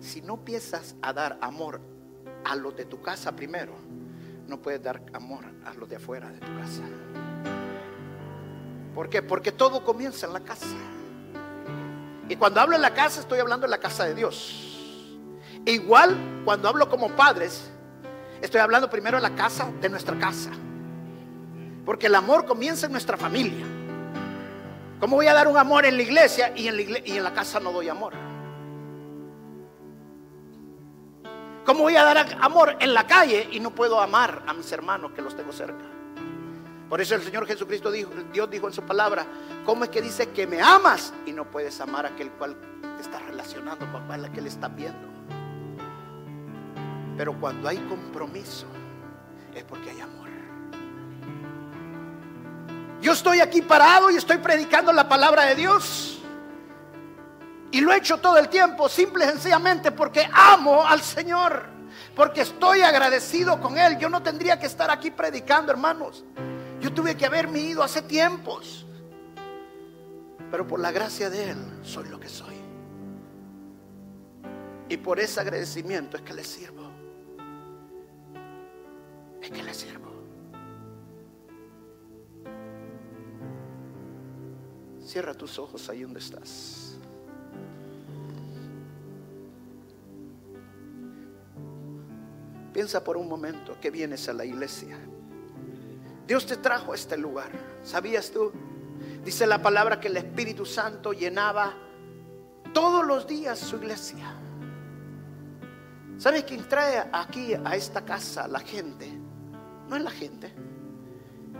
si 0.00 0.20
no 0.22 0.34
empiezas 0.34 0.96
a 1.02 1.12
dar 1.12 1.38
amor 1.40 1.80
a 2.44 2.56
los 2.56 2.76
de 2.76 2.84
tu 2.84 3.00
casa 3.00 3.34
primero, 3.34 3.74
no 4.46 4.60
puedes 4.60 4.82
dar 4.82 5.02
amor 5.12 5.44
a 5.64 5.74
los 5.74 5.88
de 5.88 5.96
afuera 5.96 6.28
de 6.30 6.38
tu 6.38 6.54
casa. 6.58 6.82
¿Por 8.94 9.08
qué? 9.08 9.22
Porque 9.22 9.50
todo 9.50 9.82
comienza 9.84 10.26
en 10.26 10.32
la 10.32 10.40
casa. 10.40 10.76
Y 12.28 12.36
cuando 12.36 12.60
hablo 12.60 12.76
en 12.76 12.82
la 12.82 12.94
casa, 12.94 13.20
estoy 13.20 13.40
hablando 13.40 13.66
en 13.66 13.70
la 13.70 13.78
casa 13.78 14.04
de 14.04 14.14
Dios. 14.14 14.60
igual, 15.66 16.42
cuando 16.44 16.68
hablo 16.68 16.90
como 16.90 17.10
padres, 17.10 17.70
estoy 18.42 18.60
hablando 18.60 18.90
primero 18.90 19.16
en 19.16 19.22
la 19.22 19.34
casa 19.34 19.70
de 19.80 19.88
nuestra 19.88 20.18
casa. 20.18 20.50
Porque 21.84 22.06
el 22.06 22.14
amor 22.14 22.44
comienza 22.44 22.86
en 22.86 22.92
nuestra 22.92 23.16
familia. 23.16 23.64
¿Cómo 25.00 25.16
voy 25.16 25.26
a 25.26 25.34
dar 25.34 25.48
un 25.48 25.56
amor 25.56 25.84
en 25.86 25.96
la 25.96 26.02
iglesia 26.02 26.52
y 26.56 26.68
en 26.68 27.24
la, 27.24 27.32
casa 27.32 27.60
no 27.60 27.72
doy 27.72 27.88
amor? 27.88 28.12
¿Cómo 31.64 31.80
voy 31.80 31.96
a 31.96 32.04
dar 32.04 32.38
amor 32.40 32.76
en 32.78 32.94
la 32.94 33.06
calle 33.06 33.48
y 33.50 33.60
no 33.60 33.70
puedo 33.70 34.00
amar 34.00 34.42
a 34.46 34.52
mis 34.52 34.70
hermanos 34.72 35.12
que 35.12 35.22
los 35.22 35.36
tengo 35.36 35.52
cerca? 35.52 35.84
Por 36.88 37.00
eso 37.00 37.14
el 37.14 37.22
Señor 37.22 37.46
Jesucristo 37.46 37.90
dijo, 37.90 38.10
Dios 38.32 38.50
dijo 38.50 38.66
en 38.66 38.72
su 38.72 38.82
palabra, 38.82 39.26
¿cómo 39.64 39.84
es 39.84 39.90
que 39.90 40.00
dice 40.00 40.30
que 40.30 40.46
me 40.46 40.60
amas 40.60 41.12
y 41.26 41.32
no 41.32 41.50
puedes 41.50 41.80
amar 41.80 42.06
a 42.06 42.10
aquel 42.10 42.30
cual 42.32 42.56
te 42.96 43.02
está 43.02 43.18
relacionando, 43.18 43.90
papá, 43.90 44.16
la 44.16 44.30
que 44.30 44.40
le 44.40 44.48
está 44.48 44.68
viendo? 44.68 45.08
Pero 47.16 47.38
cuando 47.40 47.68
hay 47.68 47.78
compromiso 47.78 48.66
es 49.54 49.64
porque 49.64 49.90
hay 49.90 50.00
amor. 50.00 50.23
Yo 53.04 53.12
estoy 53.12 53.40
aquí 53.40 53.60
parado 53.60 54.10
y 54.10 54.16
estoy 54.16 54.38
predicando 54.38 54.90
la 54.90 55.06
palabra 55.06 55.44
de 55.44 55.56
Dios. 55.56 56.22
Y 57.70 57.82
lo 57.82 57.92
he 57.92 57.98
hecho 57.98 58.16
todo 58.16 58.38
el 58.38 58.48
tiempo, 58.48 58.88
simple 58.88 59.26
y 59.26 59.28
sencillamente 59.28 59.92
porque 59.92 60.26
amo 60.32 60.86
al 60.86 61.02
Señor. 61.02 61.66
Porque 62.16 62.40
estoy 62.40 62.80
agradecido 62.80 63.60
con 63.60 63.76
Él. 63.76 63.98
Yo 63.98 64.08
no 64.08 64.22
tendría 64.22 64.58
que 64.58 64.64
estar 64.64 64.90
aquí 64.90 65.10
predicando, 65.10 65.70
hermanos. 65.70 66.24
Yo 66.80 66.94
tuve 66.94 67.14
que 67.14 67.26
haberme 67.26 67.58
ido 67.60 67.82
hace 67.82 68.00
tiempos. 68.00 68.86
Pero 70.50 70.66
por 70.66 70.80
la 70.80 70.90
gracia 70.90 71.28
de 71.28 71.50
Él 71.50 71.80
soy 71.82 72.08
lo 72.08 72.18
que 72.18 72.30
soy. 72.30 72.54
Y 74.88 74.96
por 74.96 75.20
ese 75.20 75.40
agradecimiento 75.40 76.16
es 76.16 76.22
que 76.22 76.32
le 76.32 76.42
sirvo. 76.42 76.90
Es 79.42 79.50
que 79.50 79.62
le 79.62 79.74
sirvo. 79.74 80.03
Cierra 85.04 85.34
tus 85.34 85.58
ojos 85.58 85.88
ahí 85.88 86.02
donde 86.02 86.20
estás. 86.20 86.96
Piensa 92.72 93.04
por 93.04 93.16
un 93.16 93.28
que 93.28 93.78
que 93.80 93.90
vienes 93.90 94.28
a 94.28 94.32
la 94.32 94.44
iglesia. 94.44 94.98
Dios 96.26 96.46
te 96.46 96.56
trajo 96.56 96.92
a 96.92 96.94
este 96.96 97.16
lugar. 97.16 97.52
¿Sabías 97.84 98.30
tú? 98.30 98.50
Dice 99.24 99.46
la 99.46 99.62
palabra 99.62 100.00
que 100.00 100.08
el 100.08 100.16
Espíritu 100.16 100.64
Santo 100.64 101.12
llenaba 101.12 101.74
todos 102.72 103.06
los 103.06 103.26
días 103.26 103.58
su 103.58 103.76
iglesia. 103.76 104.34
¿Sabes 106.18 106.44
quién 106.44 106.66
trae 106.68 107.08
aquí 107.12 107.54
a 107.54 107.76
esta 107.76 108.04
casa 108.04 108.48
la 108.48 108.60
gente? 108.60 109.08
No 109.88 109.96
es 109.96 110.02
la 110.02 110.10
gente. 110.10 110.52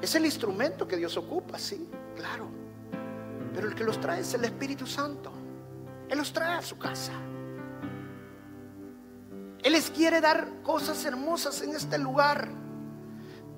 Es 0.01 0.15
el 0.15 0.25
instrumento 0.25 0.89
que 0.89 0.97
Dios 0.97 1.17
ocupa, 1.17 1.59
sí, 1.59 1.89
claro. 2.17 2.64
Pero 3.55 3.69
el 3.69 3.75
que 3.75 3.85
los 3.85 4.01
trae 4.01 4.21
es 4.21 4.35
el 4.35 4.45
Espíritu 4.45 4.87
Santo. 4.87 5.33
Él 6.09 6.19
los 6.19 6.33
trae 6.33 6.55
a 6.55 6.63
su 6.63 6.77
casa. 6.77 7.13
Él 9.63 9.73
les 9.73 9.91
quiere 9.91 10.21
dar 10.21 10.63
cosas 10.63 11.03
hermosas 11.05 11.63
en 11.63 11.75
este 11.75 11.99
lugar. 11.99 12.49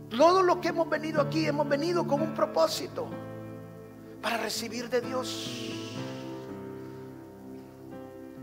todo 0.09 0.41
lo 0.41 0.61
que 0.61 0.69
hemos 0.69 0.89
venido 0.89 1.21
aquí, 1.21 1.47
hemos 1.47 1.69
venido 1.69 2.07
con 2.07 2.23
un 2.23 2.33
propósito 2.33 3.09
para 4.23 4.37
recibir 4.37 4.89
de 4.89 5.01
Dios. 5.01 5.73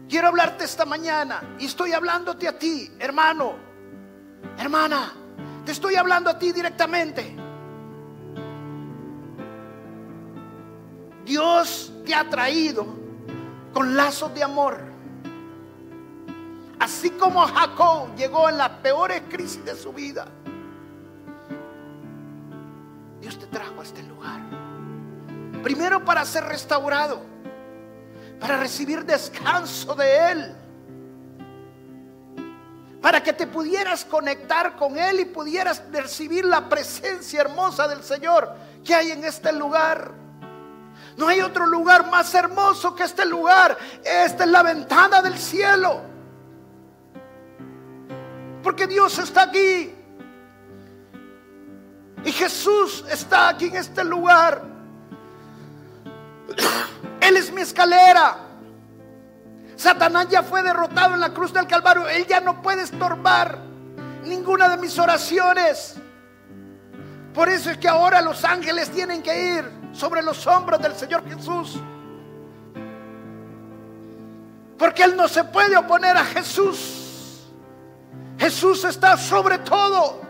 Quiero 0.10 0.28
hablarte 0.28 0.66
esta 0.66 0.86
mañana 0.86 1.56
y 1.58 1.66
estoy 1.66 1.94
hablándote 1.94 2.48
a 2.50 2.60
ti, 2.60 2.92
hermano, 3.00 3.54
hermana, 4.58 5.14
te 5.66 5.72
estoy 5.72 5.96
hablando 5.96 6.30
a 6.30 6.38
ti 6.38 6.52
directamente. 6.52 7.43
Dios 11.26 11.92
te 12.06 12.14
ha 12.14 12.30
traído 12.30 12.86
con 13.74 13.96
lazos 13.96 14.34
de 14.34 14.44
amor. 14.44 14.80
Así 16.80 17.12
como 17.12 17.42
Jacob 17.48 18.16
llegó 18.16 18.50
en 18.50 18.58
las 18.58 18.70
peores 18.70 19.22
crisis 19.30 19.64
de 19.64 19.76
su 19.76 19.94
vida. 19.94 20.28
Dios 23.22 23.40
te 23.40 23.48
trajo 23.48 23.80
a 23.80 23.84
este 23.84 24.04
lugar. 24.04 24.42
Primero 25.64 26.04
para 26.04 26.26
ser 26.26 26.44
restaurado, 26.44 27.22
para 28.40 28.58
recibir 28.58 29.06
descanso 29.06 29.96
de 29.96 30.32
Él, 30.32 30.56
para 33.02 33.24
que 33.24 33.32
te 33.32 33.48
pudieras 33.48 34.04
conectar 34.04 34.76
con 34.76 34.98
Él 34.98 35.22
y 35.22 35.26
pudieras 35.26 35.82
recibir 35.90 36.44
la 36.44 36.68
presencia 36.68 37.40
hermosa 37.40 37.88
del 37.88 38.04
Señor 38.04 38.54
que 38.84 38.94
hay 38.94 39.12
en 39.12 39.24
este 39.24 39.54
lugar. 39.54 40.23
No 41.18 41.28
hay 41.28 41.42
otro 41.42 41.66
lugar 41.66 42.10
más 42.10 42.34
hermoso 42.34 42.96
que 42.96 43.04
este 43.04 43.26
lugar. 43.26 43.78
Esta 44.04 44.44
es 44.44 44.50
la 44.50 44.64
ventana 44.64 45.22
del 45.22 45.38
cielo. 45.38 46.02
Porque 48.64 48.88
Dios 48.88 49.20
está 49.20 49.44
aquí. 49.44 49.94
Y 52.26 52.32
Jesús 52.32 53.04
está 53.10 53.50
aquí 53.50 53.66
en 53.66 53.76
este 53.76 54.04
lugar. 54.04 54.64
Él 57.22 57.38
es 57.38 57.52
mi 57.52 57.62
escalera. 57.62 58.38
Satanás 59.76 60.28
ya 60.30 60.44
fue 60.44 60.64
derrotado 60.64 61.14
en 61.14 61.20
la 61.20 61.34
cruz 61.34 61.54
del 61.54 61.68
Calvario. 61.68 62.08
Él 62.08 62.26
ya 62.26 62.40
no 62.40 62.62
puede 62.62 62.84
estorbar 62.84 63.60
ninguna 64.24 64.70
de 64.70 64.78
mis 64.78 64.98
oraciones. 64.98 65.96
Por 67.34 67.50
eso 67.50 67.70
es 67.70 67.78
que 67.78 67.88
ahora 67.88 68.22
los 68.22 68.44
ángeles 68.46 68.90
tienen 68.90 69.22
que 69.22 69.58
ir 69.58 69.83
sobre 69.94 70.22
los 70.22 70.46
hombros 70.48 70.82
del 70.82 70.96
Señor 70.96 71.24
Jesús. 71.30 71.80
Porque 74.78 75.04
Él 75.04 75.16
no 75.16 75.28
se 75.28 75.44
puede 75.46 75.78
oponer 75.78 76.18
a 76.18 76.26
Jesús. 76.26 77.48
Jesús 78.38 78.84
está 78.84 79.16
sobre 79.16 79.60
todo. 79.60 80.22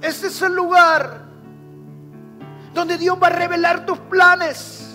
Este 0.00 0.26
es 0.26 0.42
el 0.42 0.54
lugar 0.54 1.22
donde 2.74 2.98
Dios 2.98 3.18
va 3.20 3.28
a 3.28 3.30
revelar 3.30 3.86
tus 3.86 3.98
planes, 3.98 4.88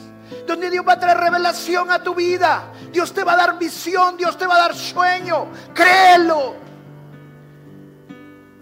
donde 0.46 0.70
Dios 0.70 0.86
va 0.88 0.94
a 0.94 1.00
traer 1.00 1.18
revelación 1.18 1.92
a 1.92 2.02
tu 2.02 2.14
vida. 2.14 2.72
Dios 2.92 3.14
te 3.14 3.24
va 3.24 3.34
a 3.34 3.38
dar 3.38 3.58
visión, 3.58 4.18
Dios 4.18 4.38
te 4.38 4.46
va 4.46 4.56
a 4.56 4.60
dar 4.60 4.76
sueño. 4.76 5.48
Créelo. 5.74 6.66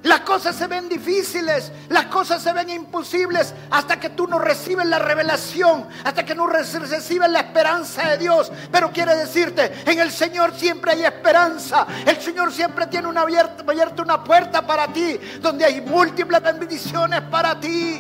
Las 0.06 0.20
cosas 0.20 0.56
se 0.56 0.68
ven 0.68 0.88
difíciles, 0.88 1.72
las 1.90 2.06
cosas 2.06 2.40
se 2.40 2.54
ven 2.54 2.70
imposibles 2.70 3.56
hasta 3.72 4.00
que 4.00 4.12
tú 4.12 4.28
no 4.28 4.38
recibes 4.38 4.86
la 4.86 5.00
revelación, 5.00 5.88
hasta 6.04 6.24
que 6.24 6.36
no 6.36 6.46
recibes 6.46 7.28
la 7.28 7.40
esperanza 7.40 8.10
de 8.10 8.20
Dios. 8.20 8.52
Pero 8.72 8.92
quiere 8.92 9.16
decirte, 9.16 9.74
en 9.84 9.98
el 9.98 10.12
Señor 10.12 10.54
siempre 10.54 10.92
hay 10.92 11.06
esperanza. 11.06 11.88
El 12.06 12.22
Señor 12.22 12.54
siempre 12.54 12.86
tiene 12.86 13.08
una 13.08 13.22
abierta, 13.22 13.64
abierta 13.64 14.04
una 14.04 14.24
puerta 14.24 14.62
para 14.62 14.94
ti, 14.94 15.20
donde 15.42 15.66
hay 15.66 15.82
múltiples 15.82 16.40
bendiciones 16.40 17.22
para 17.22 17.60
ti. 17.60 18.00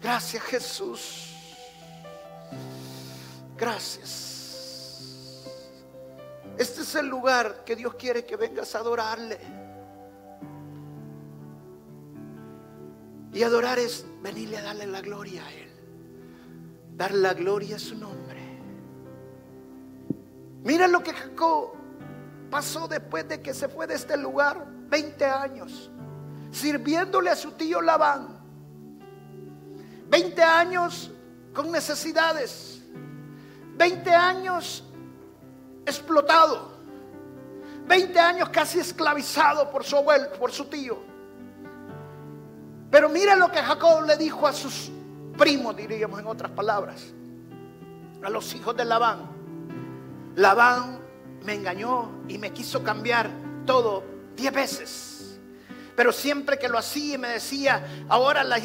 Gracias 0.00 0.42
Jesús. 0.44 1.28
Gracias. 3.58 4.31
Este 6.62 6.82
es 6.82 6.94
el 6.94 7.08
lugar 7.08 7.64
que 7.64 7.74
Dios 7.74 7.94
quiere 7.94 8.24
que 8.24 8.36
vengas 8.36 8.76
a 8.76 8.78
adorarle. 8.78 9.36
Y 13.32 13.42
adorar 13.42 13.80
es 13.80 14.06
venirle 14.22 14.58
a 14.58 14.62
darle 14.62 14.86
la 14.86 15.00
gloria 15.00 15.44
a 15.44 15.52
Él. 15.52 15.72
Dar 16.94 17.14
la 17.14 17.34
gloria 17.34 17.74
a 17.74 17.78
su 17.80 17.96
nombre. 17.96 18.40
Mira 20.62 20.86
lo 20.86 21.02
que 21.02 21.12
Jacob 21.12 21.72
pasó 22.48 22.86
después 22.86 23.26
de 23.28 23.42
que 23.42 23.54
se 23.54 23.68
fue 23.68 23.88
de 23.88 23.94
este 23.94 24.16
lugar. 24.16 24.64
20 24.88 25.24
años. 25.24 25.90
Sirviéndole 26.52 27.30
a 27.30 27.34
su 27.34 27.50
tío 27.50 27.82
Labán. 27.82 28.38
20 30.06 30.40
años 30.40 31.10
con 31.52 31.72
necesidades. 31.72 32.84
20 33.74 34.10
años 34.10 34.84
explotado. 35.86 36.72
20 37.86 38.18
años 38.18 38.48
casi 38.50 38.78
esclavizado 38.78 39.70
por 39.70 39.84
su 39.84 39.96
abuelo, 39.96 40.32
por 40.38 40.52
su 40.52 40.66
tío. 40.66 40.98
Pero 42.90 43.08
mira 43.08 43.34
lo 43.36 43.50
que 43.50 43.58
Jacob 43.58 44.04
le 44.06 44.16
dijo 44.16 44.46
a 44.46 44.52
sus 44.52 44.90
primos, 45.36 45.76
diríamos 45.76 46.20
en 46.20 46.26
otras 46.26 46.52
palabras, 46.52 47.02
a 48.22 48.30
los 48.30 48.54
hijos 48.54 48.76
de 48.76 48.84
Labán. 48.84 49.30
Labán 50.36 51.00
me 51.42 51.54
engañó 51.54 52.10
y 52.28 52.38
me 52.38 52.52
quiso 52.52 52.82
cambiar 52.82 53.30
todo 53.66 54.04
diez 54.36 54.52
veces. 54.52 55.40
Pero 55.96 56.12
siempre 56.12 56.58
que 56.58 56.68
lo 56.68 56.78
hacía 56.78 57.14
y 57.14 57.18
me 57.18 57.28
decía, 57.28 58.04
ahora 58.08 58.44
las 58.44 58.62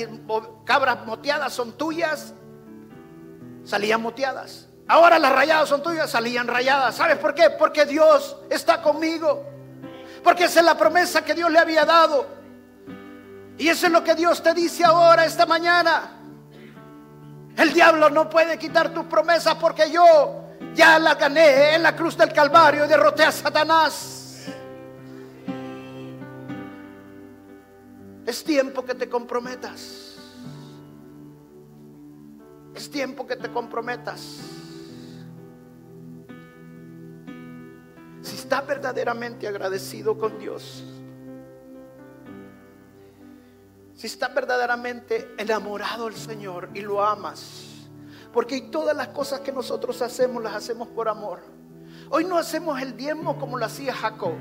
cabras 0.65 1.05
moteadas 1.05 1.53
son 1.53 1.74
tuyas, 1.74 2.34
salían 3.63 4.01
moteadas. 4.01 4.68
Ahora 4.88 5.20
las 5.20 5.34
rayadas 5.34 5.68
son 5.68 5.84
tuyas, 5.84 6.10
salían 6.10 6.48
rayadas. 6.48 6.96
¿Sabes 6.96 7.18
por 7.18 7.34
qué? 7.34 7.50
Porque 7.50 7.86
Dios 7.86 8.38
está 8.50 8.82
conmigo. 8.82 9.46
Porque 10.24 10.46
esa 10.46 10.62
es 10.62 10.66
la 10.66 10.78
promesa 10.78 11.26
que 11.26 11.34
Dios 11.34 11.52
le 11.52 11.60
había 11.60 11.84
dado. 11.84 12.26
Y 13.58 13.68
eso 13.68 13.88
es 13.88 13.92
lo 13.92 14.04
que 14.04 14.16
Dios 14.16 14.42
te 14.42 14.54
dice 14.54 14.86
ahora, 14.86 15.26
esta 15.26 15.46
mañana. 15.46 16.14
El 17.58 17.74
diablo 17.74 18.10
no 18.10 18.30
puede 18.30 18.58
quitar 18.58 18.94
tus 18.94 19.06
promesas 19.06 19.56
porque 19.56 19.92
yo 19.92 20.44
ya 20.74 21.00
la 21.00 21.16
gané 21.16 21.76
en 21.76 21.84
la 21.84 21.96
cruz 21.96 22.16
del 22.16 22.32
Calvario 22.32 22.86
y 22.86 22.88
derroté 22.88 23.24
a 23.24 23.32
Satanás. 23.32 24.46
Es 28.26 28.44
tiempo 28.44 28.86
que 28.86 28.94
te 28.94 29.10
comprometas. 29.10 30.16
Es 32.76 32.92
tiempo 32.92 33.26
que 33.26 33.36
te 33.36 33.50
comprometas. 33.50 34.57
Si 38.28 38.36
está 38.36 38.61
verdaderamente 38.61 39.47
agradecido 39.47 40.17
con 40.17 40.38
Dios, 40.38 40.84
si 43.95 44.07
está 44.07 44.28
verdaderamente 44.28 45.34
enamorado 45.38 46.05
del 46.05 46.15
Señor 46.15 46.69
y 46.73 46.82
lo 46.82 47.03
amas, 47.03 47.88
porque 48.34 48.61
todas 48.63 48.95
las 48.95 49.07
cosas 49.07 49.39
que 49.39 49.51
nosotros 49.51 50.01
hacemos 50.01 50.43
las 50.43 50.55
hacemos 50.55 50.89
por 50.89 51.07
amor. 51.07 51.39
Hoy 52.09 52.25
no 52.25 52.38
hacemos 52.38 52.80
el 52.82 52.95
diezmo 52.95 53.39
como 53.39 53.57
lo 53.57 53.65
hacía 53.65 53.93
Jacob. 53.93 54.34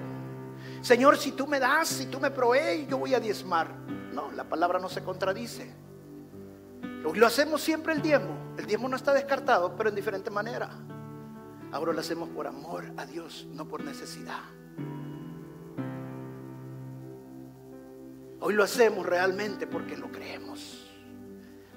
Señor, 0.82 1.16
si 1.16 1.32
tú 1.32 1.46
me 1.46 1.60
das, 1.60 1.88
si 1.88 2.06
tú 2.06 2.18
me 2.18 2.30
provees, 2.30 2.88
yo 2.88 2.98
voy 2.98 3.14
a 3.14 3.20
diezmar. 3.20 3.68
No, 4.12 4.30
la 4.32 4.44
palabra 4.44 4.78
no 4.78 4.88
se 4.88 5.02
contradice. 5.02 5.72
Lo 7.14 7.26
hacemos 7.26 7.62
siempre 7.62 7.92
el 7.92 8.02
diezmo. 8.02 8.54
El 8.58 8.66
diezmo 8.66 8.88
no 8.88 8.96
está 8.96 9.12
descartado, 9.12 9.74
pero 9.76 9.88
en 9.88 9.94
diferente 9.94 10.30
manera. 10.30 10.70
Ahora 11.72 11.92
lo 11.92 12.00
hacemos 12.00 12.28
por 12.28 12.46
amor 12.46 12.84
a 12.96 13.06
Dios, 13.06 13.46
no 13.52 13.66
por 13.68 13.84
necesidad. 13.84 14.42
Hoy 18.40 18.54
lo 18.54 18.62
hacemos 18.62 19.04
realmente 19.04 19.66
porque 19.66 19.96
lo 19.96 20.12
creemos. 20.12 20.86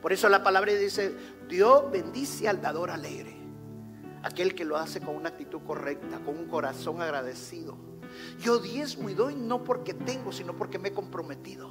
Por 0.02 0.14
eso 0.14 0.30
la 0.30 0.44
palabra 0.44 0.74
dice, 0.74 1.16
Dios 1.48 1.92
bendice 1.92 2.48
al 2.48 2.62
dador 2.62 2.92
alegre, 2.92 3.36
aquel 4.24 4.56
que 4.56 4.66
lo 4.66 4.78
hace 4.78 5.02
con 5.02 5.16
una 5.16 5.30
actitud 5.30 5.62
correcta, 5.66 6.20
con 6.20 6.38
un 6.38 6.48
corazón 6.48 7.02
agradecido. 7.02 7.78
Yo 8.40 8.60
diezmo 8.60 9.10
y 9.10 9.14
doy 9.14 9.36
no 9.36 9.64
porque 9.64 9.94
tengo, 9.94 10.32
sino 10.32 10.56
porque 10.56 10.80
me 10.80 10.90
he 10.90 10.94
comprometido. 10.94 11.70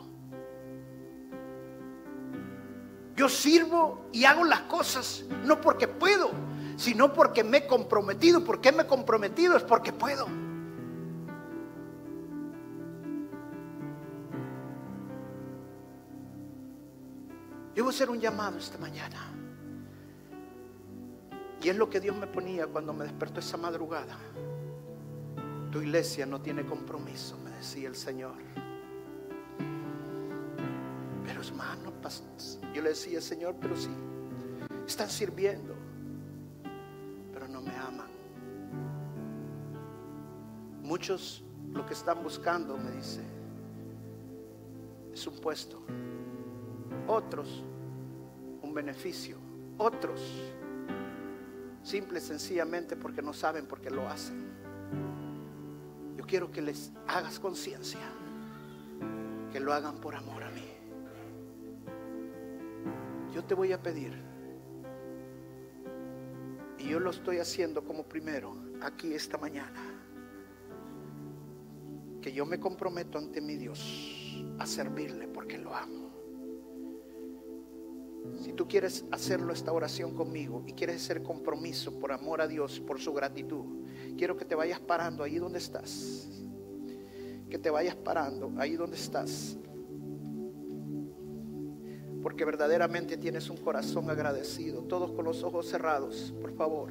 Yo 3.16 3.28
sirvo 3.28 4.08
y 4.12 4.24
hago 4.24 4.44
las 4.44 4.60
cosas 4.62 5.24
no 5.44 5.60
porque 5.60 5.88
puedo, 5.88 6.30
sino 6.78 7.12
porque 7.12 7.42
me 7.42 7.58
he 7.58 7.66
comprometido. 7.66 8.44
¿Por 8.44 8.60
qué 8.60 8.70
me 8.70 8.84
he 8.84 8.86
comprometido? 8.86 9.56
Es 9.56 9.64
porque 9.64 9.92
puedo. 9.92 10.26
Yo 17.74 17.84
voy 17.84 17.92
a 17.92 17.94
hacer 17.94 18.08
un 18.08 18.20
llamado 18.20 18.58
esta 18.58 18.78
mañana. 18.78 19.18
Y 21.60 21.68
es 21.68 21.76
lo 21.76 21.90
que 21.90 21.98
Dios 21.98 22.16
me 22.16 22.28
ponía 22.28 22.68
cuando 22.68 22.92
me 22.92 23.04
despertó 23.04 23.40
esa 23.40 23.56
madrugada. 23.56 24.16
Tu 25.72 25.82
iglesia 25.82 26.26
no 26.26 26.40
tiene 26.40 26.64
compromiso, 26.64 27.36
me 27.38 27.50
decía 27.50 27.88
el 27.88 27.96
Señor. 27.96 28.36
Pero 31.26 31.42
hermano, 31.42 31.92
yo 32.72 32.82
le 32.82 32.90
decía, 32.90 33.20
Señor, 33.20 33.56
pero 33.60 33.76
sí, 33.76 33.90
están 34.86 35.10
sirviendo, 35.10 35.74
me 37.68 37.76
aman. 37.76 38.08
Muchos 40.82 41.44
lo 41.72 41.84
que 41.84 41.92
están 41.92 42.22
buscando, 42.22 42.76
me 42.78 42.90
dice, 42.92 43.20
es 45.12 45.26
un 45.26 45.38
puesto. 45.38 45.82
Otros, 47.06 47.62
un 48.62 48.72
beneficio. 48.72 49.36
Otros, 49.76 50.20
simple 51.82 52.18
y 52.18 52.22
sencillamente 52.22 52.96
porque 52.96 53.22
no 53.22 53.32
saben 53.32 53.66
por 53.66 53.80
qué 53.80 53.90
lo 53.90 54.08
hacen. 54.08 54.48
Yo 56.16 56.24
quiero 56.26 56.50
que 56.50 56.62
les 56.62 56.92
hagas 57.06 57.38
conciencia, 57.38 58.00
que 59.52 59.60
lo 59.60 59.72
hagan 59.72 59.96
por 59.96 60.14
amor 60.16 60.42
a 60.42 60.50
mí. 60.50 60.66
Yo 63.32 63.44
te 63.44 63.54
voy 63.54 63.72
a 63.72 63.80
pedir, 63.80 64.27
y 66.78 66.88
yo 66.88 67.00
lo 67.00 67.10
estoy 67.10 67.38
haciendo 67.38 67.84
como 67.84 68.04
primero 68.04 68.54
aquí 68.80 69.12
esta 69.12 69.36
mañana 69.38 69.98
que 72.20 72.32
yo 72.32 72.46
me 72.46 72.58
comprometo 72.58 73.18
ante 73.18 73.40
mi 73.40 73.56
Dios 73.56 74.44
a 74.58 74.66
servirle 74.66 75.28
porque 75.28 75.58
lo 75.58 75.74
amo. 75.74 76.08
Si 78.36 78.52
tú 78.52 78.68
quieres 78.68 79.04
hacerlo 79.10 79.52
esta 79.52 79.72
oración 79.72 80.14
conmigo 80.14 80.64
y 80.66 80.72
quieres 80.72 80.96
hacer 80.96 81.22
compromiso 81.22 81.98
por 81.98 82.12
amor 82.12 82.40
a 82.40 82.46
Dios, 82.46 82.80
por 82.80 83.00
su 83.00 83.12
gratitud, 83.12 83.64
quiero 84.16 84.36
que 84.36 84.44
te 84.44 84.54
vayas 84.54 84.80
parando 84.80 85.22
ahí 85.22 85.38
donde 85.38 85.58
estás. 85.58 86.28
Que 87.48 87.58
te 87.58 87.70
vayas 87.70 87.96
parando 87.96 88.52
ahí 88.58 88.76
donde 88.76 88.96
estás. 88.96 89.56
Porque 92.28 92.44
verdaderamente 92.44 93.16
tienes 93.16 93.48
un 93.48 93.56
corazón 93.56 94.10
agradecido. 94.10 94.82
Todos 94.82 95.12
con 95.12 95.24
los 95.24 95.42
ojos 95.42 95.66
cerrados, 95.66 96.34
por 96.42 96.52
favor. 96.52 96.90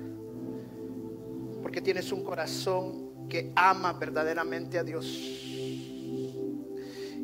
Porque 1.61 1.79
tienes 1.79 2.11
un 2.11 2.23
corazón 2.23 3.29
que 3.29 3.51
ama 3.55 3.93
verdaderamente 3.93 4.79
a 4.79 4.83
Dios. 4.83 5.05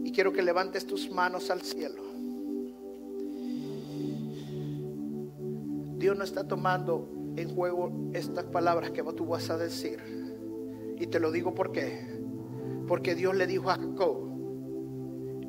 Y 0.03 0.11
quiero 0.13 0.31
que 0.31 0.43
levantes 0.43 0.85
tus 0.85 1.09
manos 1.09 1.49
al 1.49 1.63
cielo. 1.63 2.03
Dios 5.97 6.15
no 6.15 6.23
está 6.23 6.47
tomando 6.47 7.09
en 7.35 7.55
juego 7.55 8.11
estas 8.13 8.43
palabras 8.43 8.91
que 8.91 9.01
tú 9.01 9.25
vas 9.25 9.49
a 9.49 9.57
decir. 9.57 9.97
Y 10.99 11.07
te 11.07 11.19
lo 11.19 11.31
digo 11.31 11.55
por 11.55 11.71
qué. 11.71 12.21
Porque 12.87 13.15
Dios 13.15 13.35
le 13.35 13.47
dijo 13.47 13.71
a 13.71 13.77
Jacob 13.77 14.29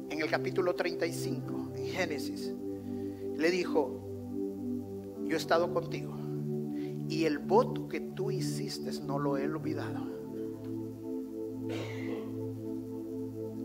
en 0.09 0.23
el 0.23 0.31
capítulo 0.31 0.75
35, 0.75 1.64
Génesis, 1.87 2.55
le 3.37 3.51
dijo, 3.51 4.05
yo 5.25 5.35
he 5.35 5.37
estado 5.37 5.73
contigo. 5.73 6.15
Y 7.09 7.25
el 7.25 7.39
voto 7.39 7.89
que 7.89 8.01
tú 8.01 8.31
hiciste 8.31 8.91
no 9.03 9.19
lo 9.19 9.37
he 9.37 9.45
olvidado. 9.45 10.15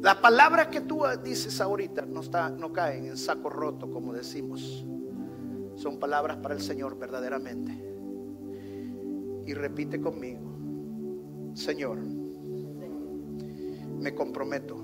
La 0.02 0.22
palabra 0.22 0.70
que 0.70 0.82
tú 0.82 1.02
dices 1.24 1.60
ahorita 1.60 2.06
no, 2.06 2.22
está, 2.22 2.50
no 2.50 2.72
caen 2.72 3.06
en 3.06 3.18
saco 3.18 3.50
roto, 3.50 3.92
como 3.92 4.14
decimos. 4.14 4.86
Son 5.76 6.00
palabras 6.00 6.38
para 6.38 6.56
el 6.56 6.62
Señor 6.62 6.98
verdaderamente. 6.98 7.72
Y 9.46 9.54
repite 9.54 10.00
conmigo, 10.00 10.42
Señor, 11.54 12.00
me 14.00 14.14
comprometo. 14.16 14.78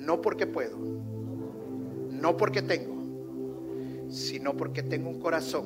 No 0.00 0.20
porque 0.20 0.46
puedo, 0.46 0.76
no 2.20 2.36
porque 2.36 2.62
tengo, 2.62 2.94
sino 4.08 4.56
porque 4.56 4.82
tengo 4.82 5.08
un 5.08 5.20
corazón 5.20 5.64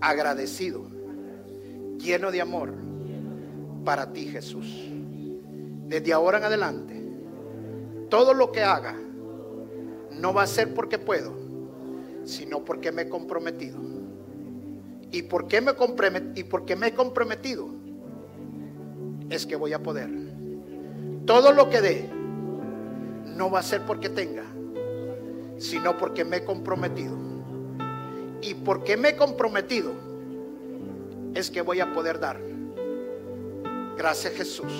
agradecido, 0.00 0.86
lleno 1.98 2.30
de 2.30 2.40
amor 2.40 2.74
para 3.84 4.12
ti, 4.12 4.26
Jesús 4.26 4.94
desde 5.86 6.12
ahora 6.12 6.38
en 6.38 6.44
adelante, 6.44 6.94
todo 8.08 8.34
lo 8.34 8.52
que 8.52 8.62
haga 8.62 8.96
no 10.12 10.32
va 10.32 10.42
a 10.42 10.46
ser 10.46 10.74
porque 10.74 10.98
puedo, 10.98 11.32
sino 12.24 12.64
porque 12.64 12.92
me 12.92 13.02
he 13.02 13.08
comprometido. 13.08 13.78
¿Y 15.10 15.22
por 15.22 15.46
qué 15.46 15.60
me, 15.60 15.74
porque 15.74 16.76
me 16.76 16.88
he 16.88 16.94
comprometido? 16.94 17.68
Es 19.30 19.46
que 19.46 19.56
voy 19.56 19.72
a 19.72 19.82
poder. 19.82 20.10
Todo 21.26 21.52
lo 21.52 21.70
que 21.70 21.80
dé 21.80 22.10
no 23.36 23.50
va 23.50 23.60
a 23.60 23.62
ser 23.62 23.82
porque 23.82 24.08
tenga, 24.08 24.44
sino 25.58 25.96
porque 25.96 26.24
me 26.24 26.38
he 26.38 26.44
comprometido. 26.44 27.16
Y 28.40 28.54
porque 28.54 28.96
me 28.96 29.10
he 29.10 29.16
comprometido 29.16 29.92
es 31.34 31.50
que 31.50 31.62
voy 31.62 31.80
a 31.80 31.92
poder 31.92 32.20
dar. 32.20 32.38
Gracias 33.96 34.34
Jesús. 34.34 34.72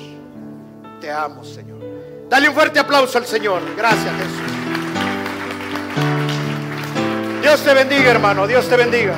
Te 1.00 1.10
amo, 1.10 1.44
Señor. 1.44 1.78
Dale 2.28 2.48
un 2.48 2.54
fuerte 2.54 2.78
aplauso 2.78 3.18
al 3.18 3.26
Señor. 3.26 3.62
Gracias, 3.76 4.12
Jesús. 4.16 4.54
Dios 7.42 7.62
te 7.62 7.74
bendiga, 7.74 8.10
hermano. 8.10 8.46
Dios 8.46 8.68
te 8.68 8.76
bendiga. 8.76 9.14